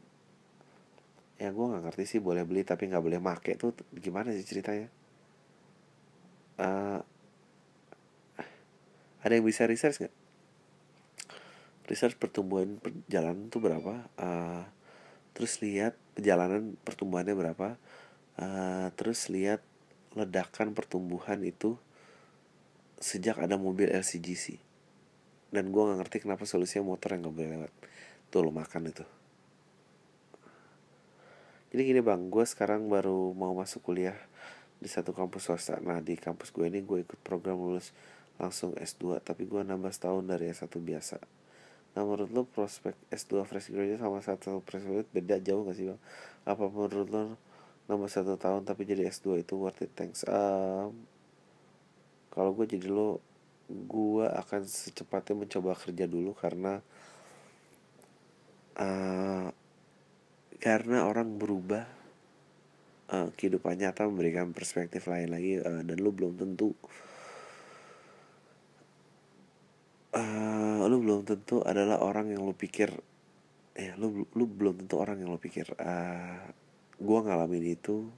ya 1.37 1.53
gue 1.53 1.65
nggak 1.69 1.83
ngerti 1.85 2.03
sih 2.17 2.19
boleh 2.19 2.41
beli 2.43 2.65
tapi 2.65 2.89
nggak 2.89 3.03
boleh 3.03 3.21
make 3.21 3.53
tuh 3.61 3.73
gimana 3.93 4.33
sih 4.33 4.41
ceritanya? 4.41 4.89
Uh, 6.57 6.99
ada 9.21 9.33
yang 9.37 9.45
bisa 9.45 9.69
research 9.69 10.01
nggak? 10.01 10.15
Research 11.87 12.17
pertumbuhan 12.17 12.81
perjalanan 12.81 13.53
tuh 13.53 13.61
berapa? 13.61 14.09
Uh, 14.17 14.65
terus 15.37 15.61
lihat 15.61 15.93
perjalanan 16.17 16.73
pertumbuhannya 16.81 17.37
berapa? 17.37 17.77
Uh, 18.37 18.89
terus 18.97 19.29
lihat 19.29 19.61
ledakan 20.17 20.73
pertumbuhan 20.73 21.45
itu 21.45 21.77
sejak 22.97 23.37
ada 23.37 23.61
mobil 23.61 23.93
LCGC 23.93 24.57
dan 25.53 25.69
gue 25.69 25.81
nggak 25.85 26.01
ngerti 26.01 26.17
kenapa 26.25 26.49
solusinya 26.49 26.89
motor 26.89 27.13
yang 27.13 27.29
nggak 27.29 27.35
boleh 27.37 27.49
lewat. 27.61 27.71
Tuh 28.33 28.41
lo 28.41 28.49
makan 28.49 28.89
itu 28.89 29.05
jadi 31.67 31.81
gini 31.83 31.99
bang 31.99 32.31
gue 32.31 32.45
sekarang 32.47 32.87
baru 32.87 33.35
mau 33.35 33.51
masuk 33.51 33.83
kuliah 33.91 34.15
di 34.77 34.87
satu 34.87 35.11
kampus 35.11 35.49
swasta. 35.49 35.81
Nah 35.81 35.99
di 35.99 36.15
kampus 36.15 36.53
gue 36.53 36.69
ini 36.69 36.79
gue 36.85 37.03
ikut 37.03 37.19
program 37.25 37.57
lulus 37.57 37.91
langsung 38.37 38.71
S2 38.77 39.19
tapi 39.25 39.49
gue 39.49 39.61
nambah 39.65 39.89
setahun 39.89 40.23
dari 40.23 40.53
S1 40.53 40.69
biasa. 40.69 41.17
Nah 41.97 42.01
menurut 42.05 42.29
lo 42.29 42.43
prospek 42.45 42.93
S2 43.09 43.41
fresh 43.43 43.73
graduate 43.73 43.99
sama 43.99 44.21
satu 44.21 44.61
fresh 44.63 44.85
graduate 44.85 45.11
beda 45.11 45.35
jauh 45.41 45.65
gak 45.65 45.75
sih 45.75 45.85
bang? 45.89 45.99
Apa 46.45 46.69
menurut 46.69 47.09
lo 47.09 47.23
nambah 47.89 48.09
satu 48.11 48.37
tahun 48.37 48.63
tapi 48.63 48.85
jadi 48.85 49.09
S2 49.09 49.41
itu 49.41 49.57
worth 49.57 49.81
it? 49.83 49.91
Thanks. 49.97 50.23
Um, 50.29 50.93
kalau 52.29 52.53
gue 52.53 52.69
jadi 52.69 52.87
lo 52.87 53.19
gue 53.67 54.23
akan 54.23 54.63
secepatnya 54.63 55.35
mencoba 55.35 55.75
kerja 55.75 56.07
dulu 56.07 56.31
karena 56.31 56.79
uh, 58.79 59.51
karena 60.57 61.05
orang 61.05 61.37
berubah 61.37 61.85
uh, 63.13 63.29
kehidupan 63.37 63.77
nyata 63.77 64.09
memberikan 64.09 64.51
perspektif 64.51 65.05
lain 65.05 65.29
lagi 65.31 65.61
uh, 65.61 65.81
dan 65.85 65.97
lo 66.01 66.09
belum 66.09 66.33
tentu 66.35 66.73
uh, 70.17 70.81
lu 70.87 70.97
belum 71.03 71.27
tentu 71.27 71.61
adalah 71.61 72.01
orang 72.01 72.33
yang 72.33 72.41
lo 72.43 72.55
pikir 72.57 72.89
ya 73.77 73.93
lu 74.01 74.25
lu 74.33 74.45
belum 74.49 74.81
tentu 74.85 74.97
orang 74.97 75.21
yang 75.21 75.29
lo 75.29 75.39
pikir 75.39 75.69
uh, 75.77 76.41
gue 76.97 77.19
ngalamin 77.21 77.77
itu 77.77 78.09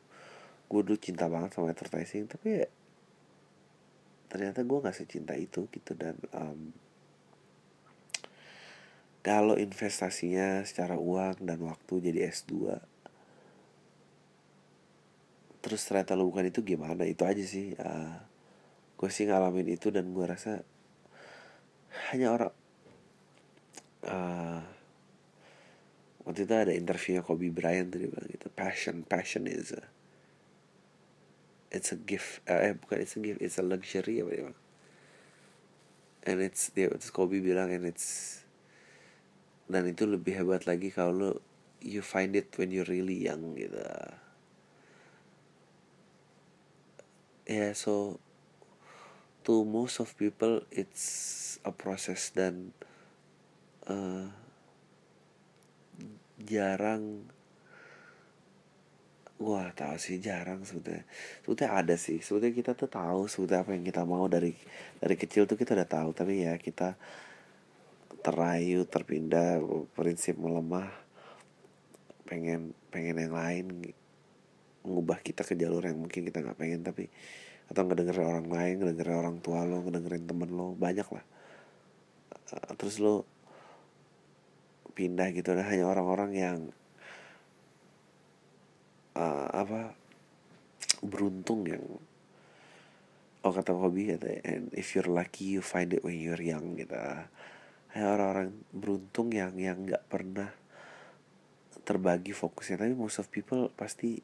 gue 0.70 0.82
dulu 0.86 0.98
cinta 1.02 1.28
banget 1.28 1.52
sama 1.52 1.74
advertising 1.74 2.30
tapi 2.30 2.64
ya 2.64 2.70
ternyata 4.30 4.62
gue 4.62 4.78
nggak 4.78 4.96
secinta 4.96 5.34
itu 5.34 5.66
gitu 5.74 5.98
dan 5.98 6.16
um, 6.32 6.70
kalau 9.20 9.60
investasinya 9.60 10.64
secara 10.64 10.96
uang 10.96 11.44
dan 11.44 11.60
waktu 11.64 11.94
jadi 12.12 12.32
S2 12.32 12.80
terus 15.60 15.84
ternyata 15.84 16.16
lo 16.16 16.32
bukan 16.32 16.48
itu 16.48 16.64
gimana? 16.64 17.04
Itu 17.04 17.28
aja 17.28 17.44
sih 17.44 17.76
uh, 17.76 18.16
gue 19.00 19.10
sih 19.12 19.28
ngalamin 19.28 19.68
itu 19.72 19.92
dan 19.92 20.12
gue 20.12 20.26
rasa 20.28 20.64
hanya 22.12 22.36
orang 22.36 22.54
uh, 24.08 24.60
waktu 26.28 26.44
itu 26.44 26.54
ada 26.56 26.74
interviewnya 26.76 27.24
Kobe 27.24 27.48
Bryant 27.48 27.96
tadi 27.96 28.12
bilang 28.12 28.28
gitu 28.28 28.52
passion 28.52 29.08
passion 29.08 29.48
is 29.48 29.72
a 29.72 29.84
it's 31.72 31.96
a 31.96 32.00
gift 32.00 32.44
uh, 32.50 32.60
eh 32.60 32.76
bukan 32.76 33.00
it's 33.00 33.16
a 33.16 33.22
gift 33.24 33.40
it's 33.40 33.56
a 33.56 33.64
luxury 33.64 34.20
apa 34.20 34.32
dia 34.36 34.52
and 36.28 36.40
it's 36.44 36.70
dia 36.76 36.92
terus 36.92 37.14
Kobe 37.16 37.40
bilang 37.40 37.72
and 37.72 37.88
it's 37.88 38.42
dan 39.70 39.86
itu 39.86 40.10
lebih 40.10 40.42
hebat 40.42 40.66
lagi 40.66 40.90
kalau 40.90 41.14
lo 41.14 41.32
you 41.80 42.02
find 42.02 42.36
it 42.36 42.50
when 42.58 42.74
you 42.74 42.82
really 42.90 43.16
young 43.16 43.56
gitu. 43.56 43.80
Ya 47.50 47.70
yeah, 47.70 47.72
so 47.78 48.18
to 49.46 49.64
most 49.64 50.02
of 50.02 50.14
people 50.18 50.66
it's 50.74 51.58
a 51.64 51.72
process 51.72 52.34
dan 52.34 52.76
uh, 53.88 54.30
jarang 56.44 57.30
Wah 59.40 59.72
tahu 59.72 59.96
sih 59.96 60.20
jarang 60.20 60.68
sebetulnya. 60.68 61.08
Sebetulnya 61.48 61.72
ada 61.72 61.96
sih. 61.96 62.20
Sebetulnya 62.20 62.52
kita 62.60 62.72
tuh 62.76 62.92
tahu 62.92 63.24
Sebetulnya 63.32 63.64
apa 63.64 63.72
yang 63.72 63.88
kita 63.88 64.04
mau 64.04 64.28
dari 64.28 64.52
Dari 65.00 65.16
kecil 65.16 65.48
tuh 65.48 65.56
kita 65.56 65.80
udah 65.80 65.88
tahu. 65.88 66.12
Tapi 66.12 66.44
ya 66.44 66.60
kita 66.60 67.00
Terayu 68.22 68.86
Terpindah 68.86 69.64
Prinsip 69.96 70.36
melemah 70.36 70.92
Pengen 72.28 72.76
Pengen 72.94 73.18
yang 73.20 73.36
lain 73.36 73.66
Mengubah 74.86 75.20
kita 75.20 75.44
ke 75.44 75.56
jalur 75.60 75.84
yang 75.84 76.00
mungkin 76.00 76.28
kita 76.28 76.44
nggak 76.44 76.58
pengen 76.60 76.82
Tapi 76.86 77.08
Atau 77.72 77.88
ngedengerin 77.88 78.28
orang 78.28 78.48
lain 78.48 78.76
Ngedengerin 78.84 79.18
orang 79.18 79.38
tua 79.40 79.64
lo 79.64 79.84
Ngedengerin 79.84 80.26
temen 80.28 80.50
lo 80.52 80.76
Banyak 80.76 81.08
lah. 81.10 81.26
Terus 82.76 83.00
lo 83.02 83.24
Pindah 84.94 85.32
gitu 85.32 85.56
Nah 85.56 85.68
hanya 85.68 85.88
orang-orang 85.88 86.32
yang 86.36 86.60
uh, 89.20 89.48
apa 89.52 89.96
beruntung 91.04 91.68
yang 91.68 91.84
oh 93.44 93.52
kata 93.52 93.72
hobi 93.72 94.16
kata 94.16 94.44
and 94.44 94.72
if 94.76 94.96
you're 94.96 95.08
lucky 95.08 95.56
you 95.56 95.64
find 95.64 95.96
it 95.96 96.04
when 96.04 96.20
you're 96.20 96.40
young 96.40 96.76
gitu 96.76 96.96
orang-orang 97.98 98.54
beruntung 98.70 99.34
yang 99.34 99.58
yang 99.58 99.86
nggak 99.90 100.06
pernah 100.06 100.54
terbagi 101.82 102.36
fokusnya. 102.38 102.78
Tapi 102.78 102.94
most 102.94 103.18
of 103.18 103.34
people 103.34 103.74
pasti 103.74 104.22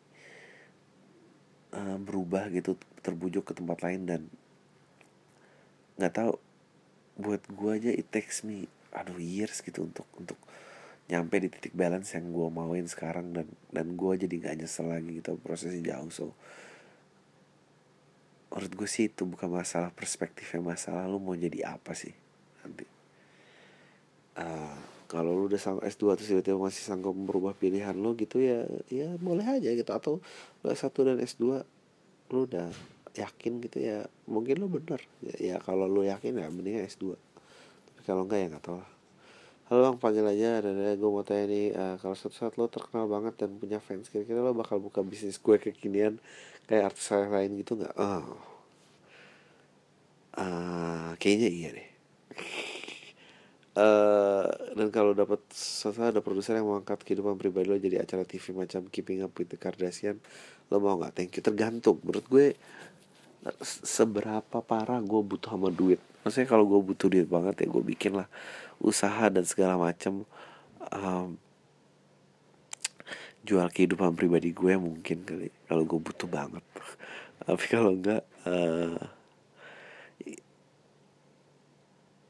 uh, 1.74 1.98
berubah 1.98 2.54
gitu 2.54 2.78
terbujuk 3.02 3.50
ke 3.50 3.54
tempat 3.58 3.82
lain 3.82 4.02
dan 4.06 4.22
nggak 5.98 6.14
tahu. 6.14 6.34
Buat 7.16 7.48
gua 7.56 7.80
aja 7.80 7.90
it 7.90 8.12
takes 8.12 8.46
me 8.46 8.68
aduh 8.96 9.20
years 9.20 9.60
gitu 9.64 9.88
untuk 9.88 10.08
untuk 10.16 10.40
nyampe 11.06 11.38
di 11.38 11.54
titik 11.54 11.78
balance 11.78 12.18
yang 12.18 12.34
gue 12.34 12.48
mauin 12.50 12.90
sekarang 12.90 13.30
dan 13.30 13.46
dan 13.70 13.94
gue 13.94 14.26
jadi 14.26 14.42
gak 14.42 14.56
nyesel 14.58 14.90
lagi 14.90 15.22
gitu 15.22 15.38
prosesnya 15.38 15.94
jauh. 15.94 16.10
So 16.10 16.34
menurut 18.56 18.72
gue 18.72 18.90
sih 18.90 19.12
itu 19.12 19.28
bukan 19.28 19.52
masalah 19.52 19.92
perspektifnya 19.92 20.64
masalah 20.64 21.12
lu 21.12 21.20
mau 21.20 21.36
jadi 21.36 21.76
apa 21.76 21.92
sih 21.92 22.16
nanti 22.64 22.95
uh, 24.36 24.76
kalau 25.06 25.32
lu 25.38 25.48
udah 25.48 25.62
sama 25.62 25.80
S2 25.86 26.18
terus 26.18 26.30
tiba-tiba 26.34 26.58
masih 26.58 26.82
sanggup 26.82 27.14
merubah 27.14 27.54
pilihan 27.54 27.94
lu 27.96 28.18
gitu 28.18 28.42
ya 28.42 28.66
ya 28.90 29.16
boleh 29.22 29.46
aja 29.46 29.70
gitu. 29.72 29.92
Atau 29.92 30.20
lu 30.64 30.68
S1 30.68 30.92
dan 30.92 31.18
S2 31.22 31.44
lu 32.34 32.40
udah 32.50 32.68
yakin 33.16 33.64
gitu 33.64 33.78
ya 33.80 34.04
mungkin 34.28 34.60
lu 34.60 34.68
bener. 34.68 35.00
Ya, 35.24 35.36
ya 35.40 35.56
kalau 35.64 35.88
lu 35.88 36.04
yakin 36.04 36.36
ya 36.36 36.48
mendingan 36.50 36.84
S2 36.90 37.16
tapi 37.96 38.02
kalau 38.04 38.28
enggak 38.28 38.40
ya 38.44 38.48
nggak 38.52 38.66
tahu 38.66 38.78
lah. 38.82 38.90
Halo 39.66 39.82
bang, 39.82 39.98
panggil 39.98 40.26
aja. 40.30 40.62
Dan 40.62 40.78
gue 40.78 41.10
mau 41.10 41.26
tanya 41.26 41.50
nih 41.50 41.74
uh, 41.74 41.98
Kalau 41.98 42.14
suatu 42.14 42.38
saat 42.38 42.54
lo 42.54 42.70
terkenal 42.70 43.10
banget 43.10 43.34
dan 43.34 43.58
punya 43.58 43.82
fans 43.82 44.14
Kira-kira 44.14 44.46
lo 44.46 44.54
bakal 44.54 44.78
buka 44.78 45.02
bisnis 45.02 45.42
gue 45.42 45.58
kekinian 45.58 46.22
Kayak 46.70 46.94
artis 46.94 47.10
lain 47.10 47.58
gitu 47.58 47.82
gak? 47.82 47.98
Oh. 47.98 48.38
Uh, 50.38 51.18
kayaknya 51.18 51.50
iya 51.50 51.70
deh 51.74 51.90
uh, 53.76 54.48
Dan 54.76 54.88
kalau 54.92 55.12
dapat 55.12 55.44
suatu 55.52 56.02
saat 56.02 56.12
ada 56.16 56.24
produser 56.24 56.60
yang 56.60 56.68
mengangkat 56.68 57.04
kehidupan 57.04 57.40
pribadi 57.40 57.68
lo 57.70 57.78
Jadi 57.78 58.00
acara 58.00 58.24
TV 58.24 58.56
macam 58.56 58.88
Keeping 58.90 59.24
Up 59.24 59.36
With 59.36 59.54
The 59.54 59.60
Kardashian 59.60 60.18
Lo 60.74 60.82
mau 60.82 60.98
gak? 60.98 61.14
Thank 61.14 61.38
you. 61.38 61.44
Tergantung. 61.46 62.02
Menurut 62.02 62.26
gue 62.28 62.48
Seberapa 63.62 64.66
parah 64.66 64.98
gue 65.06 65.22
butuh 65.22 65.54
sama 65.54 65.70
duit. 65.70 66.02
Maksudnya 66.26 66.50
kalau 66.50 66.66
gue 66.66 66.82
butuh 66.82 67.06
duit 67.06 67.30
banget 67.30 67.62
ya 67.62 67.68
gue 67.70 67.84
bikin 67.86 68.18
lah 68.18 68.26
usaha 68.82 69.30
dan 69.30 69.46
segala 69.46 69.78
macam 69.78 70.26
um, 70.90 71.38
jual 73.46 73.70
kehidupan 73.70 74.18
pribadi 74.18 74.50
gue 74.50 74.74
mungkin 74.82 75.22
kali 75.22 75.54
kalau 75.70 75.86
gue 75.86 76.00
butuh 76.02 76.26
banget. 76.26 76.66
Tapi 77.46 77.66
kalau 77.70 77.94
enggak 77.94 78.26
uh, 78.50 78.98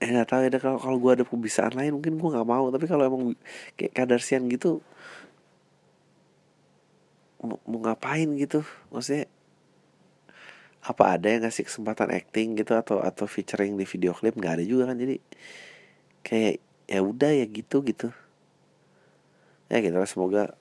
eh 0.03 0.09
nggak 0.11 0.27
tahu 0.27 0.41
ya 0.43 0.49
kalau 0.59 0.79
kalau 0.79 0.97
gue 0.99 1.11
ada 1.21 1.25
pembisaan 1.25 1.73
lain 1.73 1.95
mungkin 1.95 2.19
gue 2.19 2.29
nggak 2.35 2.47
mau. 2.47 2.67
Tapi 2.73 2.85
kalau 2.85 3.03
emang 3.07 3.23
kayak 3.79 3.93
kadarsian 3.95 4.45
gitu 4.51 4.83
mau, 7.39 7.57
mau 7.63 7.79
ngapain 7.85 8.27
gitu? 8.35 8.65
Maksudnya 8.91 9.31
apa 10.85 11.17
ada 11.17 11.27
yang 11.31 11.41
ngasih 11.47 11.65
kesempatan 11.65 12.13
acting 12.13 12.53
gitu 12.59 12.77
atau 12.77 13.01
atau 13.01 13.25
featuring 13.25 13.79
di 13.79 13.85
video 13.87 14.11
klip? 14.11 14.35
Nggak 14.35 14.61
ada 14.61 14.65
juga 14.67 14.83
kan 14.91 14.97
jadi 14.99 15.15
kayak 16.25 16.55
ya 16.91 16.99
udah 17.01 17.31
ya 17.31 17.45
gitu 17.47 17.81
gitu. 17.87 18.11
Ya 19.71 19.81
gitu 19.81 19.95
lah 19.97 20.09
semoga 20.09 20.53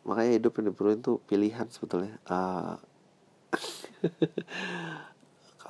makanya 0.00 0.32
hidup 0.40 0.52
yang 0.56 0.66
diperluin 0.72 1.00
tuh 1.04 1.20
pilihan 1.28 1.66
sebetulnya. 1.68 2.16
Uh, 2.24 2.80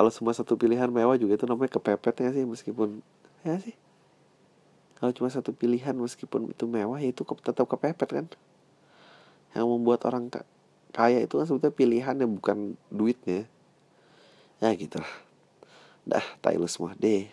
kalau 0.01 0.09
semua 0.09 0.33
satu 0.33 0.57
pilihan 0.57 0.89
mewah 0.89 1.21
juga 1.21 1.37
itu 1.37 1.45
namanya 1.45 1.77
kepepet 1.77 2.25
ya 2.25 2.33
sih 2.33 2.49
meskipun 2.49 3.05
ya 3.45 3.61
sih. 3.61 3.77
Kalau 4.97 5.13
cuma 5.13 5.29
satu 5.29 5.53
pilihan 5.53 5.93
meskipun 5.93 6.49
itu 6.49 6.65
mewah 6.65 6.97
ya 6.97 7.13
itu 7.13 7.21
tetap 7.21 7.69
kepepet 7.69 8.09
kan. 8.09 8.27
Yang 9.53 9.67
membuat 9.69 10.01
orang 10.09 10.33
kaya 10.97 11.21
itu 11.21 11.37
kan 11.37 11.45
sebetulnya 11.45 11.77
pilihan 11.77 12.17
yang 12.17 12.33
bukan 12.33 12.81
duitnya. 12.89 13.45
Ya 14.65 14.73
gitu 14.73 15.05
lah. 15.05 15.13
Dah 16.09 16.25
tai 16.41 16.57
semua 16.65 16.97
deh 16.97 17.29